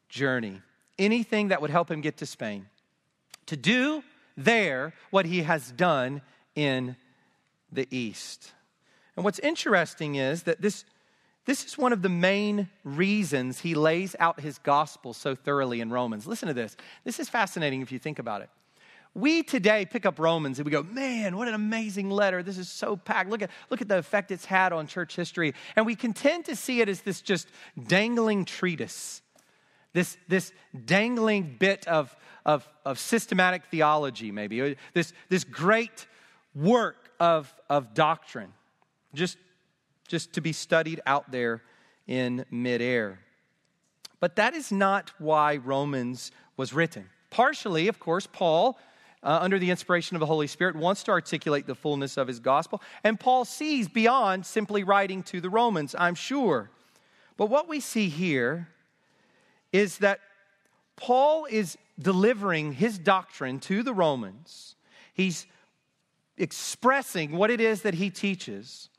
journey. 0.07 0.61
Anything 0.99 1.47
that 1.47 1.63
would 1.63 1.71
help 1.71 1.89
him 1.89 2.01
get 2.01 2.17
to 2.17 2.27
Spain. 2.27 2.67
To 3.47 3.57
do 3.57 4.03
there 4.37 4.93
what 5.09 5.25
he 5.25 5.41
has 5.41 5.71
done 5.71 6.21
in 6.55 6.95
the 7.71 7.87
East. 7.91 8.53
And 9.15 9.25
what's 9.25 9.39
interesting 9.39 10.15
is 10.15 10.43
that 10.43 10.61
this, 10.61 10.85
this 11.45 11.65
is 11.65 11.77
one 11.77 11.91
of 11.91 12.03
the 12.03 12.09
main 12.09 12.69
reasons 12.83 13.59
he 13.59 13.73
lays 13.73 14.15
out 14.19 14.39
his 14.39 14.59
gospel 14.59 15.13
so 15.13 15.35
thoroughly 15.35 15.81
in 15.81 15.89
Romans. 15.89 16.27
Listen 16.27 16.47
to 16.47 16.53
this. 16.53 16.77
This 17.03 17.19
is 17.19 17.27
fascinating 17.27 17.81
if 17.81 17.91
you 17.91 17.99
think 17.99 18.19
about 18.19 18.41
it. 18.41 18.49
We 19.15 19.41
today 19.41 19.87
pick 19.89 20.05
up 20.05 20.19
Romans 20.19 20.59
and 20.59 20.65
we 20.67 20.71
go, 20.71 20.83
man, 20.83 21.35
what 21.35 21.47
an 21.47 21.55
amazing 21.55 22.11
letter. 22.11 22.43
This 22.43 22.59
is 22.59 22.69
so 22.69 22.95
packed. 22.95 23.31
Look 23.31 23.41
at, 23.41 23.49
look 23.71 23.81
at 23.81 23.87
the 23.87 23.97
effect 23.97 24.29
it's 24.29 24.45
had 24.45 24.71
on 24.71 24.85
church 24.85 25.15
history. 25.15 25.55
And 25.75 25.87
we 25.87 25.95
contend 25.95 26.45
to 26.45 26.55
see 26.55 26.81
it 26.81 26.89
as 26.89 27.01
this 27.01 27.21
just 27.21 27.47
dangling 27.87 28.45
treatise 28.45 29.23
this, 29.97 30.15
this 30.27 30.51
dangling 30.85 31.55
bit 31.57 31.87
of, 31.87 32.15
of, 32.47 32.67
of 32.85 32.97
systematic 32.97 33.65
theology, 33.65 34.31
maybe, 34.31 34.77
this, 34.93 35.13
this 35.27 35.43
great 35.43 36.07
work 36.55 37.11
of, 37.19 37.53
of 37.69 37.93
doctrine, 37.93 38.53
just, 39.13 39.37
just 40.07 40.33
to 40.33 40.41
be 40.41 40.53
studied 40.53 41.01
out 41.05 41.29
there 41.29 41.61
in 42.07 42.45
midair. 42.49 43.19
But 44.21 44.37
that 44.37 44.55
is 44.55 44.71
not 44.71 45.11
why 45.19 45.57
Romans 45.57 46.31
was 46.55 46.73
written. 46.73 47.09
Partially, 47.29 47.89
of 47.89 47.99
course, 47.99 48.25
Paul, 48.25 48.79
uh, 49.21 49.39
under 49.41 49.59
the 49.59 49.69
inspiration 49.69 50.15
of 50.15 50.21
the 50.21 50.25
Holy 50.25 50.47
Spirit, 50.47 50.77
wants 50.77 51.03
to 51.03 51.11
articulate 51.11 51.67
the 51.67 51.75
fullness 51.75 52.15
of 52.15 52.27
his 52.27 52.39
gospel. 52.39 52.81
And 53.03 53.19
Paul 53.19 53.43
sees 53.43 53.89
beyond 53.89 54.45
simply 54.45 54.85
writing 54.85 55.21
to 55.23 55.41
the 55.41 55.49
Romans, 55.49 55.95
I'm 55.99 56.15
sure. 56.15 56.71
But 57.35 57.49
what 57.49 57.67
we 57.67 57.81
see 57.81 58.07
here 58.07 58.69
is 59.73 59.97
that 59.97 60.21
Paul 60.95 61.45
is 61.45 61.77
delivering 61.99 62.73
his 62.73 62.99
doctrine 62.99 63.59
to 63.61 63.83
the 63.83 63.93
Romans. 63.93 64.75
He's 65.13 65.45
expressing 66.37 67.31
what 67.31 67.49
it 67.49 67.59
is 67.59 67.81
that 67.81 67.95
he 67.95 68.09
teaches 68.09 68.89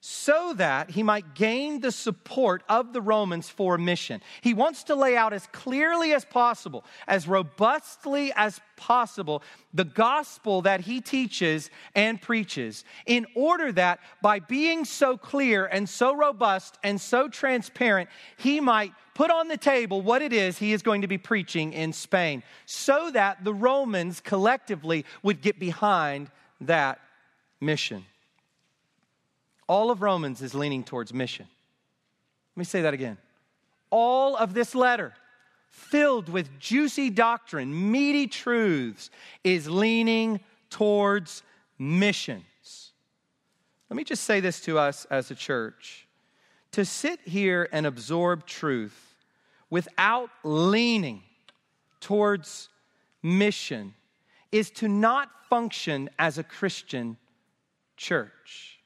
so 0.00 0.54
that 0.54 0.90
he 0.90 1.02
might 1.02 1.34
gain 1.34 1.80
the 1.80 1.92
support 1.92 2.62
of 2.70 2.94
the 2.94 3.02
Romans 3.02 3.50
for 3.50 3.74
a 3.74 3.78
mission. 3.78 4.22
He 4.40 4.54
wants 4.54 4.84
to 4.84 4.94
lay 4.94 5.14
out 5.14 5.34
as 5.34 5.46
clearly 5.48 6.14
as 6.14 6.24
possible, 6.24 6.84
as 7.06 7.28
robustly 7.28 8.32
as 8.34 8.60
possible, 8.76 9.42
the 9.74 9.84
gospel 9.84 10.62
that 10.62 10.80
he 10.80 11.02
teaches 11.02 11.70
and 11.94 12.20
preaches, 12.20 12.84
in 13.04 13.26
order 13.34 13.70
that 13.72 14.00
by 14.22 14.38
being 14.38 14.86
so 14.86 15.18
clear 15.18 15.66
and 15.66 15.86
so 15.86 16.14
robust 16.16 16.78
and 16.82 16.98
so 16.98 17.28
transparent, 17.28 18.08
he 18.38 18.58
might 18.58 18.92
put 19.14 19.30
on 19.30 19.48
the 19.48 19.58
table 19.58 20.00
what 20.00 20.22
it 20.22 20.32
is 20.32 20.56
he 20.56 20.72
is 20.72 20.82
going 20.82 21.02
to 21.02 21.08
be 21.08 21.18
preaching 21.18 21.74
in 21.74 21.92
Spain, 21.92 22.42
so 22.64 23.10
that 23.10 23.44
the 23.44 23.52
Romans 23.52 24.20
collectively 24.20 25.04
would 25.22 25.42
get 25.42 25.58
behind 25.58 26.30
that 26.62 26.98
mission. 27.60 28.06
All 29.70 29.92
of 29.92 30.02
Romans 30.02 30.42
is 30.42 30.52
leaning 30.52 30.82
towards 30.82 31.14
mission. 31.14 31.46
Let 32.56 32.60
me 32.60 32.64
say 32.64 32.82
that 32.82 32.92
again. 32.92 33.18
All 33.90 34.34
of 34.34 34.52
this 34.52 34.74
letter, 34.74 35.12
filled 35.68 36.28
with 36.28 36.58
juicy 36.58 37.08
doctrine, 37.08 37.92
meaty 37.92 38.26
truths, 38.26 39.10
is 39.44 39.70
leaning 39.70 40.40
towards 40.70 41.44
missions. 41.78 42.90
Let 43.88 43.96
me 43.96 44.02
just 44.02 44.24
say 44.24 44.40
this 44.40 44.60
to 44.62 44.76
us 44.76 45.04
as 45.04 45.30
a 45.30 45.36
church. 45.36 46.08
To 46.72 46.84
sit 46.84 47.20
here 47.20 47.68
and 47.70 47.86
absorb 47.86 48.46
truth 48.46 49.14
without 49.70 50.30
leaning 50.42 51.22
towards 52.00 52.70
mission 53.22 53.94
is 54.50 54.68
to 54.72 54.88
not 54.88 55.28
function 55.48 56.10
as 56.18 56.38
a 56.38 56.42
Christian 56.42 57.18
church. 57.96 58.79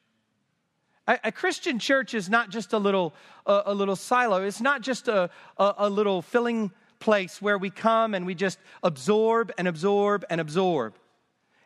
A, 1.06 1.30
Christian 1.30 1.78
church 1.78 2.14
is 2.14 2.30
not 2.30 2.48
just 2.48 2.72
a 2.72 2.78
little, 2.78 3.12
a, 3.44 3.62
a 3.66 3.74
little 3.74 3.96
silo, 3.96 4.42
it's 4.42 4.62
not 4.62 4.80
just 4.80 5.06
a, 5.06 5.28
a, 5.58 5.74
a 5.78 5.90
little 5.90 6.22
filling 6.22 6.70
place 6.98 7.42
where 7.42 7.58
we 7.58 7.68
come 7.68 8.14
and 8.14 8.24
we 8.24 8.34
just 8.34 8.58
absorb 8.82 9.52
and 9.58 9.68
absorb 9.68 10.24
and 10.30 10.40
absorb. 10.40 10.94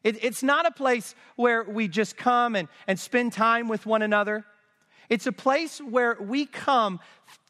It, 0.03 0.25
it's 0.25 0.43
not 0.43 0.67
a 0.67 0.73
place 0.73 1.15
where 1.37 1.63
we 1.63 1.87
just 1.87 2.17
come 2.17 2.57
and, 2.57 2.67
and 2.89 2.99
spend 2.99 3.33
time 3.33 3.69
with 3.69 3.87
one 3.87 4.03
another. 4.03 4.45
It's 5.09 5.27
a 5.27 5.33
place 5.33 5.79
where 5.79 6.17
we 6.21 6.45
come 6.45 6.99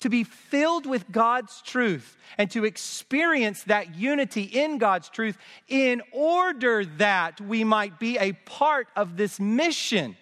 to 0.01 0.11
be 0.11 0.25
filled 0.25 0.85
with 0.85 1.11
God's 1.11 1.63
truth 1.63 2.17
and 2.37 2.51
to 2.51 2.67
experience 2.67 3.65
that 3.65 3.95
unity 3.95 4.43
in 4.43 4.77
God's 4.77 5.09
truth 5.09 5.39
in 5.69 6.03
order 6.13 6.85
that 6.99 7.41
we 7.41 7.65
might 7.65 7.99
be 7.99 8.19
a 8.19 8.33
part 8.33 8.89
of 8.95 9.17
this 9.17 9.41
mission 9.41 10.17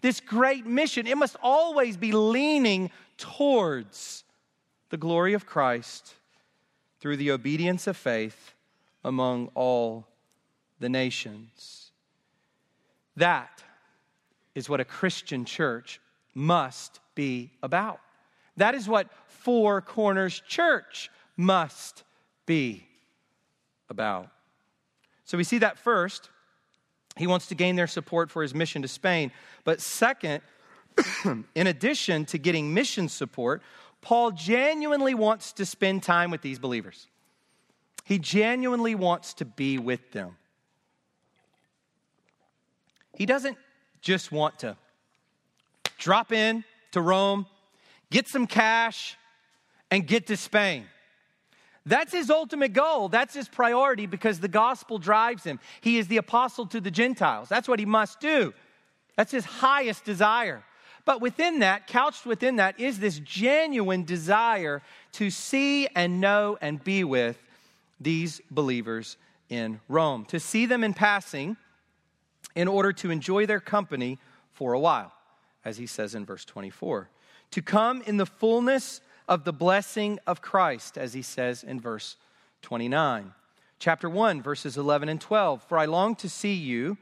this 0.00 0.20
great 0.20 0.66
mission, 0.66 1.06
it 1.06 1.16
must 1.16 1.36
always 1.42 1.96
be 1.96 2.12
leaning 2.12 2.90
towards 3.18 4.24
the 4.90 4.96
glory 4.96 5.34
of 5.34 5.46
Christ 5.46 6.14
through 7.00 7.16
the 7.16 7.30
obedience 7.30 7.86
of 7.86 7.96
faith 7.96 8.54
among 9.04 9.48
all 9.54 10.06
the 10.78 10.88
nations. 10.88 11.90
That 13.16 13.62
is 14.54 14.68
what 14.68 14.80
a 14.80 14.84
Christian 14.84 15.44
church 15.44 16.00
must 16.34 17.00
be 17.14 17.50
about. 17.62 18.00
That 18.56 18.74
is 18.74 18.88
what 18.88 19.08
Four 19.26 19.80
Corners 19.80 20.42
Church 20.46 21.10
must 21.36 22.04
be 22.46 22.86
about. 23.88 24.28
So 25.24 25.38
we 25.38 25.44
see 25.44 25.58
that 25.58 25.78
first, 25.78 26.28
he 27.16 27.26
wants 27.26 27.46
to 27.48 27.54
gain 27.54 27.76
their 27.76 27.86
support 27.86 28.30
for 28.30 28.42
his 28.42 28.54
mission 28.54 28.82
to 28.82 28.88
Spain. 28.88 29.32
But 29.64 29.80
second, 29.80 30.42
in 31.54 31.66
addition 31.66 32.24
to 32.26 32.38
getting 32.38 32.72
mission 32.72 33.08
support, 33.08 33.62
Paul 34.00 34.30
genuinely 34.30 35.14
wants 35.14 35.52
to 35.54 35.66
spend 35.66 36.02
time 36.02 36.30
with 36.30 36.42
these 36.42 36.58
believers. 36.58 37.08
He 38.04 38.18
genuinely 38.18 38.94
wants 38.94 39.34
to 39.34 39.44
be 39.44 39.78
with 39.78 40.12
them. 40.12 40.36
He 43.16 43.26
doesn't 43.26 43.58
just 44.00 44.32
want 44.32 44.60
to 44.60 44.76
drop 45.98 46.32
in 46.32 46.64
to 46.92 47.00
Rome, 47.00 47.46
get 48.10 48.26
some 48.26 48.46
cash, 48.46 49.16
and 49.90 50.06
get 50.06 50.28
to 50.28 50.36
Spain. 50.36 50.86
That's 51.90 52.12
his 52.12 52.30
ultimate 52.30 52.72
goal. 52.72 53.08
That's 53.08 53.34
his 53.34 53.48
priority 53.48 54.06
because 54.06 54.38
the 54.38 54.46
gospel 54.46 54.98
drives 54.98 55.42
him. 55.42 55.58
He 55.80 55.98
is 55.98 56.06
the 56.06 56.18
apostle 56.18 56.66
to 56.66 56.80
the 56.80 56.90
Gentiles. 56.90 57.48
That's 57.48 57.66
what 57.66 57.80
he 57.80 57.84
must 57.84 58.20
do. 58.20 58.54
That's 59.16 59.32
his 59.32 59.44
highest 59.44 60.04
desire. 60.04 60.62
But 61.04 61.20
within 61.20 61.58
that, 61.58 61.88
couched 61.88 62.26
within 62.26 62.56
that, 62.56 62.78
is 62.78 63.00
this 63.00 63.18
genuine 63.18 64.04
desire 64.04 64.82
to 65.14 65.30
see 65.30 65.88
and 65.88 66.20
know 66.20 66.56
and 66.60 66.82
be 66.82 67.02
with 67.02 67.42
these 68.00 68.40
believers 68.52 69.16
in 69.48 69.80
Rome, 69.88 70.26
to 70.26 70.38
see 70.38 70.66
them 70.66 70.84
in 70.84 70.94
passing 70.94 71.56
in 72.54 72.68
order 72.68 72.92
to 72.92 73.10
enjoy 73.10 73.46
their 73.46 73.58
company 73.58 74.20
for 74.52 74.74
a 74.74 74.78
while, 74.78 75.12
as 75.64 75.76
he 75.76 75.88
says 75.88 76.14
in 76.14 76.24
verse 76.24 76.44
24, 76.44 77.10
to 77.50 77.60
come 77.60 78.00
in 78.02 78.16
the 78.16 78.26
fullness 78.26 79.00
of 79.30 79.44
the 79.44 79.52
blessing 79.52 80.18
of 80.26 80.42
Christ, 80.42 80.98
as 80.98 81.14
he 81.14 81.22
says 81.22 81.62
in 81.62 81.80
verse 81.80 82.16
29. 82.62 83.32
Chapter 83.78 84.10
1, 84.10 84.42
verses 84.42 84.76
11 84.76 85.08
and 85.08 85.20
12. 85.20 85.62
For 85.62 85.78
I 85.78 85.84
long 85.86 86.16
to 86.16 86.28
see 86.28 86.54
you, 86.54 86.98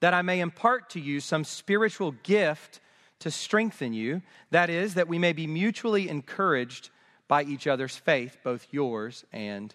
that 0.00 0.12
I 0.12 0.22
may 0.22 0.40
impart 0.40 0.90
to 0.90 1.00
you 1.00 1.20
some 1.20 1.44
spiritual 1.44 2.12
gift 2.24 2.80
to 3.20 3.30
strengthen 3.30 3.94
you. 3.94 4.22
That 4.50 4.68
is, 4.68 4.94
that 4.94 5.08
we 5.08 5.18
may 5.18 5.32
be 5.32 5.46
mutually 5.46 6.08
encouraged 6.08 6.90
by 7.28 7.44
each 7.44 7.68
other's 7.68 7.96
faith, 7.96 8.38
both 8.42 8.66
yours 8.72 9.24
and 9.32 9.72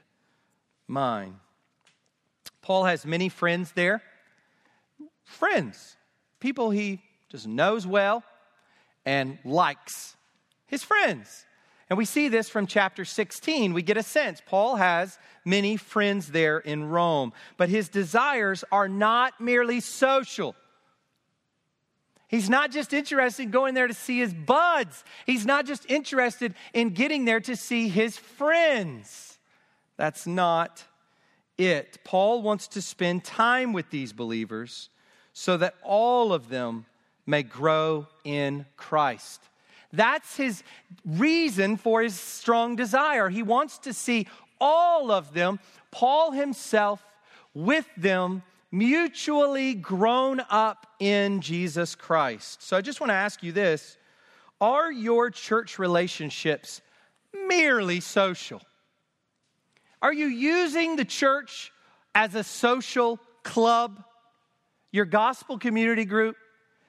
mine. 0.87 1.39
Paul 2.61 2.83
has 2.83 3.05
many 3.05 3.29
friends 3.29 3.71
there. 3.71 4.03
Friends, 5.23 5.95
people 6.41 6.69
he 6.69 7.01
just 7.29 7.47
knows 7.47 7.87
well 7.87 8.23
and 9.05 9.39
likes. 9.45 10.17
His 10.67 10.83
friends. 10.83 11.45
And 11.91 11.97
we 11.97 12.05
see 12.05 12.29
this 12.29 12.47
from 12.47 12.67
chapter 12.67 13.03
16. 13.03 13.73
We 13.73 13.81
get 13.81 13.97
a 13.97 14.03
sense. 14.03 14.41
Paul 14.45 14.77
has 14.77 15.19
many 15.43 15.75
friends 15.75 16.29
there 16.29 16.57
in 16.57 16.85
Rome, 16.85 17.33
but 17.57 17.67
his 17.67 17.89
desires 17.89 18.63
are 18.71 18.87
not 18.87 19.41
merely 19.41 19.81
social. 19.81 20.55
He's 22.29 22.49
not 22.49 22.71
just 22.71 22.93
interested 22.93 23.43
in 23.43 23.51
going 23.51 23.73
there 23.73 23.89
to 23.89 23.93
see 23.93 24.19
his 24.19 24.33
buds. 24.33 25.03
He's 25.25 25.45
not 25.45 25.65
just 25.65 25.85
interested 25.91 26.53
in 26.73 26.91
getting 26.91 27.25
there 27.25 27.41
to 27.41 27.57
see 27.57 27.89
his 27.89 28.15
friends. 28.15 29.37
That's 29.97 30.25
not 30.25 30.85
it. 31.57 31.97
Paul 32.05 32.41
wants 32.41 32.69
to 32.69 32.81
spend 32.81 33.25
time 33.25 33.73
with 33.73 33.89
these 33.89 34.13
believers 34.13 34.89
so 35.33 35.57
that 35.57 35.75
all 35.83 36.31
of 36.31 36.47
them 36.47 36.85
may 37.25 37.43
grow 37.43 38.07
in 38.23 38.65
Christ. 38.77 39.41
That's 39.93 40.37
his 40.37 40.63
reason 41.05 41.77
for 41.77 42.01
his 42.01 42.19
strong 42.19 42.75
desire. 42.75 43.29
He 43.29 43.43
wants 43.43 43.77
to 43.79 43.93
see 43.93 44.27
all 44.59 45.11
of 45.11 45.33
them, 45.33 45.59
Paul 45.89 46.31
himself 46.31 47.03
with 47.53 47.87
them, 47.97 48.43
mutually 48.71 49.73
grown 49.73 50.41
up 50.49 50.87
in 50.99 51.41
Jesus 51.41 51.95
Christ. 51.95 52.61
So 52.63 52.77
I 52.77 52.81
just 52.81 53.01
want 53.01 53.09
to 53.09 53.15
ask 53.15 53.43
you 53.43 53.51
this 53.51 53.97
Are 54.61 54.91
your 54.91 55.29
church 55.29 55.79
relationships 55.79 56.81
merely 57.47 57.99
social? 57.99 58.61
Are 60.01 60.13
you 60.13 60.27
using 60.27 60.95
the 60.95 61.05
church 61.05 61.71
as 62.15 62.33
a 62.35 62.43
social 62.43 63.19
club? 63.43 64.03
Your 64.91 65.05
gospel 65.05 65.57
community 65.57 66.05
group, 66.05 66.35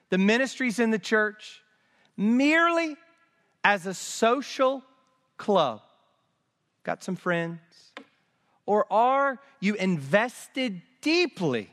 the 0.09 0.17
ministries 0.17 0.79
in 0.79 0.91
the 0.91 0.99
church, 0.99 1.62
merely 2.17 2.95
as 3.63 3.85
a 3.85 3.93
social 3.93 4.83
club. 5.37 5.81
Got 6.83 7.03
some 7.03 7.15
friends? 7.15 7.59
Or 8.65 8.85
are 8.91 9.39
you 9.59 9.75
invested 9.75 10.81
deeply 11.01 11.69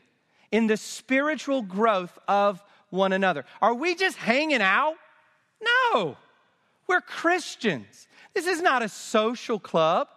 in 0.50 0.66
the 0.66 0.76
spiritual 0.76 1.62
growth 1.62 2.18
of 2.26 2.62
one 2.90 3.12
another? 3.12 3.44
Are 3.60 3.74
we 3.74 3.94
just 3.94 4.16
hanging 4.16 4.62
out? 4.62 4.94
No. 5.62 6.16
We're 6.86 7.00
Christians. 7.00 8.08
This 8.34 8.46
is 8.46 8.60
not 8.60 8.82
a 8.82 8.88
social 8.88 9.58
club. 9.58 10.08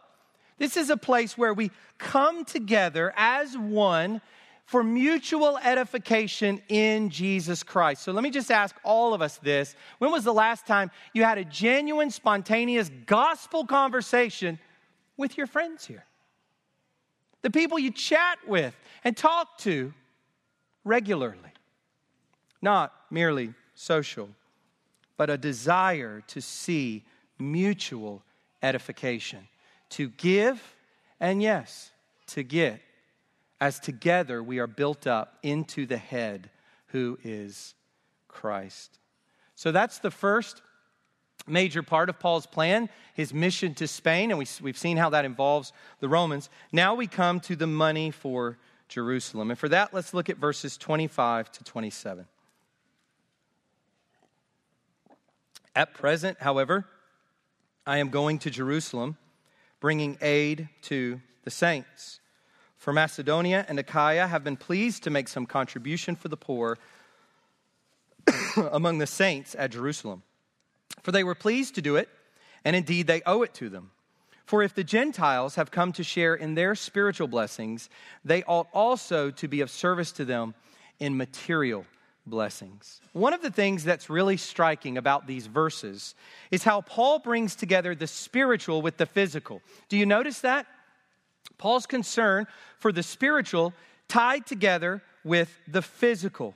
This 0.58 0.78
is 0.78 0.90
a 0.90 0.98
place 0.98 1.38
where 1.38 1.54
we 1.54 1.72
come 1.98 2.46
together 2.46 3.14
as 3.16 3.58
one 3.58 4.22
for 4.66 4.84
mutual 4.84 5.58
edification 5.58 6.62
in 6.70 7.10
Jesus 7.10 7.64
Christ. 7.64 8.04
So 8.04 8.12
let 8.12 8.24
me 8.24 8.32
just 8.32 8.50
ask 8.50 8.76
all 8.84 9.14
of 9.14 9.22
us 9.22 9.38
this. 9.38 9.76
When 10.00 10.12
was 10.12 10.24
the 10.24 10.34
last 10.34 10.66
time 10.66 10.90
you 11.14 11.24
had 11.24 11.38
a 11.38 11.46
genuine, 11.46 12.10
spontaneous 12.10 12.90
gospel 13.06 13.66
conversation 13.66 14.60
with 15.18 15.38
your 15.38 15.48
friends 15.48 15.86
here? 15.86 16.06
The 17.42 17.52
people 17.52 17.78
you 17.78 17.92
chat 17.92 18.40
with 18.48 18.76
and 19.04 19.16
talk 19.18 19.58
to 19.60 19.94
regularly. 20.86 21.40
Not 22.62 22.94
merely 23.12 23.54
social, 23.76 24.30
but 25.18 25.30
a 25.30 25.38
desire 25.38 26.24
to 26.28 26.42
see 26.42 27.04
mutual 27.38 28.24
edification, 28.62 29.48
to 29.90 30.08
give, 30.10 30.76
and 31.20 31.42
yes, 31.42 31.92
to 32.28 32.44
get 32.44 32.80
as 33.60 33.80
together 33.80 34.42
we 34.44 34.60
are 34.60 34.68
built 34.68 35.08
up 35.08 35.38
into 35.44 35.86
the 35.86 35.98
head 35.98 36.50
who 36.88 37.18
is 37.24 37.76
Christ. 38.28 39.00
So 39.56 39.72
that's 39.72 40.00
the 40.00 40.12
first 40.12 40.62
major 41.48 41.84
part 41.84 42.10
of 42.10 42.20
Paul's 42.20 42.46
plan, 42.46 42.90
his 43.14 43.34
mission 43.34 43.74
to 43.76 43.88
Spain, 43.88 44.32
and 44.32 44.40
we, 44.40 44.70
have 44.70 44.78
seen 44.78 44.98
how 44.98 45.10
that 45.10 45.26
involves 45.26 45.74
the 46.00 46.10
Romans. 46.10 46.50
Now 46.72 46.96
we 46.96 47.08
come 47.08 47.40
to 47.42 47.56
the 47.56 47.68
money 47.68 48.12
for 48.12 48.58
Jerusalem. 48.88 49.50
And 49.50 49.60
for 49.60 49.70
that, 49.70 49.94
let's 49.94 50.14
look 50.14 50.30
at 50.30 50.38
verses 50.38 50.78
25 50.78 51.52
to 51.52 51.64
27. 51.64 52.26
At 55.76 55.94
present, 55.94 56.38
however, 56.40 56.86
I 57.86 57.98
am 57.98 58.10
going 58.10 58.40
to 58.40 58.50
Jerusalem, 58.50 59.18
bringing 59.80 60.18
aid 60.22 60.70
to 60.84 61.20
the 61.44 61.52
saints 61.52 62.20
for 62.84 62.92
Macedonia 62.92 63.66
and 63.70 63.80
Achaia 63.80 64.28
have 64.28 64.44
been 64.44 64.58
pleased 64.58 65.04
to 65.04 65.10
make 65.10 65.30
some 65.30 65.46
contribution 65.46 66.18
for 66.18 66.28
the 66.28 66.36
poor 66.36 66.78
among 68.74 68.98
the 68.98 69.08
saints 69.08 69.56
at 69.58 69.72
Jerusalem. 69.72 70.22
For 71.02 71.14
they 71.14 71.24
were 71.24 71.34
pleased 71.34 71.76
to 71.76 71.82
do 71.82 71.96
it, 71.96 72.10
and 72.66 72.76
indeed 72.76 73.08
they 73.08 73.22
owe 73.26 73.42
it 73.44 73.54
to 73.54 73.70
them. 73.70 73.92
For 74.46 74.64
if 74.64 74.76
the 74.76 74.84
Gentiles 74.84 75.56
have 75.56 75.72
come 75.72 75.94
to 75.94 76.04
share 76.04 76.36
in 76.36 76.56
their 76.56 76.76
spiritual 76.76 77.30
blessings, 77.30 77.90
they 78.26 78.44
ought 78.44 78.68
also 78.74 79.32
to 79.32 79.48
be 79.48 79.62
of 79.62 79.72
service 79.72 80.12
to 80.12 80.26
them 80.26 80.54
in 81.00 81.16
material 81.16 81.86
blessings. 82.26 83.00
One 83.14 83.32
of 83.32 83.42
the 83.42 83.50
things 83.50 83.86
that's 83.86 84.10
really 84.10 84.36
striking 84.36 84.98
about 84.98 85.26
these 85.26 85.48
verses 85.48 86.16
is 86.52 86.66
how 86.66 86.82
Paul 86.82 87.20
brings 87.20 87.56
together 87.56 87.96
the 87.96 88.08
spiritual 88.08 88.82
with 88.82 88.98
the 88.98 89.06
physical. 89.06 89.62
Do 89.88 89.96
you 89.96 90.06
notice 90.06 90.42
that? 90.42 90.66
Paul's 91.64 91.86
concern 91.86 92.46
for 92.78 92.92
the 92.92 93.02
spiritual 93.02 93.74
tied 94.10 94.46
together 94.46 95.02
with 95.24 95.50
the 95.66 95.82
physical. 95.82 96.56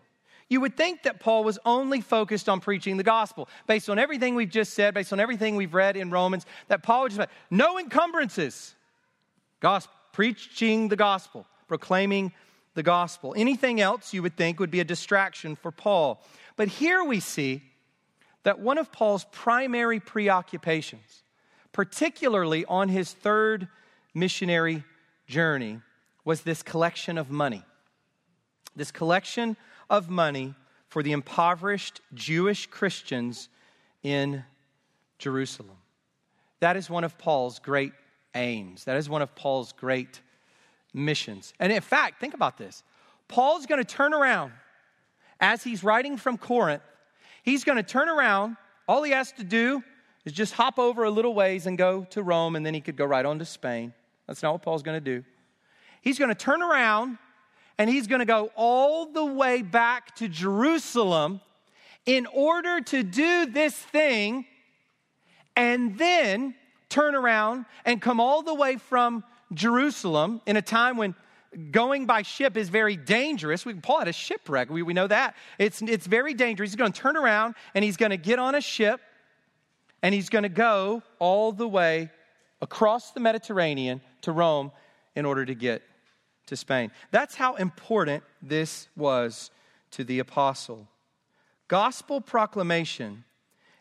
You 0.50 0.60
would 0.60 0.76
think 0.76 1.04
that 1.04 1.22
Paul 1.22 1.46
was 1.46 1.58
only 1.64 2.02
focused 2.02 2.50
on 2.50 2.60
preaching 2.60 2.98
the 2.98 3.04
gospel. 3.04 3.48
Based 3.68 3.90
on 3.90 4.00
everything 4.00 4.36
we've 4.36 4.50
just 4.50 4.74
said, 4.74 4.94
based 4.94 5.14
on 5.14 5.22
everything 5.22 5.56
we've 5.56 5.74
read 5.74 5.96
in 5.96 6.12
Romans, 6.12 6.46
that 6.68 6.84
Paul 6.84 7.04
would 7.04 7.14
just 7.14 7.22
say, 7.22 7.34
no 7.50 7.80
encumbrances. 7.80 8.76
Gospel, 9.62 9.94
preaching 10.12 10.90
the 10.90 10.98
gospel, 10.98 11.48
proclaiming 11.70 12.34
the 12.74 12.84
gospel. 12.84 13.34
Anything 13.38 13.80
else 13.80 14.14
you 14.14 14.22
would 14.22 14.36
think 14.36 14.60
would 14.60 14.72
be 14.72 14.82
a 14.82 14.84
distraction 14.84 15.56
for 15.56 15.72
Paul. 15.72 16.22
But 16.58 16.68
here 16.68 17.02
we 17.02 17.22
see 17.22 17.62
that 18.44 18.60
one 18.60 18.78
of 18.78 18.92
Paul's 18.92 19.26
primary 19.32 20.02
preoccupations, 20.02 21.24
particularly 21.72 22.66
on 22.66 22.90
his 22.90 23.14
third 23.14 23.70
missionary 24.14 24.84
journey 25.28 25.82
was 26.26 26.42
this 26.42 26.64
collection 26.64 27.18
of 27.18 27.30
money. 27.30 27.64
This 28.76 28.92
collection 28.92 29.56
of 29.90 30.10
money 30.10 30.56
for 30.90 31.04
the 31.04 31.12
impoverished 31.12 32.02
Jewish 32.14 32.68
Christians 32.68 33.50
in 34.04 34.44
Jerusalem. 35.20 35.78
That 36.60 36.78
is 36.78 36.90
one 36.90 37.04
of 37.04 37.18
Paul's 37.18 37.60
great 37.60 37.94
aims. 38.34 38.86
That 38.86 38.98
is 38.98 39.10
one 39.10 39.22
of 39.22 39.36
Paul's 39.36 39.74
great 39.74 40.22
missions. 40.94 41.54
And 41.60 41.72
in 41.72 41.82
fact, 41.82 42.20
think 42.20 42.34
about 42.34 42.58
this 42.58 42.84
Paul's 43.28 43.66
going 43.66 43.84
to 43.84 43.88
turn 43.88 44.14
around 44.14 44.52
as 45.40 45.64
he's 45.64 45.84
writing 45.84 46.18
from 46.18 46.38
Corinth. 46.38 46.84
He's 47.44 47.64
going 47.64 47.78
to 47.78 47.84
turn 47.84 48.10
around. 48.10 48.58
All 48.88 49.04
he 49.04 49.12
has 49.12 49.32
to 49.34 49.44
do 49.44 49.84
is 50.26 50.34
just 50.34 50.54
hop 50.54 50.80
over 50.80 51.04
a 51.04 51.10
little 51.10 51.34
ways 51.34 51.68
and 51.68 51.78
go 51.78 52.06
to 52.10 52.24
Rome, 52.24 52.56
and 52.56 52.66
then 52.66 52.74
he 52.74 52.82
could 52.82 52.96
go 52.96 53.06
right 53.06 53.26
on 53.26 53.40
to 53.40 53.46
Spain. 53.46 53.94
That's 54.28 54.44
not 54.44 54.54
what 54.54 54.62
Paul's 54.62 54.84
going 54.84 54.98
to 54.98 55.16
do. 55.16 55.24
He's 56.02 56.20
going 56.20 56.30
to 56.30 56.36
turn 56.36 56.62
around 56.62 57.18
and 57.78 57.90
he's 57.90 58.08
going 58.08 58.20
to 58.20 58.26
go 58.26 58.52
all 58.56 59.12
the 59.12 59.26
way 59.26 59.62
back 59.62 60.16
to 60.18 60.28
Jerusalem 60.28 61.42
in 62.06 62.26
order 62.28 62.82
to 62.82 63.04
do 63.04 63.46
this 63.46 63.76
thing 63.76 64.46
and 65.56 65.98
then 65.98 66.56
turn 66.90 67.16
around 67.16 67.66
and 67.86 68.02
come 68.02 68.20
all 68.20 68.42
the 68.42 68.54
way 68.54 68.78
from 68.78 69.24
Jerusalem 69.54 70.42
in 70.46 70.58
a 70.58 70.62
time 70.62 70.98
when 70.98 71.16
going 71.72 72.06
by 72.06 72.22
ship 72.22 72.58
is 72.58 72.70
very 72.70 72.96
dangerous. 72.96 73.66
We 73.66 73.74
Paul 73.74 74.00
had 74.00 74.08
a 74.08 74.14
shipwreck. 74.14 74.70
We, 74.70 74.82
we 74.84 74.94
know 74.94 75.08
that. 75.08 75.36
It's, 75.58 75.82
it's 75.82 76.08
very 76.08 76.34
dangerous. 76.34 76.72
He's 76.72 76.76
going 76.76 76.92
to 76.92 77.00
turn 77.00 77.18
around 77.18 77.56
and 77.74 77.84
he's 77.84 77.98
going 77.98 78.12
to 78.12 78.18
get 78.18 78.40
on 78.40 78.56
a 78.56 78.62
ship 78.62 79.02
and 80.02 80.14
he's 80.14 80.30
going 80.30 80.44
to 80.44 80.50
go 80.50 81.02
all 81.20 81.52
the 81.52 81.68
way 81.68 82.12
across 82.62 83.12
the 83.12 83.20
Mediterranean 83.20 84.02
to 84.22 84.32
Rome 84.32 84.72
in 85.16 85.26
order 85.26 85.46
to 85.46 85.56
get 85.56 85.82
to 86.48 86.56
Spain. 86.56 86.92
That's 87.12 87.36
how 87.36 87.56
important 87.56 88.24
this 88.42 88.88
was 88.96 89.52
to 89.92 90.04
the 90.04 90.20
apostle. 90.20 90.88
Gospel 91.68 92.22
proclamation 92.22 93.24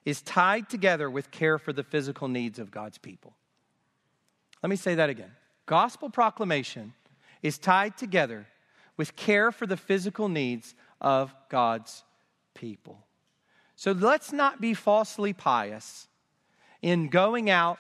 is 0.05 0.23
tied 0.23 0.69
together 0.69 1.11
with 1.11 1.31
care 1.31 1.59
for 1.59 1.73
the 1.73 1.83
physical 1.83 2.29
needs 2.29 2.59
of 2.59 2.71
God's 2.71 2.99
people. 2.99 3.35
Let 4.63 4.71
me 4.71 4.77
say 4.77 4.95
that 4.97 5.11
again. 5.11 5.31
Gospel 5.67 6.11
proclamation 6.11 6.95
is 7.43 7.59
tied 7.59 7.97
together 7.97 8.47
with 8.97 9.17
care 9.17 9.53
for 9.53 9.67
the 9.67 9.77
physical 9.77 10.29
needs 10.29 10.75
of 11.01 11.35
God's 11.49 12.05
people. 12.55 12.99
So 13.75 13.93
let's 13.93 14.33
not 14.33 14.61
be 14.61 14.75
falsely 14.75 15.33
pious 15.33 16.09
in 16.81 17.09
going 17.09 17.51
out 17.51 17.79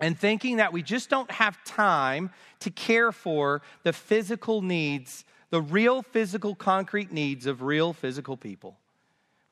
and 0.00 0.18
thinking 0.18 0.56
that 0.56 0.72
we 0.72 0.82
just 0.82 1.10
don't 1.10 1.30
have 1.30 1.62
time 1.64 2.30
to 2.60 2.70
care 2.70 3.12
for 3.12 3.62
the 3.82 3.92
physical 3.92 4.62
needs, 4.62 5.24
the 5.50 5.60
real 5.60 6.02
physical, 6.02 6.54
concrete 6.54 7.12
needs 7.12 7.46
of 7.46 7.62
real 7.62 7.92
physical 7.92 8.36
people. 8.36 8.76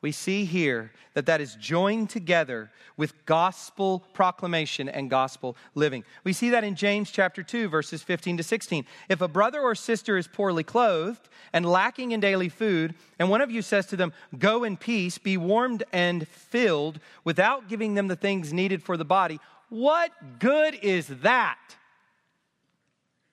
We 0.01 0.11
see 0.11 0.45
here 0.45 0.91
that 1.13 1.27
that 1.27 1.41
is 1.41 1.53
joined 1.55 2.09
together 2.09 2.71
with 2.97 3.25
gospel 3.27 4.03
proclamation 4.13 4.89
and 4.89 5.11
gospel 5.11 5.55
living. 5.75 6.03
We 6.23 6.33
see 6.33 6.49
that 6.49 6.63
in 6.63 6.75
James 6.75 7.11
chapter 7.11 7.43
2 7.43 7.69
verses 7.69 8.01
15 8.01 8.37
to 8.37 8.43
16. 8.43 8.85
If 9.09 9.21
a 9.21 9.27
brother 9.27 9.61
or 9.61 9.75
sister 9.75 10.17
is 10.17 10.27
poorly 10.27 10.63
clothed 10.63 11.29
and 11.53 11.67
lacking 11.67 12.13
in 12.13 12.19
daily 12.19 12.49
food, 12.49 12.95
and 13.19 13.29
one 13.29 13.41
of 13.41 13.51
you 13.51 13.61
says 13.61 13.85
to 13.87 13.95
them, 13.95 14.11
"Go 14.39 14.63
in 14.63 14.75
peace, 14.75 15.19
be 15.19 15.37
warmed 15.37 15.83
and 15.93 16.27
filled," 16.27 16.99
without 17.23 17.67
giving 17.67 17.93
them 17.93 18.07
the 18.07 18.15
things 18.15 18.51
needed 18.51 18.81
for 18.81 18.97
the 18.97 19.05
body, 19.05 19.39
what 19.71 20.11
good 20.39 20.75
is 20.81 21.07
that? 21.07 21.57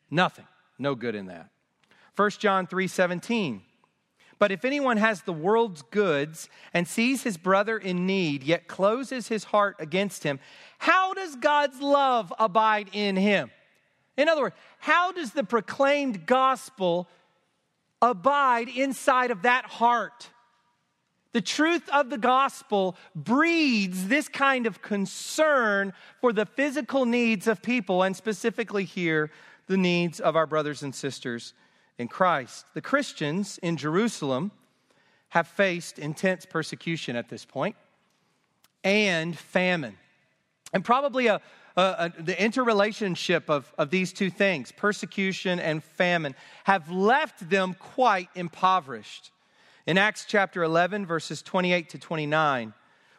Nothing. 0.09 0.47
No 0.79 0.95
good 0.95 1.17
in 1.17 1.27
that. 1.27 1.51
1 2.15 2.31
John 2.39 2.67
3:17. 2.67 3.63
But 4.39 4.53
if 4.53 4.65
anyone 4.65 4.99
has 4.99 5.23
the 5.23 5.33
world's 5.33 5.83
goods 5.83 6.49
and 6.73 6.87
sees 6.87 7.25
his 7.25 7.37
brother 7.37 7.77
in 7.77 8.07
need, 8.07 8.45
yet 8.45 8.69
closes 8.69 9.27
his 9.27 9.45
heart 9.45 9.75
against 9.81 10.23
him, 10.23 10.39
how 10.79 11.13
does 11.13 11.35
God's 11.35 11.81
love 11.81 12.33
abide 12.39 12.89
in 12.93 13.17
him? 13.17 13.51
In 14.17 14.29
other 14.29 14.43
words, 14.43 14.57
how 14.79 15.11
does 15.11 15.33
the 15.33 15.43
proclaimed 15.43 16.25
gospel 16.25 17.09
abide 18.01 18.69
inside 18.69 19.33
of 19.33 19.43
that 19.43 19.65
heart? 19.65 20.31
The 21.39 21.43
truth 21.43 21.89
of 21.91 22.11
the 22.11 22.19
gospel 22.19 22.97
breeds 23.15 24.09
this 24.09 24.29
kind 24.29 24.67
of 24.67 24.83
concern 24.83 25.93
for 26.21 26.33
the 26.33 26.45
physical 26.45 27.07
needs 27.07 27.47
of 27.47 27.63
people, 27.63 28.03
and 28.03 28.17
specifically 28.17 28.83
here, 28.85 29.31
the 29.69 29.77
needs 29.77 30.19
of 30.19 30.35
our 30.35 30.49
brothers 30.49 30.83
and 30.83 30.93
sisters 30.93 31.55
in 31.97 32.09
Christ. 32.09 32.67
The 32.75 32.81
Christians 32.81 33.57
in 33.63 33.77
Jerusalem 33.77 34.51
have 35.29 35.47
faced 35.47 36.01
intense 36.01 36.45
persecution 36.45 37.15
at 37.15 37.29
this 37.29 37.45
point 37.45 37.77
and 38.83 39.39
famine. 39.39 39.97
And 40.73 40.85
probably 40.85 41.29
a, 41.29 41.41
a, 41.77 42.13
a, 42.19 42.21
the 42.21 42.43
interrelationship 42.43 43.49
of, 43.49 43.73
of 43.79 43.91
these 43.91 44.13
two 44.13 44.31
things, 44.31 44.73
persecution 44.73 45.61
and 45.61 45.85
famine, 45.85 46.35
have 46.65 46.91
left 46.91 47.49
them 47.49 47.77
quite 47.79 48.29
impoverished. 48.35 49.31
In 49.89 49.97
Acts 49.97 50.27
chapter 50.29 50.63
11, 50.65 51.07
verses 51.07 51.41
28 51.41 51.89
to 51.89 51.99
29, 51.99 52.75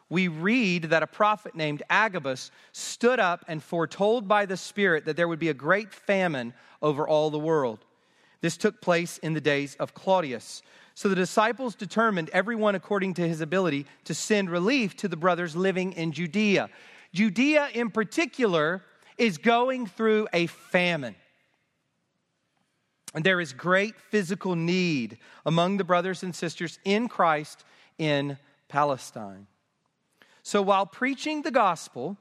we 0.08 0.28
read 0.28 0.84
that 0.84 1.02
a 1.02 1.06
prophet 1.08 1.56
named 1.56 1.82
Agabus 1.90 2.52
stood 2.70 3.18
up 3.18 3.44
and 3.48 3.60
foretold 3.60 4.28
by 4.28 4.46
the 4.46 4.56
Spirit 4.56 5.04
that 5.06 5.16
there 5.16 5.26
would 5.26 5.40
be 5.40 5.48
a 5.48 5.54
great 5.54 5.92
famine 5.92 6.54
over 6.80 7.08
all 7.08 7.28
the 7.28 7.40
world. 7.40 7.84
This 8.40 8.56
took 8.56 8.80
place 8.80 9.18
in 9.18 9.34
the 9.34 9.40
days 9.40 9.74
of 9.80 9.94
Claudius. 9.94 10.62
So 10.94 11.08
the 11.08 11.16
disciples 11.16 11.74
determined, 11.74 12.30
everyone 12.32 12.76
according 12.76 13.14
to 13.14 13.26
his 13.26 13.40
ability, 13.40 13.84
to 14.04 14.14
send 14.14 14.48
relief 14.48 14.96
to 14.98 15.08
the 15.08 15.16
brothers 15.16 15.56
living 15.56 15.94
in 15.94 16.12
Judea. 16.12 16.70
Judea, 17.12 17.70
in 17.74 17.90
particular, 17.90 18.84
is 19.18 19.38
going 19.38 19.88
through 19.88 20.28
a 20.32 20.46
famine. 20.46 21.16
And 23.14 23.24
there 23.24 23.40
is 23.40 23.52
great 23.52 24.00
physical 24.00 24.54
need 24.54 25.18
among 25.44 25.76
the 25.76 25.84
brothers 25.84 26.22
and 26.22 26.34
sisters 26.34 26.78
in 26.84 27.08
Christ 27.08 27.64
in 27.98 28.38
Palestine. 28.68 29.46
So 30.42 30.62
while 30.62 30.86
preaching 30.86 31.42
the 31.42 31.50
gospel, 31.50 32.16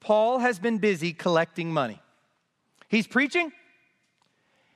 Paul 0.00 0.38
has 0.38 0.58
been 0.58 0.78
busy 0.78 1.12
collecting 1.12 1.72
money. 1.72 2.00
He's 2.88 3.06
preaching, 3.06 3.52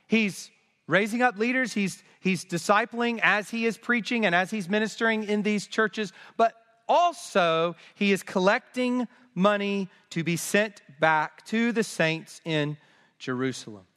he's 0.06 0.50
raising 0.86 1.22
up 1.22 1.38
leaders, 1.38 1.72
he's, 1.72 2.02
he's 2.20 2.44
discipling 2.44 3.20
as 3.22 3.50
he 3.50 3.66
is 3.66 3.76
preaching 3.76 4.26
and 4.26 4.34
as 4.34 4.50
he's 4.50 4.68
ministering 4.68 5.24
in 5.24 5.42
these 5.42 5.66
churches, 5.66 6.12
but 6.36 6.54
also 6.88 7.76
he 7.94 8.12
is 8.12 8.22
collecting 8.22 9.06
money 9.34 9.88
to 10.10 10.24
be 10.24 10.36
sent 10.36 10.82
back 10.98 11.44
to 11.46 11.72
the 11.72 11.84
saints 11.84 12.40
in 12.44 12.76
Jerusalem. 13.18 13.87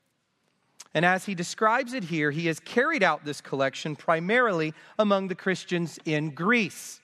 And 0.94 1.06
as 1.06 1.26
he 1.26 1.36
describes 1.36 1.94
it 1.94 2.04
here, 2.04 2.32
he 2.32 2.48
has 2.48 2.60
carried 2.60 3.02
out 3.02 3.24
this 3.24 3.40
collection 3.40 3.96
primarily 3.96 4.74
among 5.00 5.28
the 5.30 5.36
Christians 5.36 5.98
in 6.06 6.32
Greece, 6.32 7.00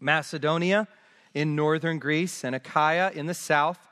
Macedonia 0.00 0.88
in 1.34 1.54
northern 1.54 1.98
Greece, 1.98 2.44
and 2.44 2.54
Achaia 2.54 3.10
in 3.12 3.26
the 3.26 3.34
south. 3.34 3.88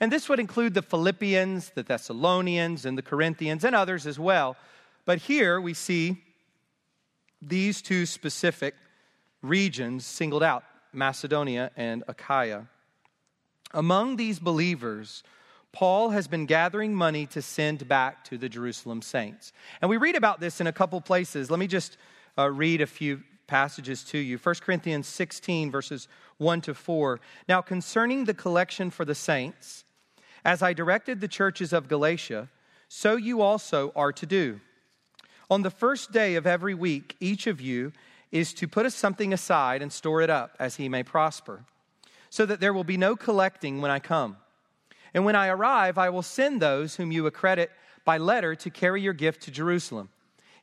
And 0.00 0.10
this 0.10 0.28
would 0.28 0.40
include 0.40 0.74
the 0.74 0.82
Philippians, 0.82 1.70
the 1.70 1.82
Thessalonians, 1.82 2.84
and 2.84 2.98
the 2.98 3.02
Corinthians, 3.02 3.64
and 3.64 3.74
others 3.74 4.06
as 4.06 4.18
well. 4.18 4.56
But 5.04 5.18
here 5.18 5.60
we 5.60 5.74
see 5.74 6.22
these 7.40 7.82
two 7.82 8.06
specific 8.06 8.74
regions 9.42 10.06
singled 10.06 10.42
out 10.42 10.64
Macedonia 10.92 11.70
and 11.76 12.02
Achaia. 12.08 12.66
Among 13.72 14.16
these 14.16 14.38
believers 14.38 15.22
Paul 15.74 16.10
has 16.10 16.28
been 16.28 16.46
gathering 16.46 16.94
money 16.94 17.26
to 17.26 17.42
send 17.42 17.88
back 17.88 18.22
to 18.26 18.38
the 18.38 18.48
Jerusalem 18.48 19.02
saints. 19.02 19.52
And 19.82 19.90
we 19.90 19.96
read 19.96 20.14
about 20.14 20.38
this 20.38 20.60
in 20.60 20.68
a 20.68 20.72
couple 20.72 21.00
places. 21.00 21.50
Let 21.50 21.58
me 21.58 21.66
just 21.66 21.96
uh, 22.38 22.48
read 22.48 22.80
a 22.80 22.86
few 22.86 23.22
passages 23.48 24.04
to 24.04 24.18
you. 24.18 24.38
1 24.38 24.54
Corinthians 24.60 25.08
16, 25.08 25.72
verses 25.72 26.06
1 26.38 26.60
to 26.62 26.74
4. 26.74 27.20
Now, 27.48 27.60
concerning 27.60 28.24
the 28.24 28.34
collection 28.34 28.88
for 28.88 29.04
the 29.04 29.16
saints, 29.16 29.84
as 30.44 30.62
I 30.62 30.74
directed 30.74 31.20
the 31.20 31.28
churches 31.28 31.72
of 31.72 31.88
Galatia, 31.88 32.48
so 32.86 33.16
you 33.16 33.42
also 33.42 33.92
are 33.96 34.12
to 34.12 34.26
do. 34.26 34.60
On 35.50 35.62
the 35.62 35.70
first 35.70 36.12
day 36.12 36.36
of 36.36 36.46
every 36.46 36.74
week, 36.74 37.16
each 37.18 37.48
of 37.48 37.60
you 37.60 37.92
is 38.30 38.54
to 38.54 38.68
put 38.68 38.90
something 38.92 39.32
aside 39.32 39.82
and 39.82 39.92
store 39.92 40.22
it 40.22 40.30
up 40.30 40.54
as 40.60 40.76
he 40.76 40.88
may 40.88 41.02
prosper, 41.02 41.64
so 42.30 42.46
that 42.46 42.60
there 42.60 42.72
will 42.72 42.84
be 42.84 42.96
no 42.96 43.16
collecting 43.16 43.80
when 43.80 43.90
I 43.90 43.98
come. 43.98 44.36
And 45.14 45.24
when 45.24 45.36
I 45.36 45.46
arrive, 45.46 45.96
I 45.96 46.10
will 46.10 46.22
send 46.22 46.60
those 46.60 46.96
whom 46.96 47.12
you 47.12 47.26
accredit 47.26 47.70
by 48.04 48.18
letter 48.18 48.54
to 48.56 48.70
carry 48.70 49.00
your 49.00 49.12
gift 49.12 49.42
to 49.42 49.50
Jerusalem. 49.50 50.10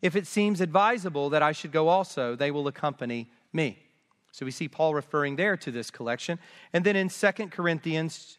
If 0.02 0.16
it 0.16 0.28
seems 0.28 0.62
advisable 0.62 1.30
that 1.30 1.42
I 1.42 1.54
should 1.54 1.72
go 1.72 1.88
also, 1.88 2.36
they 2.36 2.52
will 2.52 2.68
accompany 2.68 3.30
me. 3.54 3.80
So 4.32 4.46
we 4.46 4.52
see 4.52 4.68
Paul 4.68 4.94
referring 4.94 5.36
there 5.36 5.58
to 5.58 5.72
this 5.72 5.92
collection. 5.92 6.40
And 6.74 6.84
then 6.84 6.96
in 6.96 7.10
2 7.10 7.32
Corinthians 7.48 8.38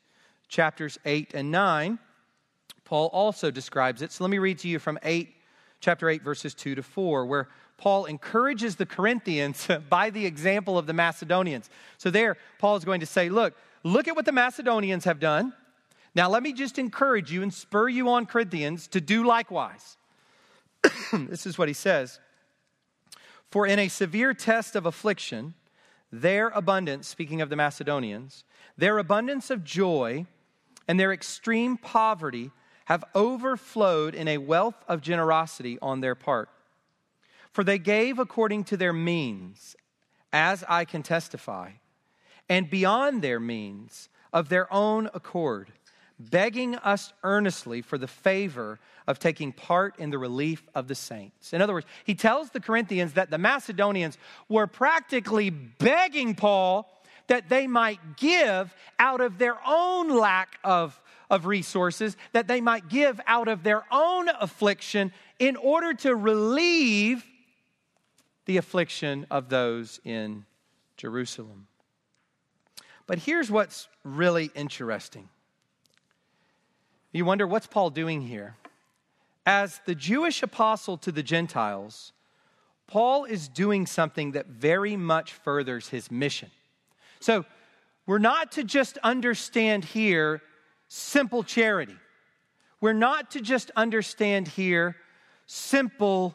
chapters 0.48 0.98
8 1.04 1.34
and 1.34 1.50
9, 1.50 1.98
Paul 2.84 3.08
also 3.12 3.50
describes 3.50 4.02
it. 4.02 4.12
So 4.12 4.24
let 4.24 4.30
me 4.30 4.38
read 4.38 4.58
to 4.60 4.68
you 4.68 4.78
from 4.78 4.98
8 5.02 5.28
chapter 5.80 6.08
8 6.08 6.22
verses 6.22 6.54
2 6.54 6.74
to 6.76 6.82
4 6.82 7.26
where 7.26 7.48
Paul 7.76 8.04
encourages 8.04 8.76
the 8.76 8.86
Corinthians 8.86 9.68
by 9.88 10.10
the 10.10 10.26
example 10.26 10.78
of 10.78 10.86
the 10.86 10.92
Macedonians. 10.92 11.70
So 11.98 12.10
there 12.10 12.36
Paul 12.58 12.76
is 12.76 12.84
going 12.84 13.00
to 13.00 13.06
say, 13.06 13.28
look, 13.28 13.54
look 13.82 14.08
at 14.08 14.16
what 14.16 14.24
the 14.24 14.32
Macedonians 14.32 15.04
have 15.04 15.20
done. 15.20 15.52
Now, 16.14 16.28
let 16.28 16.42
me 16.42 16.52
just 16.52 16.78
encourage 16.78 17.32
you 17.32 17.42
and 17.42 17.52
spur 17.52 17.88
you 17.88 18.08
on, 18.10 18.26
Corinthians, 18.26 18.86
to 18.88 19.00
do 19.00 19.24
likewise. 19.24 19.96
this 21.12 21.46
is 21.46 21.56
what 21.56 21.68
he 21.68 21.74
says 21.74 22.20
For 23.50 23.66
in 23.66 23.78
a 23.78 23.88
severe 23.88 24.34
test 24.34 24.76
of 24.76 24.84
affliction, 24.84 25.54
their 26.10 26.48
abundance, 26.48 27.08
speaking 27.08 27.40
of 27.40 27.48
the 27.48 27.56
Macedonians, 27.56 28.44
their 28.76 28.98
abundance 28.98 29.50
of 29.50 29.64
joy 29.64 30.26
and 30.86 31.00
their 31.00 31.12
extreme 31.12 31.78
poverty 31.78 32.50
have 32.86 33.04
overflowed 33.14 34.14
in 34.14 34.28
a 34.28 34.38
wealth 34.38 34.84
of 34.88 35.00
generosity 35.00 35.78
on 35.80 36.00
their 36.00 36.14
part. 36.14 36.50
For 37.50 37.64
they 37.64 37.78
gave 37.78 38.18
according 38.18 38.64
to 38.64 38.76
their 38.76 38.92
means, 38.92 39.76
as 40.32 40.64
I 40.68 40.84
can 40.84 41.02
testify, 41.02 41.72
and 42.48 42.68
beyond 42.68 43.22
their 43.22 43.40
means, 43.40 44.08
of 44.32 44.48
their 44.48 44.72
own 44.72 45.08
accord, 45.14 45.72
begging 46.30 46.76
us 46.76 47.12
earnestly 47.22 47.82
for 47.82 47.98
the 47.98 48.06
favor 48.06 48.78
of 49.06 49.18
taking 49.18 49.52
part 49.52 49.98
in 49.98 50.10
the 50.10 50.18
relief 50.18 50.62
of 50.74 50.88
the 50.88 50.94
saints. 50.94 51.52
In 51.52 51.60
other 51.60 51.72
words, 51.72 51.86
he 52.04 52.14
tells 52.14 52.50
the 52.50 52.60
Corinthians 52.60 53.14
that 53.14 53.30
the 53.30 53.38
Macedonians 53.38 54.18
were 54.48 54.66
practically 54.66 55.50
begging 55.50 56.34
Paul 56.34 56.88
that 57.28 57.48
they 57.48 57.66
might 57.66 58.16
give 58.16 58.74
out 58.98 59.20
of 59.20 59.38
their 59.38 59.56
own 59.66 60.08
lack 60.08 60.58
of, 60.64 61.00
of 61.30 61.46
resources, 61.46 62.16
that 62.32 62.48
they 62.48 62.60
might 62.60 62.88
give 62.88 63.20
out 63.26 63.48
of 63.48 63.62
their 63.62 63.84
own 63.90 64.28
affliction 64.28 65.12
in 65.38 65.56
order 65.56 65.94
to 65.94 66.14
relieve 66.14 67.24
the 68.44 68.56
affliction 68.56 69.26
of 69.30 69.48
those 69.48 70.00
in 70.04 70.44
Jerusalem. 70.96 71.68
But 73.06 73.18
here's 73.18 73.50
what's 73.50 73.88
really 74.04 74.50
interesting. 74.54 75.28
You 77.12 77.24
wonder, 77.26 77.46
what's 77.46 77.66
Paul 77.66 77.90
doing 77.90 78.22
here? 78.22 78.56
As 79.44 79.80
the 79.84 79.94
Jewish 79.94 80.42
apostle 80.42 80.96
to 80.98 81.12
the 81.12 81.22
Gentiles, 81.22 82.12
Paul 82.86 83.24
is 83.24 83.48
doing 83.48 83.86
something 83.86 84.32
that 84.32 84.46
very 84.46 84.96
much 84.96 85.32
furthers 85.32 85.88
his 85.88 86.10
mission. 86.10 86.50
So, 87.20 87.44
we're 88.06 88.18
not 88.18 88.52
to 88.52 88.64
just 88.64 88.98
understand 88.98 89.84
here 89.84 90.42
simple 90.88 91.44
charity. 91.44 91.96
We're 92.80 92.92
not 92.94 93.30
to 93.32 93.40
just 93.40 93.70
understand 93.76 94.48
here 94.48 94.96
simple 95.46 96.34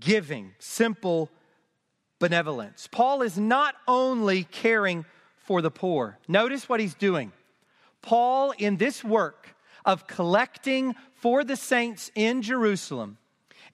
giving, 0.00 0.52
simple 0.58 1.30
benevolence. 2.18 2.88
Paul 2.90 3.22
is 3.22 3.38
not 3.38 3.76
only 3.86 4.44
caring 4.44 5.04
for 5.36 5.62
the 5.62 5.70
poor. 5.70 6.18
Notice 6.26 6.68
what 6.68 6.80
he's 6.80 6.94
doing. 6.94 7.32
Paul, 8.02 8.52
in 8.58 8.76
this 8.76 9.04
work 9.04 9.54
of 9.84 10.06
collecting 10.06 10.94
for 11.14 11.44
the 11.44 11.56
saints 11.56 12.10
in 12.14 12.42
Jerusalem, 12.42 13.18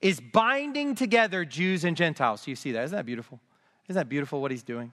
is 0.01 0.19
binding 0.19 0.95
together 0.95 1.45
Jews 1.45 1.83
and 1.83 1.97
Gentiles. 1.97 2.41
So 2.41 2.51
you 2.51 2.55
see 2.55 2.71
that. 2.73 2.83
Isn't 2.83 2.95
that 2.95 3.05
beautiful? 3.05 3.39
Isn't 3.87 3.99
that 3.99 4.09
beautiful 4.09 4.41
what 4.41 4.51
he's 4.51 4.63
doing? 4.63 4.91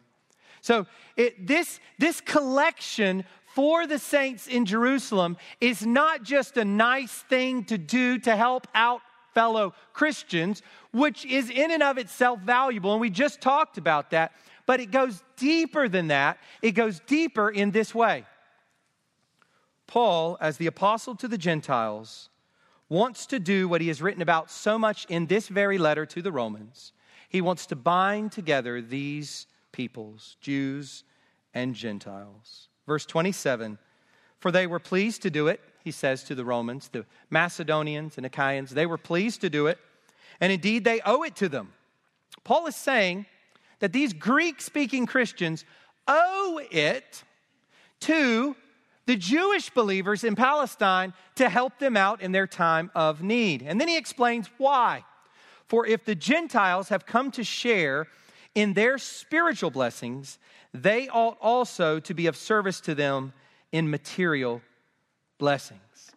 So 0.60 0.86
it, 1.16 1.46
this, 1.46 1.78
this 1.98 2.20
collection 2.20 3.24
for 3.54 3.86
the 3.86 3.98
saints 3.98 4.46
in 4.46 4.64
Jerusalem 4.64 5.36
is 5.60 5.84
not 5.84 6.22
just 6.22 6.56
a 6.56 6.64
nice 6.64 7.12
thing 7.12 7.64
to 7.64 7.76
do 7.76 8.18
to 8.20 8.34
help 8.34 8.66
out 8.74 9.02
fellow 9.34 9.74
Christians, 9.92 10.62
which 10.92 11.26
is 11.26 11.50
in 11.50 11.70
and 11.70 11.82
of 11.82 11.98
itself 11.98 12.40
valuable. 12.40 12.92
And 12.92 13.00
we 13.00 13.10
just 13.10 13.40
talked 13.40 13.78
about 13.78 14.10
that. 14.10 14.32
But 14.66 14.80
it 14.80 14.90
goes 14.90 15.22
deeper 15.36 15.88
than 15.88 16.08
that. 16.08 16.38
It 16.62 16.72
goes 16.72 17.00
deeper 17.00 17.50
in 17.50 17.70
this 17.70 17.94
way. 17.94 18.24
Paul, 19.86 20.36
as 20.40 20.56
the 20.56 20.66
apostle 20.66 21.14
to 21.16 21.28
the 21.28 21.38
Gentiles, 21.38 22.28
wants 22.88 23.26
to 23.26 23.38
do 23.38 23.68
what 23.68 23.80
he 23.80 23.88
has 23.88 24.02
written 24.02 24.22
about 24.22 24.50
so 24.50 24.78
much 24.78 25.06
in 25.08 25.26
this 25.26 25.48
very 25.48 25.78
letter 25.78 26.06
to 26.06 26.22
the 26.22 26.32
Romans. 26.32 26.92
He 27.28 27.40
wants 27.40 27.66
to 27.66 27.76
bind 27.76 28.32
together 28.32 28.80
these 28.80 29.46
peoples, 29.72 30.36
Jews 30.40 31.04
and 31.52 31.74
Gentiles. 31.74 32.68
Verse 32.86 33.06
27 33.06 33.78
For 34.38 34.50
they 34.50 34.66
were 34.66 34.78
pleased 34.78 35.22
to 35.22 35.30
do 35.30 35.48
it, 35.48 35.60
he 35.82 35.90
says 35.90 36.24
to 36.24 36.34
the 36.34 36.44
Romans, 36.44 36.88
the 36.88 37.04
Macedonians 37.30 38.16
and 38.16 38.26
Achaeans, 38.26 38.70
they 38.70 38.86
were 38.86 38.98
pleased 38.98 39.40
to 39.42 39.50
do 39.50 39.66
it, 39.66 39.78
and 40.40 40.52
indeed 40.52 40.84
they 40.84 41.00
owe 41.04 41.22
it 41.22 41.36
to 41.36 41.48
them. 41.48 41.72
Paul 42.42 42.66
is 42.66 42.76
saying 42.76 43.26
that 43.80 43.92
these 43.92 44.12
Greek 44.12 44.60
speaking 44.60 45.06
Christians 45.06 45.64
owe 46.06 46.60
it 46.70 47.24
to 48.00 48.56
the 49.06 49.16
Jewish 49.16 49.70
believers 49.70 50.24
in 50.24 50.34
Palestine 50.34 51.12
to 51.36 51.48
help 51.48 51.78
them 51.78 51.96
out 51.96 52.22
in 52.22 52.32
their 52.32 52.46
time 52.46 52.90
of 52.94 53.22
need. 53.22 53.62
And 53.62 53.80
then 53.80 53.88
he 53.88 53.96
explains 53.96 54.48
why. 54.58 55.04
For 55.66 55.86
if 55.86 56.04
the 56.04 56.14
Gentiles 56.14 56.88
have 56.88 57.06
come 57.06 57.30
to 57.32 57.44
share 57.44 58.06
in 58.54 58.74
their 58.74 58.98
spiritual 58.98 59.70
blessings, 59.70 60.38
they 60.72 61.08
ought 61.08 61.38
also 61.40 62.00
to 62.00 62.14
be 62.14 62.26
of 62.26 62.36
service 62.36 62.80
to 62.82 62.94
them 62.94 63.32
in 63.72 63.90
material 63.90 64.62
blessings. 65.38 66.12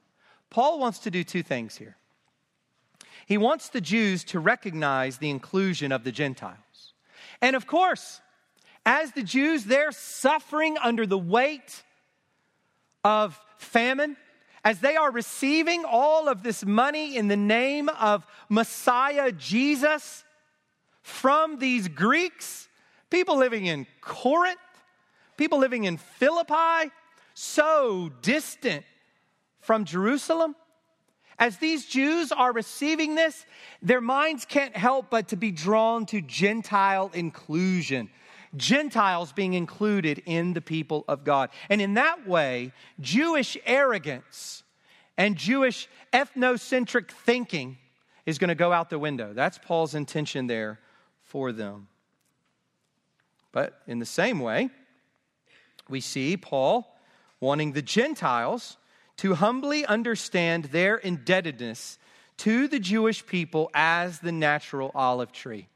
Paul 0.49 0.79
wants 0.79 0.99
to 0.99 1.11
do 1.11 1.23
two 1.23 1.43
things 1.43 1.75
here. 1.75 1.97
He 3.25 3.37
wants 3.37 3.69
the 3.69 3.81
Jews 3.81 4.23
to 4.25 4.39
recognize 4.39 5.17
the 5.17 5.29
inclusion 5.29 5.91
of 5.91 6.03
the 6.03 6.11
Gentiles. 6.11 6.93
And 7.41 7.55
of 7.55 7.67
course, 7.67 8.21
as 8.85 9.11
the 9.11 9.23
Jews, 9.23 9.65
they're 9.65 9.91
suffering 9.91 10.77
under 10.77 11.05
the 11.05 11.17
weight 11.17 11.83
of 13.07 13.39
famine, 13.57 14.17
as 14.65 14.79
they 14.81 14.97
are 14.97 15.11
receiving 15.11 15.85
all 15.85 16.27
of 16.27 16.43
this 16.43 16.65
money 16.65 17.15
in 17.15 17.29
the 17.29 17.37
name 17.37 17.87
of 17.87 18.27
Messiah 18.49 19.31
Jesus 19.31 20.25
from 21.01 21.57
these 21.57 21.87
Greeks, 21.87 22.67
people 23.09 23.37
living 23.37 23.65
in 23.65 23.87
Corinth, 24.01 24.59
people 25.37 25.57
living 25.57 25.85
in 25.85 25.95
Philippi, 25.95 26.91
so 27.33 28.11
distant 28.21 28.83
from 29.61 29.85
Jerusalem. 29.85 30.53
As 31.39 31.57
these 31.59 31.85
Jews 31.85 32.33
are 32.33 32.51
receiving 32.51 33.15
this, 33.15 33.45
their 33.81 34.01
minds 34.01 34.43
can't 34.43 34.75
help 34.75 35.09
but 35.09 35.29
to 35.29 35.37
be 35.37 35.51
drawn 35.51 36.05
to 36.07 36.19
Gentile 36.19 37.09
inclusion. 37.13 38.09
Gentiles 38.55 39.31
being 39.31 39.53
included 39.53 40.21
in 40.25 40.53
the 40.53 40.61
people 40.61 41.03
of 41.07 41.23
God. 41.23 41.49
And 41.69 41.81
in 41.81 41.95
that 41.95 42.27
way, 42.27 42.71
Jewish 42.99 43.57
arrogance 43.65 44.63
and 45.17 45.35
Jewish 45.35 45.87
ethnocentric 46.13 47.09
thinking 47.09 47.77
is 48.25 48.37
going 48.37 48.49
to 48.49 48.55
go 48.55 48.71
out 48.71 48.89
the 48.89 48.99
window. 48.99 49.33
That's 49.33 49.57
Paul's 49.57 49.95
intention 49.95 50.47
there 50.47 50.79
for 51.23 51.51
them. 51.51 51.87
But 53.51 53.81
in 53.87 53.99
the 53.99 54.05
same 54.05 54.39
way, 54.39 54.69
we 55.89 56.01
see 56.01 56.37
Paul 56.37 56.95
wanting 57.39 57.71
the 57.71 57.81
Gentiles 57.81 58.77
to 59.17 59.35
humbly 59.35 59.85
understand 59.85 60.65
their 60.65 60.97
indebtedness 60.97 61.97
to 62.37 62.67
the 62.67 62.79
Jewish 62.79 63.25
people 63.25 63.71
as 63.73 64.19
the 64.19 64.31
natural 64.31 64.91
olive 64.93 65.31
tree. 65.31 65.67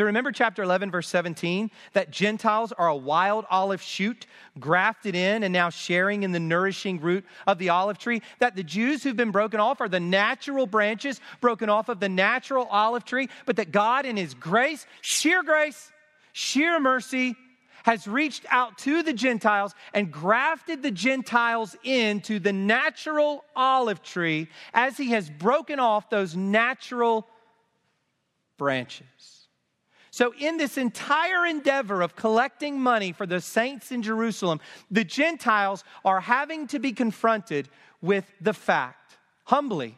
So 0.00 0.06
remember 0.06 0.32
chapter 0.32 0.62
11, 0.62 0.90
verse 0.90 1.08
17, 1.08 1.70
that 1.92 2.10
Gentiles 2.10 2.72
are 2.72 2.88
a 2.88 2.96
wild 2.96 3.44
olive 3.50 3.82
shoot 3.82 4.26
grafted 4.58 5.14
in 5.14 5.42
and 5.42 5.52
now 5.52 5.68
sharing 5.68 6.22
in 6.22 6.32
the 6.32 6.40
nourishing 6.40 7.02
root 7.02 7.22
of 7.46 7.58
the 7.58 7.68
olive 7.68 7.98
tree. 7.98 8.22
That 8.38 8.56
the 8.56 8.62
Jews 8.62 9.02
who've 9.02 9.14
been 9.14 9.30
broken 9.30 9.60
off 9.60 9.78
are 9.82 9.90
the 9.90 10.00
natural 10.00 10.66
branches 10.66 11.20
broken 11.42 11.68
off 11.68 11.90
of 11.90 12.00
the 12.00 12.08
natural 12.08 12.64
olive 12.70 13.04
tree, 13.04 13.28
but 13.44 13.56
that 13.56 13.72
God, 13.72 14.06
in 14.06 14.16
His 14.16 14.32
grace, 14.32 14.86
sheer 15.02 15.42
grace, 15.42 15.92
sheer 16.32 16.80
mercy, 16.80 17.36
has 17.82 18.08
reached 18.08 18.46
out 18.48 18.78
to 18.78 19.02
the 19.02 19.12
Gentiles 19.12 19.74
and 19.92 20.10
grafted 20.10 20.82
the 20.82 20.92
Gentiles 20.92 21.76
into 21.84 22.38
the 22.38 22.54
natural 22.54 23.44
olive 23.54 24.02
tree 24.02 24.48
as 24.72 24.96
he 24.96 25.10
has 25.10 25.28
broken 25.28 25.78
off 25.78 26.08
those 26.08 26.34
natural 26.34 27.26
branches. 28.56 29.39
So, 30.20 30.34
in 30.38 30.58
this 30.58 30.76
entire 30.76 31.46
endeavor 31.46 32.02
of 32.02 32.14
collecting 32.14 32.78
money 32.78 33.10
for 33.10 33.24
the 33.24 33.40
saints 33.40 33.90
in 33.90 34.02
Jerusalem, 34.02 34.60
the 34.90 35.02
Gentiles 35.02 35.82
are 36.04 36.20
having 36.20 36.66
to 36.66 36.78
be 36.78 36.92
confronted 36.92 37.70
with 38.02 38.30
the 38.38 38.52
fact, 38.52 39.16
humbly, 39.44 39.96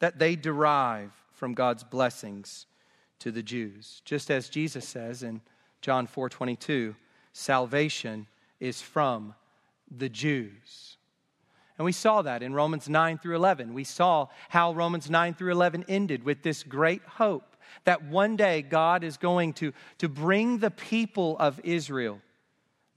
that 0.00 0.18
they 0.18 0.34
derive 0.34 1.12
from 1.30 1.54
God's 1.54 1.84
blessings 1.84 2.66
to 3.20 3.30
the 3.30 3.40
Jews. 3.40 4.02
Just 4.04 4.32
as 4.32 4.48
Jesus 4.48 4.84
says 4.88 5.22
in 5.22 5.40
John 5.80 6.08
4 6.08 6.28
22, 6.28 6.96
salvation 7.32 8.26
is 8.58 8.82
from 8.82 9.32
the 9.96 10.08
Jews. 10.08 10.96
And 11.78 11.84
we 11.84 11.92
saw 11.92 12.22
that 12.22 12.42
in 12.42 12.52
Romans 12.52 12.88
9 12.88 13.18
through 13.18 13.36
11. 13.36 13.72
We 13.72 13.84
saw 13.84 14.26
how 14.48 14.72
Romans 14.72 15.08
9 15.08 15.34
through 15.34 15.52
11 15.52 15.84
ended 15.86 16.24
with 16.24 16.42
this 16.42 16.64
great 16.64 17.02
hope 17.04 17.51
that 17.84 18.04
one 18.04 18.36
day 18.36 18.62
God 18.62 19.04
is 19.04 19.16
going 19.16 19.52
to, 19.54 19.72
to 19.98 20.08
bring 20.08 20.58
the 20.58 20.70
people 20.70 21.36
of 21.38 21.60
Israel 21.64 22.20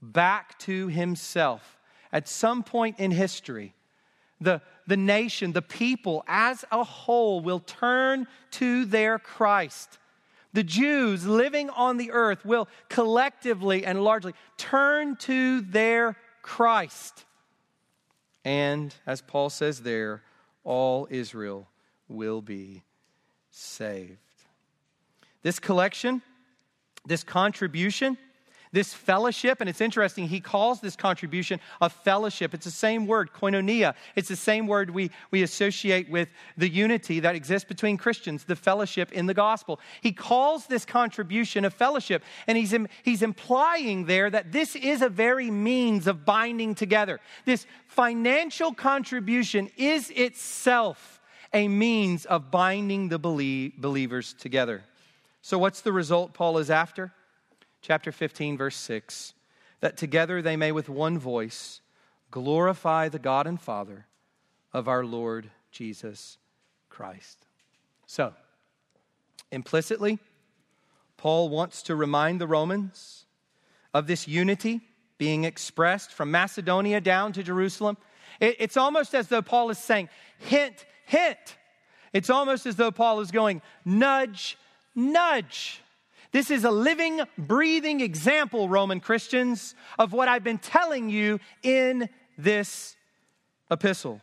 back 0.00 0.58
to 0.60 0.88
himself 0.88 1.78
at 2.12 2.28
some 2.28 2.62
point 2.62 2.98
in 2.98 3.10
history, 3.10 3.74
the, 4.40 4.60
the 4.86 4.96
nation, 4.96 5.52
the 5.52 5.62
people 5.62 6.24
as 6.26 6.64
a 6.70 6.84
whole 6.84 7.40
will 7.40 7.60
turn 7.60 8.26
to 8.52 8.84
their 8.84 9.18
Christ. 9.18 9.98
The 10.52 10.64
Jews 10.64 11.26
living 11.26 11.68
on 11.70 11.96
the 11.96 12.12
earth 12.12 12.44
will 12.44 12.68
collectively 12.88 13.84
and 13.84 14.02
largely 14.02 14.34
turn 14.56 15.16
to 15.16 15.60
their 15.60 16.16
Christ. 16.42 17.24
And 18.44 18.94
as 19.06 19.20
Paul 19.20 19.50
says 19.50 19.82
there, 19.82 20.22
all 20.64 21.08
Israel 21.10 21.68
will 22.08 22.40
be 22.40 22.84
saved. 23.50 24.25
This 25.46 25.60
collection, 25.60 26.22
this 27.06 27.22
contribution, 27.22 28.18
this 28.72 28.92
fellowship, 28.92 29.60
and 29.60 29.70
it's 29.70 29.80
interesting, 29.80 30.26
he 30.26 30.40
calls 30.40 30.80
this 30.80 30.96
contribution 30.96 31.60
a 31.80 31.88
fellowship. 31.88 32.52
It's 32.52 32.64
the 32.64 32.72
same 32.72 33.06
word, 33.06 33.32
koinonia. 33.32 33.94
It's 34.16 34.26
the 34.26 34.34
same 34.34 34.66
word 34.66 34.90
we, 34.90 35.12
we 35.30 35.44
associate 35.44 36.10
with 36.10 36.30
the 36.56 36.68
unity 36.68 37.20
that 37.20 37.36
exists 37.36 37.68
between 37.68 37.96
Christians, 37.96 38.42
the 38.42 38.56
fellowship 38.56 39.12
in 39.12 39.26
the 39.26 39.34
gospel. 39.34 39.78
He 40.00 40.10
calls 40.10 40.66
this 40.66 40.84
contribution 40.84 41.64
a 41.64 41.70
fellowship, 41.70 42.24
and 42.48 42.58
he's, 42.58 42.74
he's 43.04 43.22
implying 43.22 44.06
there 44.06 44.28
that 44.28 44.50
this 44.50 44.74
is 44.74 45.00
a 45.00 45.08
very 45.08 45.52
means 45.52 46.08
of 46.08 46.24
binding 46.24 46.74
together. 46.74 47.20
This 47.44 47.66
financial 47.86 48.74
contribution 48.74 49.70
is 49.76 50.10
itself 50.10 51.20
a 51.54 51.68
means 51.68 52.24
of 52.24 52.50
binding 52.50 53.10
the 53.10 53.20
believers 53.20 54.34
together. 54.40 54.82
So, 55.46 55.58
what's 55.58 55.80
the 55.80 55.92
result 55.92 56.34
Paul 56.34 56.58
is 56.58 56.70
after? 56.70 57.12
chapter 57.80 58.10
15, 58.10 58.56
verse 58.56 58.74
6 58.74 59.32
that 59.78 59.96
together 59.96 60.42
they 60.42 60.56
may 60.56 60.72
with 60.72 60.88
one 60.88 61.20
voice 61.20 61.80
glorify 62.32 63.08
the 63.08 63.20
God 63.20 63.46
and 63.46 63.60
Father 63.60 64.06
of 64.72 64.88
our 64.88 65.04
Lord 65.04 65.52
Jesus 65.70 66.36
Christ. 66.88 67.46
So, 68.06 68.34
implicitly, 69.52 70.18
Paul 71.16 71.48
wants 71.48 71.80
to 71.84 71.94
remind 71.94 72.40
the 72.40 72.48
Romans 72.48 73.26
of 73.94 74.08
this 74.08 74.26
unity 74.26 74.80
being 75.16 75.44
expressed 75.44 76.12
from 76.12 76.32
Macedonia 76.32 77.00
down 77.00 77.32
to 77.34 77.44
Jerusalem. 77.44 77.96
it's 78.40 78.76
almost 78.76 79.14
as 79.14 79.28
though 79.28 79.42
Paul 79.42 79.70
is 79.70 79.78
saying, 79.78 80.08
hint, 80.40 80.84
hint. 81.04 81.56
It's 82.12 82.30
almost 82.30 82.66
as 82.66 82.74
though 82.74 82.90
Paul 82.90 83.20
is 83.20 83.30
going, 83.30 83.62
nudge, 83.84 84.58
nudge. 84.96 85.82
This 86.32 86.50
is 86.50 86.64
a 86.64 86.70
living, 86.70 87.20
breathing 87.38 88.00
example, 88.00 88.68
Roman 88.68 88.98
Christians, 88.98 89.74
of 89.98 90.12
what 90.12 90.26
I've 90.26 90.42
been 90.42 90.58
telling 90.58 91.08
you 91.08 91.38
in 91.62 92.08
this 92.36 92.96
epistle. 93.70 94.20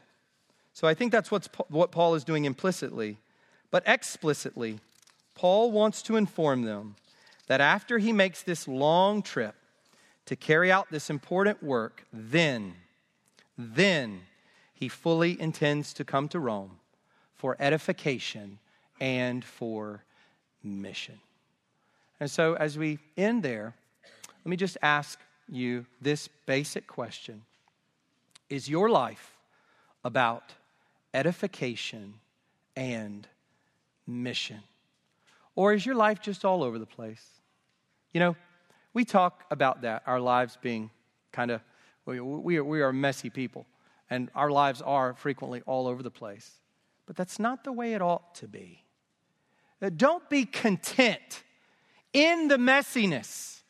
So 0.74 0.88
I 0.88 0.94
think 0.94 1.12
that's 1.12 1.32
what's, 1.32 1.48
what 1.70 1.92
Paul 1.92 2.16
is 2.16 2.24
doing 2.24 2.46
implicitly. 2.46 3.18
But 3.72 3.84
explicitly, 3.88 4.80
Paul 5.36 5.72
wants 5.72 6.02
to 6.04 6.16
inform 6.16 6.64
them 6.64 6.96
that 7.48 7.62
after 7.62 7.98
he 7.98 8.12
makes 8.12 8.44
this 8.44 8.68
long 8.68 9.22
trip 9.22 9.56
to 10.26 10.36
carry 10.36 10.72
out 10.72 10.90
this 10.90 11.10
important 11.10 11.62
work, 11.62 12.06
then, 12.12 12.76
then 13.58 14.22
he 14.74 14.88
fully 14.88 15.40
intends 15.40 15.94
to 15.94 16.04
come 16.04 16.28
to 16.30 16.40
Rome 16.40 16.80
for 17.36 17.56
edification 17.60 18.60
and 19.00 19.44
for 19.44 20.04
mission. 20.64 21.20
And 22.20 22.30
so, 22.30 22.56
as 22.56 22.78
we 22.78 23.00
end 23.18 23.44
there, 23.44 23.74
let 24.46 24.50
me 24.50 24.56
just 24.56 24.78
ask 24.82 25.20
you 25.50 25.86
this 26.02 26.30
basic 26.46 26.88
question 26.88 27.42
Is 28.50 28.70
your 28.70 28.90
life 28.90 29.38
about 30.04 30.54
edification 31.14 32.16
and 32.76 33.28
mission? 34.08 34.60
Or 35.56 35.74
is 35.74 35.86
your 35.86 35.96
life 35.96 36.22
just 36.22 36.46
all 36.46 36.64
over 36.64 36.80
the 36.80 36.86
place? 36.86 37.24
You 38.12 38.20
know, 38.20 38.36
we 38.94 39.06
talk 39.06 39.46
about 39.52 39.82
that, 39.82 40.04
our 40.06 40.20
lives 40.20 40.58
being 40.62 40.90
kind 41.32 41.52
of, 41.52 41.62
we, 42.06 42.20
we, 42.20 42.58
are, 42.58 42.88
are 42.88 42.94
messy 42.94 43.30
people, 43.30 43.66
and 44.10 44.30
our 44.36 44.52
lives 44.52 44.82
are 44.82 45.14
frequently 45.14 45.62
all 45.66 45.88
over 45.88 46.04
the 46.04 46.12
place. 46.12 46.52
But 47.06 47.16
that's 47.16 47.40
not 47.40 47.64
the 47.64 47.72
way 47.72 47.94
it 47.94 48.02
ought 48.02 48.36
to 48.36 48.48
be. 48.48 48.83
Don't 49.90 50.30
be 50.30 50.46
content 50.46 51.44
in 52.14 52.48
the 52.48 52.58
messiness, 52.58 53.62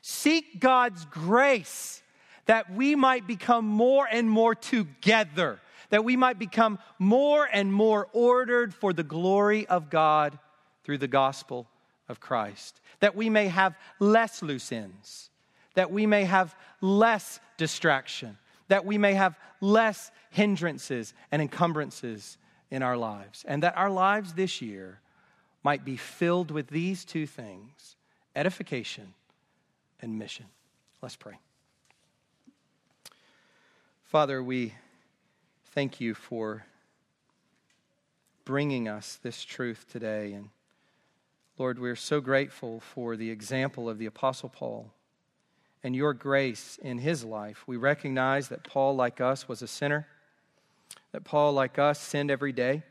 seek 0.00 0.60
God's 0.60 1.04
grace 1.04 2.02
that 2.46 2.72
we 2.72 2.96
might 2.96 3.26
become 3.26 3.64
more 3.66 4.08
and 4.10 4.28
more 4.28 4.54
together, 4.54 5.60
that 5.90 6.04
we 6.04 6.16
might 6.16 6.38
become 6.38 6.78
more 6.98 7.48
and 7.52 7.72
more 7.72 8.08
ordered 8.12 8.74
for 8.74 8.92
the 8.92 9.04
glory 9.04 9.66
of 9.68 9.90
God 9.90 10.38
through 10.82 10.98
the 10.98 11.08
gospel 11.08 11.68
of 12.08 12.18
Christ, 12.18 12.80
that 12.98 13.14
we 13.14 13.30
may 13.30 13.46
have 13.46 13.76
less 14.00 14.42
loose 14.42 14.72
ends, 14.72 15.30
that 15.74 15.92
we 15.92 16.06
may 16.06 16.24
have 16.24 16.56
less 16.80 17.38
distraction, 17.56 18.36
that 18.68 18.84
we 18.84 18.98
may 18.98 19.14
have 19.14 19.38
less 19.60 20.10
hindrances 20.30 21.14
and 21.30 21.40
encumbrances 21.40 22.38
in 22.70 22.82
our 22.82 22.96
lives, 22.96 23.44
and 23.46 23.62
that 23.62 23.76
our 23.76 23.90
lives 23.90 24.32
this 24.32 24.60
year 24.60 25.00
might 25.62 25.84
be 25.84 25.96
filled 25.96 26.50
with 26.50 26.68
these 26.68 27.04
two 27.04 27.26
things 27.26 27.96
edification 28.34 29.14
and 30.00 30.18
mission. 30.18 30.46
Let's 31.02 31.16
pray. 31.16 31.38
Father, 34.04 34.42
we 34.42 34.74
thank 35.72 36.00
you 36.00 36.14
for 36.14 36.64
bringing 38.44 38.88
us 38.88 39.18
this 39.22 39.44
truth 39.44 39.86
today. 39.90 40.32
And 40.32 40.50
Lord, 41.58 41.78
we're 41.78 41.96
so 41.96 42.20
grateful 42.20 42.80
for 42.80 43.16
the 43.16 43.30
example 43.30 43.88
of 43.88 43.98
the 43.98 44.06
Apostle 44.06 44.48
Paul 44.48 44.90
and 45.82 45.94
your 45.94 46.14
grace 46.14 46.78
in 46.82 46.98
his 46.98 47.24
life. 47.24 47.64
We 47.66 47.76
recognize 47.76 48.48
that 48.48 48.64
Paul, 48.64 48.96
like 48.96 49.20
us, 49.20 49.48
was 49.48 49.62
a 49.62 49.66
sinner, 49.66 50.06
that 51.12 51.24
Paul, 51.24 51.52
like 51.52 51.78
us, 51.78 52.00
sinned 52.00 52.30
every 52.30 52.52
day. 52.52 52.82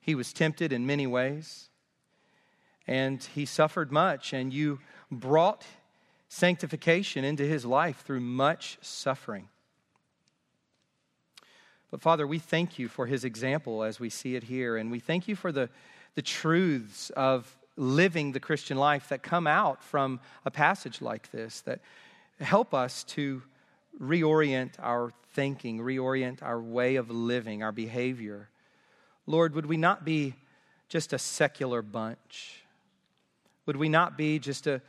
He 0.00 0.14
was 0.14 0.32
tempted 0.32 0.72
in 0.72 0.86
many 0.86 1.06
ways 1.06 1.69
and 2.90 3.22
he 3.22 3.44
suffered 3.46 3.92
much, 3.92 4.32
and 4.32 4.52
you 4.52 4.80
brought 5.12 5.64
sanctification 6.28 7.24
into 7.24 7.44
his 7.44 7.64
life 7.64 8.02
through 8.04 8.18
much 8.18 8.78
suffering. 8.82 9.48
But 11.92 12.02
Father, 12.02 12.26
we 12.26 12.40
thank 12.40 12.80
you 12.80 12.88
for 12.88 13.06
his 13.06 13.24
example 13.24 13.84
as 13.84 14.00
we 14.00 14.10
see 14.10 14.34
it 14.34 14.42
here, 14.42 14.76
and 14.76 14.90
we 14.90 14.98
thank 14.98 15.28
you 15.28 15.36
for 15.36 15.52
the, 15.52 15.70
the 16.16 16.22
truths 16.22 17.10
of 17.10 17.56
living 17.76 18.32
the 18.32 18.40
Christian 18.40 18.76
life 18.76 19.08
that 19.10 19.22
come 19.22 19.46
out 19.46 19.84
from 19.84 20.18
a 20.44 20.50
passage 20.50 21.00
like 21.00 21.30
this 21.30 21.60
that 21.60 21.78
help 22.40 22.74
us 22.74 23.04
to 23.04 23.40
reorient 24.02 24.72
our 24.80 25.12
thinking, 25.34 25.78
reorient 25.78 26.42
our 26.42 26.60
way 26.60 26.96
of 26.96 27.08
living, 27.08 27.62
our 27.62 27.72
behavior. 27.72 28.48
Lord, 29.26 29.54
would 29.54 29.66
we 29.66 29.76
not 29.76 30.04
be 30.04 30.34
just 30.88 31.12
a 31.12 31.20
secular 31.20 31.82
bunch? 31.82 32.64
Would 33.66 33.76
we 33.76 33.88
not 33.88 34.16
be 34.16 34.38
just 34.38 34.66
a, 34.66 34.80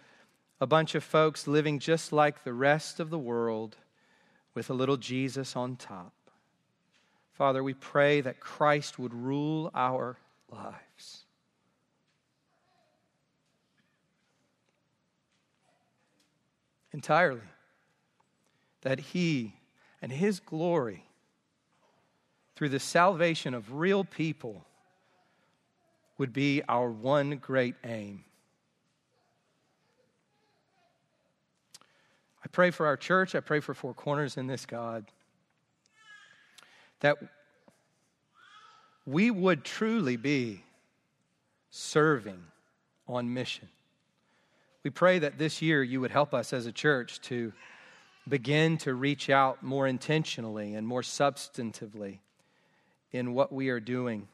a 0.60 0.68
bunch 0.68 0.96
of 0.96 1.04
folks 1.04 1.48
living 1.48 1.80
just 1.80 2.12
like 2.12 2.44
the 2.44 2.54
rest 2.54 3.00
of 3.00 3.10
the 3.10 3.20
world 3.20 3.78
with 4.54 4.70
a 4.70 4.74
little 4.74 4.98
Jesus 4.98 5.56
on 5.56 5.76
top? 5.76 6.14
Father, 7.34 7.64
we 7.64 7.74
pray 7.74 8.22
that 8.22 8.40
Christ 8.40 9.00
would 9.00 9.14
rule 9.14 9.72
our 9.74 10.18
lives. 10.52 11.26
Entirely. 16.94 17.42
That 18.82 19.00
He 19.00 19.54
and 20.02 20.12
His 20.12 20.40
glory, 20.40 21.06
through 22.56 22.70
the 22.70 22.80
salvation 22.80 23.54
of 23.54 23.74
real 23.74 24.04
people, 24.04 24.66
would 26.18 26.34
be 26.34 26.62
our 26.68 26.90
one 26.92 27.38
great 27.38 27.76
aim. 27.84 28.24
Pray 32.52 32.72
for 32.72 32.86
our 32.86 32.98
church. 32.98 33.36
I 33.36 33.40
pray 33.40 33.60
for 33.60 33.74
Four 33.74 33.94
Corners 33.94 34.38
in 34.38 34.48
this, 34.48 34.66
God, 34.66 35.06
that 37.00 37.18
we 39.06 39.32
would 39.32 39.64
truly 39.64 40.18
be 40.18 40.64
serving 41.70 42.44
on 43.08 43.34
mission. 43.34 43.70
We 44.84 44.90
pray 44.90 45.20
that 45.20 45.38
this 45.38 45.62
year 45.62 45.84
you 45.84 46.02
would 46.02 46.12
help 46.12 46.34
us 46.34 46.54
as 46.54 46.66
a 46.66 46.72
church 46.72 47.22
to 47.22 47.54
begin 48.28 48.78
to 48.80 48.94
reach 48.94 49.30
out 49.30 49.64
more 49.64 49.88
intentionally 49.88 50.76
and 50.76 50.88
more 50.88 51.02
substantively 51.02 52.20
in 53.12 53.34
what 53.34 53.52
we 53.52 53.70
are 53.70 53.80
doing 53.80 54.28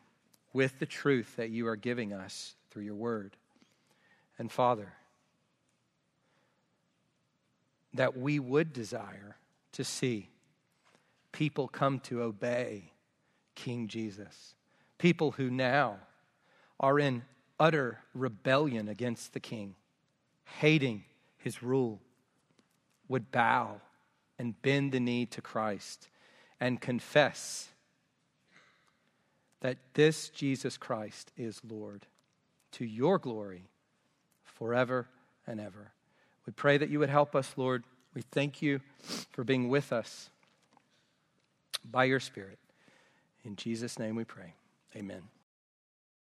with 0.54 0.80
the 0.80 0.86
truth 0.86 1.36
that 1.38 1.50
you 1.50 1.68
are 1.68 1.76
giving 1.76 2.14
us 2.14 2.56
through 2.70 2.84
your 2.84 2.96
word. 2.96 3.36
And 4.38 4.52
Father, 4.52 4.94
that 7.98 8.18
we 8.18 8.40
would 8.40 8.74
desire 8.74 9.38
to 9.74 9.84
see 9.84 10.30
people 11.32 11.68
come 11.68 12.00
to 12.00 12.22
obey 12.22 12.92
King 13.56 13.88
Jesus. 13.88 14.56
People 14.98 15.32
who 15.32 15.50
now 15.50 15.98
are 16.80 17.00
in 17.00 17.24
utter 17.60 18.00
rebellion 18.14 18.88
against 18.88 19.34
the 19.34 19.40
king, 19.40 19.76
hating 20.60 21.04
his 21.38 21.62
rule, 21.62 22.00
would 23.08 23.32
bow 23.32 23.82
and 24.40 24.60
bend 24.62 24.92
the 24.92 25.00
knee 25.00 25.26
to 25.26 25.42
Christ 25.42 26.08
and 26.60 26.82
confess 26.82 27.70
that 29.62 29.78
this 29.94 30.30
Jesus 30.30 30.78
Christ 30.78 31.32
is 31.36 31.62
Lord 31.68 32.06
to 32.74 32.86
your 32.86 33.18
glory 33.18 33.70
forever 34.44 35.08
and 35.48 35.60
ever. 35.60 35.94
We 36.48 36.54
pray 36.54 36.78
that 36.78 36.90
you 36.90 36.98
would 37.00 37.10
help 37.10 37.36
us, 37.36 37.54
Lord. 37.58 37.84
We 38.16 38.24
thank 38.32 38.62
you 38.62 38.80
for 39.32 39.44
being 39.44 39.70
with 39.70 39.94
us 39.94 40.32
by 41.84 42.06
your 42.06 42.22
Spirit. 42.22 42.58
In 43.44 43.56
Jesus' 43.56 44.00
name 44.00 44.16
we 44.16 44.24
pray. 44.24 44.54
Amen. 44.96 45.37